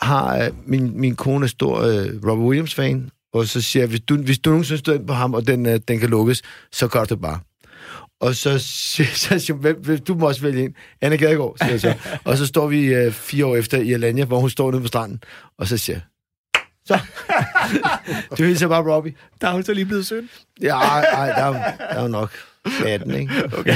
har 0.00 0.44
øh, 0.44 0.50
min, 0.66 1.00
min 1.00 1.16
kone 1.16 1.48
stor 1.48 1.80
øh, 1.80 2.06
Robert 2.30 2.46
Williams-fan, 2.46 3.10
og 3.32 3.46
så 3.46 3.62
siger 3.62 3.82
jeg, 3.82 3.88
hvis 3.88 4.00
du, 4.00 4.16
hvis 4.16 4.38
du 4.38 4.50
nogensinde 4.50 4.78
støder 4.78 4.98
ind 4.98 5.06
på 5.06 5.12
ham, 5.12 5.34
og 5.34 5.46
den, 5.46 5.66
øh, 5.66 5.80
den 5.88 5.98
kan 5.98 6.08
lukkes, 6.08 6.42
så 6.72 6.88
gør 6.88 7.04
det 7.04 7.20
bare. 7.20 7.40
Og 8.20 8.34
så 8.34 8.58
siger 8.58 9.54
hvem, 9.54 9.98
du 9.98 10.14
må 10.14 10.26
også 10.26 10.40
vælge 10.40 10.64
en. 10.64 10.74
Anna 11.00 11.16
Gadegaard, 11.16 11.56
siger 11.58 11.70
jeg 11.70 11.80
så. 11.80 11.94
Og 12.24 12.36
så 12.36 12.46
står 12.46 12.66
vi 12.66 12.94
øh, 12.94 13.12
fire 13.12 13.46
år 13.46 13.56
efter 13.56 13.78
i 13.78 13.92
Alanya, 13.92 14.24
hvor 14.24 14.40
hun 14.40 14.50
står 14.50 14.70
nede 14.70 14.82
på 14.82 14.88
stranden, 14.88 15.22
og 15.58 15.66
så 15.66 15.76
siger 15.76 15.96
jeg, 15.96 16.02
så. 16.86 16.98
du 18.38 18.44
hilser 18.44 18.68
bare 18.68 18.92
Robbie. 18.92 19.14
Der 19.40 19.48
er 19.48 19.52
hun 19.52 19.62
så 19.62 19.74
lige 19.74 19.84
blevet 19.84 20.06
søn. 20.06 20.28
Ja, 20.62 20.76
ej, 20.76 21.00
ej, 21.00 21.26
der, 21.26 21.58
er, 21.58 21.76
der 21.76 21.84
er 21.84 22.02
jo 22.02 22.08
nok 22.08 22.30
18, 22.86 23.14
ikke? 23.14 23.32
Okay. 23.58 23.72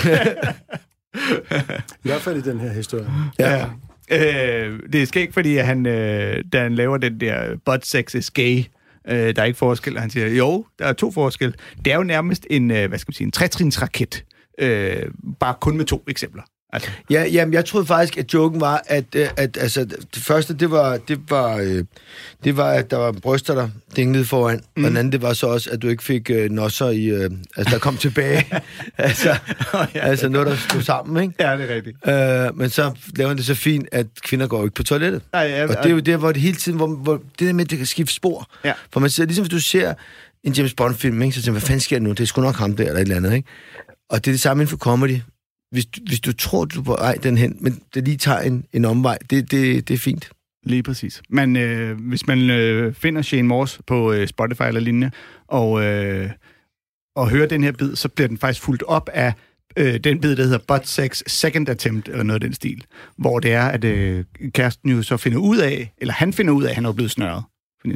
I 2.05 2.09
hvert 2.09 2.21
fald 2.21 2.37
i 2.37 2.51
den 2.51 2.61
her 2.61 2.73
historie. 2.73 3.11
Ja. 3.39 3.57
ja. 3.57 3.67
Øh, 4.11 4.81
det 4.93 5.03
er 5.03 5.07
skægt, 5.07 5.35
fordi 5.35 5.57
han, 5.57 5.87
øh, 5.87 6.45
da 6.53 6.63
han 6.63 6.75
laver 6.75 6.97
den 6.97 7.21
der 7.21 7.57
butt 7.65 7.87
sex 7.87 8.15
is 8.15 8.31
gay, 8.31 8.65
øh, 9.09 9.37
der 9.37 9.43
er 9.43 9.45
ikke 9.45 9.59
forskel, 9.59 9.99
han 9.99 10.11
siger, 10.11 10.29
jo, 10.29 10.67
der 10.79 10.85
er 10.85 10.93
to 10.93 11.11
forskel. 11.11 11.55
Det 11.85 11.93
er 11.93 11.97
jo 11.97 12.03
nærmest 12.03 12.47
en, 12.51 12.71
øh, 12.71 12.89
hvad 12.89 12.99
skal 12.99 13.11
man 13.11 13.15
sige, 13.15 13.25
en 13.25 13.33
trætrinsraket, 13.33 14.25
øh, 14.59 15.03
bare 15.41 15.55
kun 15.61 15.77
med 15.77 15.85
to 15.85 16.05
eksempler. 16.09 16.43
Altså. 16.73 16.91
Ja, 17.11 17.25
jamen, 17.25 17.55
jeg 17.55 17.65
troede 17.65 17.87
faktisk, 17.87 18.19
at 18.19 18.35
joken 18.35 18.61
var, 18.61 18.83
at, 18.87 19.05
øh, 19.17 19.29
at 19.37 19.57
altså, 19.61 19.85
det 19.85 20.23
første, 20.23 20.55
det 20.55 20.71
var, 20.71 20.97
det 20.97 21.31
var, 21.31 21.57
øh, 21.57 21.85
det 22.45 22.57
var, 22.57 22.71
at 22.71 22.91
der 22.91 22.97
var 22.97 23.13
bryster, 23.13 23.55
der 23.55 23.69
dinglede 23.97 24.25
foran, 24.25 24.61
mm. 24.77 24.85
og 24.85 24.91
den 24.91 24.97
anden, 24.97 25.13
det 25.13 25.23
var 25.23 25.33
så 25.33 25.47
også, 25.47 25.71
at 25.71 25.83
du 25.83 25.89
ikke 25.89 26.03
fik 26.03 26.31
øh, 26.31 26.51
nosser 26.51 26.89
i, 26.89 27.05
øh, 27.05 27.31
altså, 27.57 27.75
der 27.75 27.79
kom 27.79 27.97
tilbage. 27.97 28.47
altså, 28.99 29.31
oh, 29.75 29.87
ja, 29.95 30.01
altså 30.01 30.29
noget, 30.29 30.47
der 30.47 30.57
stod 30.57 30.83
sammen, 30.83 31.23
ikke? 31.23 31.35
Ja, 31.41 31.57
det 31.57 31.71
er 31.71 31.75
rigtigt. 31.75 31.97
Øh, 32.09 32.59
men 32.59 32.71
så 32.71 32.93
laver 33.17 33.29
han 33.29 33.37
det 33.37 33.47
så 33.47 33.55
fint, 33.55 33.89
at 33.93 34.07
kvinder 34.23 34.47
går 34.47 34.63
ikke 34.63 34.75
på 34.75 34.83
toilettet. 34.83 35.23
Ja, 35.35 35.41
ja, 35.41 35.63
og 35.63 35.69
det 35.69 35.87
er 35.87 35.91
jo 35.91 36.01
der, 36.01 36.17
hvor 36.17 36.33
det 36.33 36.43
hele 36.43 36.57
tiden, 36.57 36.79
hvor, 36.79 36.87
hvor 36.87 37.17
det 37.39 37.47
der 37.47 37.53
med, 37.53 37.65
at 37.65 37.71
det 37.71 37.79
kan 37.79 37.87
skifte 37.87 38.15
spor. 38.15 38.51
Ja. 38.65 38.73
For 38.93 39.01
man 39.01 39.11
ser, 39.11 39.25
ligesom 39.25 39.45
hvis 39.45 39.51
du 39.51 39.61
ser 39.61 39.95
en 40.45 40.53
James 40.53 40.75
Bond-film, 40.75 41.23
ikke, 41.23 41.35
så 41.35 41.43
tænker 41.43 41.53
man, 41.53 41.61
hvad 41.61 41.67
fanden 41.67 41.81
sker 41.81 41.99
der 41.99 42.05
nu? 42.05 42.11
Det 42.11 42.21
er 42.21 42.25
sgu 42.25 42.41
nok 42.43 42.57
ham 42.57 42.77
der, 42.77 42.85
eller 42.85 42.97
et 42.97 43.03
eller 43.03 43.17
andet, 43.17 43.35
ikke? 43.35 43.49
Og 44.11 44.25
det 44.25 44.31
er 44.31 44.33
det 44.33 44.41
samme 44.41 44.63
inden 44.63 44.71
for 44.71 44.77
comedy 44.77 45.19
hvis, 45.73 45.87
hvis 46.07 46.21
du 46.21 46.33
tror, 46.33 46.65
du 46.65 46.81
er 46.81 46.85
på 46.85 46.97
vej 46.99 47.15
den 47.15 47.39
hen, 47.39 47.57
men 47.61 47.83
det 47.95 48.05
lige 48.05 48.17
tager 48.17 48.41
en, 48.41 48.65
en 48.73 48.85
omvej, 48.85 49.19
det, 49.31 49.51
det, 49.51 49.89
det 49.89 49.95
er 49.95 49.99
fint. 49.99 50.31
Lige 50.65 50.83
præcis. 50.83 51.23
Men 51.29 51.57
øh, 51.57 52.01
hvis 52.01 52.27
man 52.27 52.51
øh, 52.51 52.95
finder 52.95 53.23
Shane 53.23 53.49
Morse 53.49 53.83
på 53.87 54.13
øh, 54.13 54.29
Spotify 54.29 54.63
eller 54.63 54.81
lignende, 54.81 55.11
og, 55.49 55.85
øh, 55.85 56.31
og 57.17 57.31
hører 57.31 57.47
den 57.47 57.65
her 57.65 57.73
bid, 57.73 57.97
så 57.97 58.09
bliver 58.09 58.29
den 58.29 58.39
faktisk 58.39 58.63
fuldt 58.63 58.83
op 58.83 59.09
af 59.13 59.33
øh, 59.77 60.01
den 60.01 60.21
bid, 60.21 60.37
der 60.37 60.43
hedder 60.43 60.59
Butt 60.69 60.89
Sex 60.89 61.23
Second 61.27 61.69
Attempt, 61.69 62.09
eller 62.09 62.23
noget 62.23 62.43
af 62.43 62.49
den 62.49 62.55
stil, 62.55 62.85
hvor 63.17 63.41
det 63.41 63.53
er, 63.53 63.65
at 63.65 63.85
øh, 63.85 64.25
kæresten 64.55 64.91
jo 64.91 65.03
så 65.03 65.17
finder 65.17 65.39
ud 65.39 65.59
af, 65.59 65.93
eller 65.99 66.15
han 66.15 66.33
finder 66.33 66.53
ud 66.53 66.63
af, 66.65 66.69
at 66.69 66.75
han 66.75 66.85
er 66.85 66.93
blevet 66.93 67.11
snørret 67.11 67.45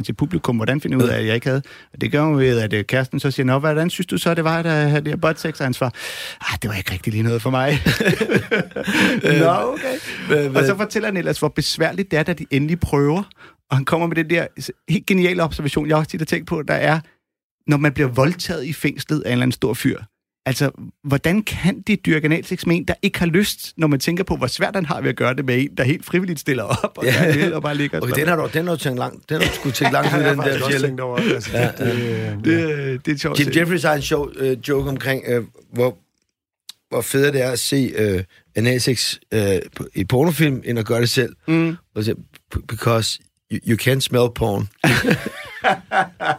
til 0.05 0.13
publikum, 0.13 0.57
hvordan 0.57 0.81
finder 0.81 0.97
jeg 0.97 1.05
ud 1.05 1.11
af, 1.11 1.19
at 1.19 1.27
jeg 1.27 1.35
ikke 1.35 1.47
havde? 1.47 1.63
Og 1.93 2.01
det 2.01 2.13
gør 2.13 2.21
jo 2.21 2.33
ved, 2.33 2.61
at 2.61 2.73
øh, 2.73 2.85
kæresten 2.85 3.21
så 3.21 3.31
siger, 3.31 3.47
Nå, 3.47 3.59
hvordan 3.59 3.91
synes 3.91 4.07
du 4.07 4.19
så, 4.19 4.35
det 4.35 4.45
var, 4.45 4.59
at 4.59 4.67
have 4.67 5.01
det 5.01 5.09
her 5.09 5.17
butt 5.17 5.41
sex? 5.41 5.61
Og 5.61 5.67
han 5.67 5.75
svarer, 5.75 5.91
ah, 6.41 6.59
det 6.63 6.71
var 6.71 6.77
ikke 6.77 6.93
rigtig 6.93 7.13
lige 7.13 7.23
noget 7.23 7.43
for 7.43 7.51
mig. 7.51 7.73
Nå, 9.41 9.51
okay. 9.51 10.49
og 10.55 10.65
så 10.65 10.75
fortæller 10.77 11.09
han 11.09 11.17
ellers, 11.17 11.39
hvor 11.39 11.49
besværligt 11.49 12.11
det 12.11 12.19
er, 12.19 12.23
da 12.23 12.33
de 12.33 12.47
endelig 12.51 12.81
prøver. 12.81 13.23
Og 13.71 13.77
han 13.77 13.85
kommer 13.85 14.07
med 14.07 14.17
den 14.17 14.31
der 14.31 14.47
helt 14.89 15.07
geniale 15.07 15.43
observation, 15.43 15.89
jeg 15.89 15.97
også 15.97 16.11
tit 16.11 16.21
har 16.21 16.27
tænkt 16.27 16.49
på, 16.49 16.63
der 16.63 16.75
er, 16.75 17.01
når 17.67 17.77
man 17.77 17.93
bliver 17.93 18.09
voldtaget 18.09 18.65
i 18.65 18.73
fængslet 18.73 19.21
af 19.21 19.29
en 19.29 19.33
eller 19.33 19.43
anden 19.43 19.53
stor 19.53 19.75
fyr, 19.75 19.99
Altså, 20.47 20.71
hvordan 21.05 21.43
kan 21.43 21.81
de 21.81 21.97
dyrke 21.97 22.25
analsex 22.25 22.67
med 22.67 22.77
en, 22.77 22.85
der 22.85 22.95
ikke 23.03 23.19
har 23.19 23.27
lyst, 23.27 23.73
når 23.77 23.87
man 23.87 24.01
tænker 24.01 24.25
på, 24.25 24.37
hvor 24.37 24.47
svært 24.47 24.75
han 24.75 24.87
har 24.87 25.01
ved 25.01 25.09
at 25.09 25.17
gøre 25.17 25.35
det 25.35 25.45
med 25.45 25.63
en, 25.63 25.77
der 25.77 25.85
helt 25.85 26.05
frivilligt 26.05 26.41
stiller 26.41 26.63
op 26.63 26.99
og, 26.99 27.05
ja. 27.05 27.35
vil, 27.35 27.55
og 27.55 27.63
bare 27.63 27.75
ligger 27.75 28.01
okay, 28.01 28.15
den 28.15 28.29
har 28.29 28.37
du, 28.37 28.49
den 28.53 28.67
har 28.67 28.75
du 28.75 28.81
tænkt 28.81 28.99
langt, 28.99 29.29
den 29.29 29.41
har 29.43 29.49
du 29.49 29.55
sgu 29.55 29.71
tænkt 29.71 29.93
langt 29.97 30.15
ud, 30.15 30.23
den 30.23 30.39
der 30.39 30.69
fjelle. 30.69 31.03
Over, 31.03 31.17
altså, 31.19 31.51
ja, 31.53 31.71
det, 31.79 31.79
det, 31.79 32.45
det, 32.45 33.07
det, 33.07 33.15
er 33.15 33.19
sjovt. 33.19 33.41
Jim 33.41 33.49
Jeffries 33.57 33.83
har 33.83 33.95
en 33.95 34.03
sjov 34.03 34.31
uh, 34.41 34.53
joke 34.69 34.89
omkring, 34.89 35.37
uh, 35.37 35.45
hvor, 35.73 35.99
hvor 36.89 37.01
fedt 37.01 37.35
det 37.35 37.43
er 37.43 37.51
at 37.51 37.59
se 37.59 38.15
uh, 38.15 38.21
analsex 38.57 39.17
uh, 39.35 39.41
i 39.95 40.05
pornofilm, 40.05 40.63
end 40.65 40.79
at 40.79 40.87
gøre 40.87 41.01
det 41.01 41.11
selv. 41.11 41.37
Mm. 41.49 41.77
Because 42.69 43.19
you, 43.53 43.59
you 43.69 43.77
can't 43.77 44.01
smell 44.01 44.29
porn. 44.35 44.69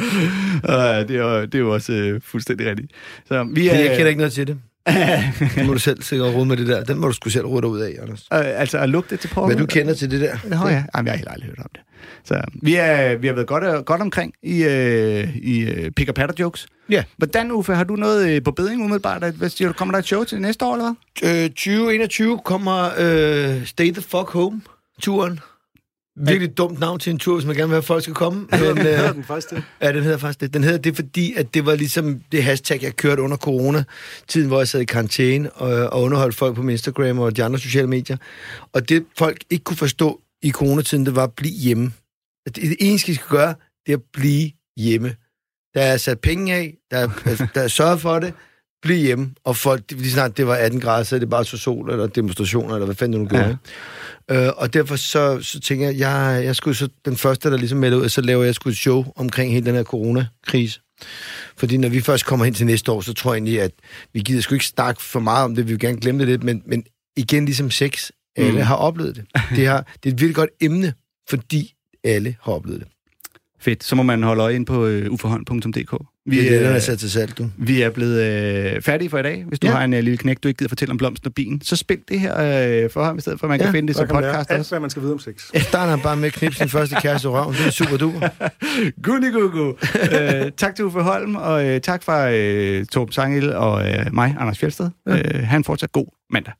uh, 0.68 1.08
det, 1.08 1.16
er, 1.16 1.40
det 1.40 1.54
er 1.54 1.58
jo 1.58 1.72
også 1.72 2.12
uh, 2.14 2.20
fuldstændig 2.24 2.66
rigtigt. 2.66 2.92
Så, 3.28 3.48
vi 3.54 3.68
er, 3.68 3.74
jeg 3.74 3.90
kender 3.90 4.06
ikke 4.06 4.18
noget 4.18 4.32
til 4.32 4.46
det. 4.46 4.58
det 5.56 5.66
må 5.66 5.72
du 5.72 5.78
selv 5.78 6.02
sikkert 6.02 6.34
rode 6.34 6.46
med 6.46 6.56
det 6.56 6.66
der. 6.66 6.84
Den 6.84 6.98
må 6.98 7.06
du 7.06 7.12
sgu 7.12 7.30
selv 7.30 7.46
rode 7.46 7.66
ud 7.66 7.80
af, 7.80 7.96
Anders. 8.02 8.20
Uh, 8.20 8.60
altså 8.60 8.78
at 8.78 8.88
lugte 8.88 9.16
til 9.16 9.28
porno? 9.28 9.46
Hvad 9.46 9.56
du 9.56 9.66
kender 9.66 9.94
til 9.94 10.10
det 10.10 10.20
der? 10.20 10.36
Nå 10.44 10.56
ja, 10.56 10.84
Jamen, 10.96 11.06
jeg 11.06 11.12
har 11.12 11.16
helt 11.16 11.28
aldrig 11.30 11.46
hørt 11.46 11.58
om 11.58 11.70
det. 11.74 11.80
Så 12.24 12.40
vi, 12.62 12.74
er, 12.74 13.16
vi 13.16 13.26
har 13.26 13.34
været 13.34 13.46
godt, 13.46 13.86
godt 13.86 14.00
omkring 14.00 14.32
i, 14.42 14.64
uh, 14.64 15.36
i 15.36 15.66
uh, 15.70 15.90
pick 15.96 16.14
patter 16.14 16.34
jokes. 16.38 16.66
Ja. 16.90 17.04
Hvordan, 17.16 17.52
Uffe, 17.52 17.74
har 17.74 17.84
du 17.84 17.96
noget 17.96 18.36
uh, 18.36 18.44
på 18.44 18.50
bedring 18.50 18.82
umiddelbart? 18.82 19.34
Hvad 19.34 19.48
siger 19.48 19.68
du, 19.68 19.74
kommer 19.74 19.92
der 19.92 19.98
et 19.98 20.06
show 20.06 20.24
til 20.24 20.40
næste 20.40 20.64
år, 20.64 20.74
eller 20.74 20.94
hvad? 21.22 21.44
Uh, 21.44 21.48
2021 21.48 22.40
kommer 22.44 22.86
uh, 22.86 23.66
Stay 23.66 23.92
the 23.92 24.02
Fuck 24.02 24.30
Home-turen. 24.30 25.40
Virkelig 26.16 26.56
dumt 26.56 26.80
navn 26.80 26.98
til 26.98 27.10
en 27.10 27.18
tur, 27.18 27.34
hvis 27.34 27.46
man 27.46 27.56
gerne 27.56 27.68
vil 27.68 27.74
have, 27.74 27.78
at 27.78 27.84
folk 27.84 28.02
skal 28.02 28.14
komme. 28.14 28.40
Men, 28.50 28.62
øh, 28.62 28.84
hedder 28.84 29.12
den 29.12 29.24
faktisk 29.24 29.50
det? 29.50 29.62
Ja, 29.82 29.92
den 29.92 30.02
hedder 30.02 30.18
faktisk 30.18 30.40
det. 30.40 30.54
Den 30.54 30.64
hedder 30.64 30.78
det, 30.78 30.96
fordi 30.96 31.34
at 31.34 31.54
det 31.54 31.66
var 31.66 31.74
ligesom 31.74 32.20
det 32.32 32.42
hashtag, 32.44 32.82
jeg 32.82 32.96
kørte 32.96 33.22
under 33.22 33.36
corona-tiden, 33.36 34.48
hvor 34.48 34.58
jeg 34.58 34.68
sad 34.68 34.80
i 34.80 34.84
karantæne 34.84 35.52
og, 35.52 35.92
og 35.92 36.02
underholdt 36.02 36.34
folk 36.34 36.54
på 36.54 36.62
min 36.62 36.70
Instagram 36.70 37.18
og 37.18 37.36
de 37.36 37.44
andre 37.44 37.58
sociale 37.58 37.86
medier. 37.86 38.16
Og 38.72 38.88
det 38.88 39.04
folk 39.18 39.44
ikke 39.50 39.64
kunne 39.64 39.76
forstå, 39.76 40.20
i 40.42 40.50
coronatiden, 40.50 41.06
det 41.06 41.16
var 41.16 41.24
at 41.24 41.32
blive 41.32 41.54
hjemme. 41.54 41.92
Det, 42.46 42.56
det 42.56 42.76
eneste, 42.80 43.12
I 43.12 43.14
skal 43.14 43.28
gøre, 43.28 43.54
det 43.86 43.92
er 43.92 43.96
at 43.96 44.02
blive 44.12 44.50
hjemme. 44.76 45.14
Der 45.74 45.82
er 45.82 45.96
sat 45.96 46.20
penge 46.20 46.54
af, 46.54 46.74
der 46.90 46.98
er, 46.98 47.08
der 47.54 47.60
er 47.60 47.68
sørget 47.68 48.00
for 48.00 48.18
det, 48.18 48.34
bliv 48.82 48.96
hjemme. 48.96 49.30
Og 49.44 49.56
folk, 49.56 49.82
lige 49.90 50.10
snart 50.10 50.36
det 50.36 50.46
var 50.46 50.54
18 50.54 50.80
grader, 50.80 51.04
så 51.04 51.14
er 51.14 51.18
det 51.18 51.30
bare 51.30 51.44
så 51.44 51.56
sol 51.56 51.90
eller 51.90 52.06
demonstrationer, 52.06 52.74
eller 52.74 52.86
hvad 52.86 52.96
fanden 52.96 53.12
du 53.12 53.18
nu 53.18 53.28
gjorde. 53.28 53.58
Ja. 54.28 54.46
Øh, 54.46 54.52
og 54.56 54.74
derfor 54.74 54.96
så, 54.96 55.38
så 55.42 55.60
tænker 55.60 55.86
jeg, 55.86 55.98
jeg, 55.98 56.44
jeg 56.44 56.56
skulle 56.56 56.76
så 56.76 56.88
den 57.04 57.16
første, 57.16 57.50
der 57.50 57.56
ligesom 57.56 57.78
melder 57.78 57.98
ud, 57.98 58.08
så 58.08 58.20
laver 58.20 58.44
jeg 58.44 58.54
sgu 58.54 58.68
et 58.68 58.76
show 58.76 59.04
omkring 59.16 59.52
hele 59.52 59.66
den 59.66 59.74
her 59.74 59.84
coronakrise. 59.84 60.80
Fordi 61.56 61.76
når 61.76 61.88
vi 61.88 62.00
først 62.00 62.26
kommer 62.26 62.44
hen 62.44 62.54
til 62.54 62.66
næste 62.66 62.92
år, 62.92 63.00
så 63.00 63.14
tror 63.14 63.32
jeg 63.32 63.36
egentlig, 63.36 63.60
at 63.60 63.72
vi 64.12 64.20
gider 64.20 64.40
sgu 64.40 64.54
ikke 64.54 64.66
snakke 64.66 65.02
for 65.02 65.20
meget 65.20 65.44
om 65.44 65.54
det, 65.54 65.66
vi 65.66 65.72
vil 65.72 65.80
gerne 65.80 66.00
glemme 66.00 66.20
det 66.20 66.28
lidt, 66.28 66.42
men, 66.42 66.62
men 66.66 66.84
igen 67.16 67.44
ligesom 67.44 67.70
sex, 67.70 68.10
alle 68.36 68.52
mm. 68.52 68.66
har 68.66 68.76
oplevet 68.76 69.16
det. 69.16 69.24
Det, 69.56 69.66
har, 69.66 69.86
det 70.02 70.10
er 70.10 70.14
et 70.14 70.20
virkelig 70.20 70.34
godt 70.34 70.50
emne, 70.60 70.94
fordi 71.28 71.74
alle 72.04 72.36
har 72.42 72.52
oplevet 72.52 72.80
det. 72.80 72.88
Fedt. 73.60 73.84
Så 73.84 73.96
må 73.96 74.02
man 74.02 74.22
holde 74.22 74.42
øje 74.42 74.54
ind 74.54 74.66
på 74.66 74.86
uh, 74.86 75.06
uforhånd.dk. 75.10 75.94
Vi, 76.30 76.38
det 76.38 76.46
er 76.46 76.50
det, 76.50 76.60
der 76.60 76.70
er 76.74 76.78
sat 76.78 76.98
til 76.98 77.10
salg, 77.10 77.38
du. 77.38 77.50
Vi 77.56 77.82
er 77.82 77.90
blevet 77.90 78.20
øh, 78.22 78.82
færdige 78.82 79.10
for 79.10 79.18
i 79.18 79.22
dag. 79.22 79.44
Hvis 79.48 79.58
du 79.58 79.66
ja. 79.66 79.72
har 79.72 79.84
en 79.84 79.92
uh, 79.92 79.98
lille 79.98 80.16
knæk, 80.16 80.42
du 80.42 80.48
ikke 80.48 80.58
gider 80.58 80.68
fortælle 80.68 80.92
om 80.92 80.98
blomsten 80.98 81.26
og 81.26 81.34
bilen, 81.34 81.60
så 81.62 81.76
spil 81.76 81.98
det 82.08 82.20
her 82.20 82.32
øh, 82.84 82.90
for 82.90 83.04
ham, 83.04 83.18
i 83.18 83.20
stedet 83.20 83.40
for, 83.40 83.46
at 83.46 83.48
man 83.48 83.60
ja. 83.60 83.64
kan 83.64 83.74
finde 83.74 83.88
det 83.88 83.96
som 83.96 84.08
podcast 84.08 84.50
alt, 84.50 84.68
hvad 84.68 84.80
man 84.80 84.90
skal 84.90 85.02
vide 85.02 85.12
om 85.12 85.18
sex. 85.18 85.50
Jeg 85.54 85.62
starter 85.62 86.02
bare 86.02 86.16
med 86.16 86.26
at 86.26 86.32
knipse 86.32 86.58
sin 86.58 86.68
første 86.78 86.96
kæreste 87.02 87.26
i 87.26 87.30
røven. 87.30 87.54
Det 87.54 87.66
er 87.66 87.70
super 87.70 87.96
duper. 87.96 88.28
Gunnigugu. 89.04 89.68
uh, 89.68 89.76
tak 90.56 90.76
til 90.76 90.84
Uffe 90.84 91.00
Holm, 91.00 91.36
og 91.36 91.64
uh, 91.64 91.78
tak 91.78 92.02
fra 92.02 92.28
uh, 92.28 92.86
Torben 92.86 93.12
Sangel 93.12 93.52
og 93.54 93.72
uh, 93.72 94.14
mig, 94.14 94.36
Anders 94.38 94.58
Fjeldsted. 94.58 94.90
Ja. 95.06 95.12
Uh, 95.12 95.44
han 95.44 95.64
fortsat 95.64 95.92
god 95.92 96.06
mandag. 96.30 96.52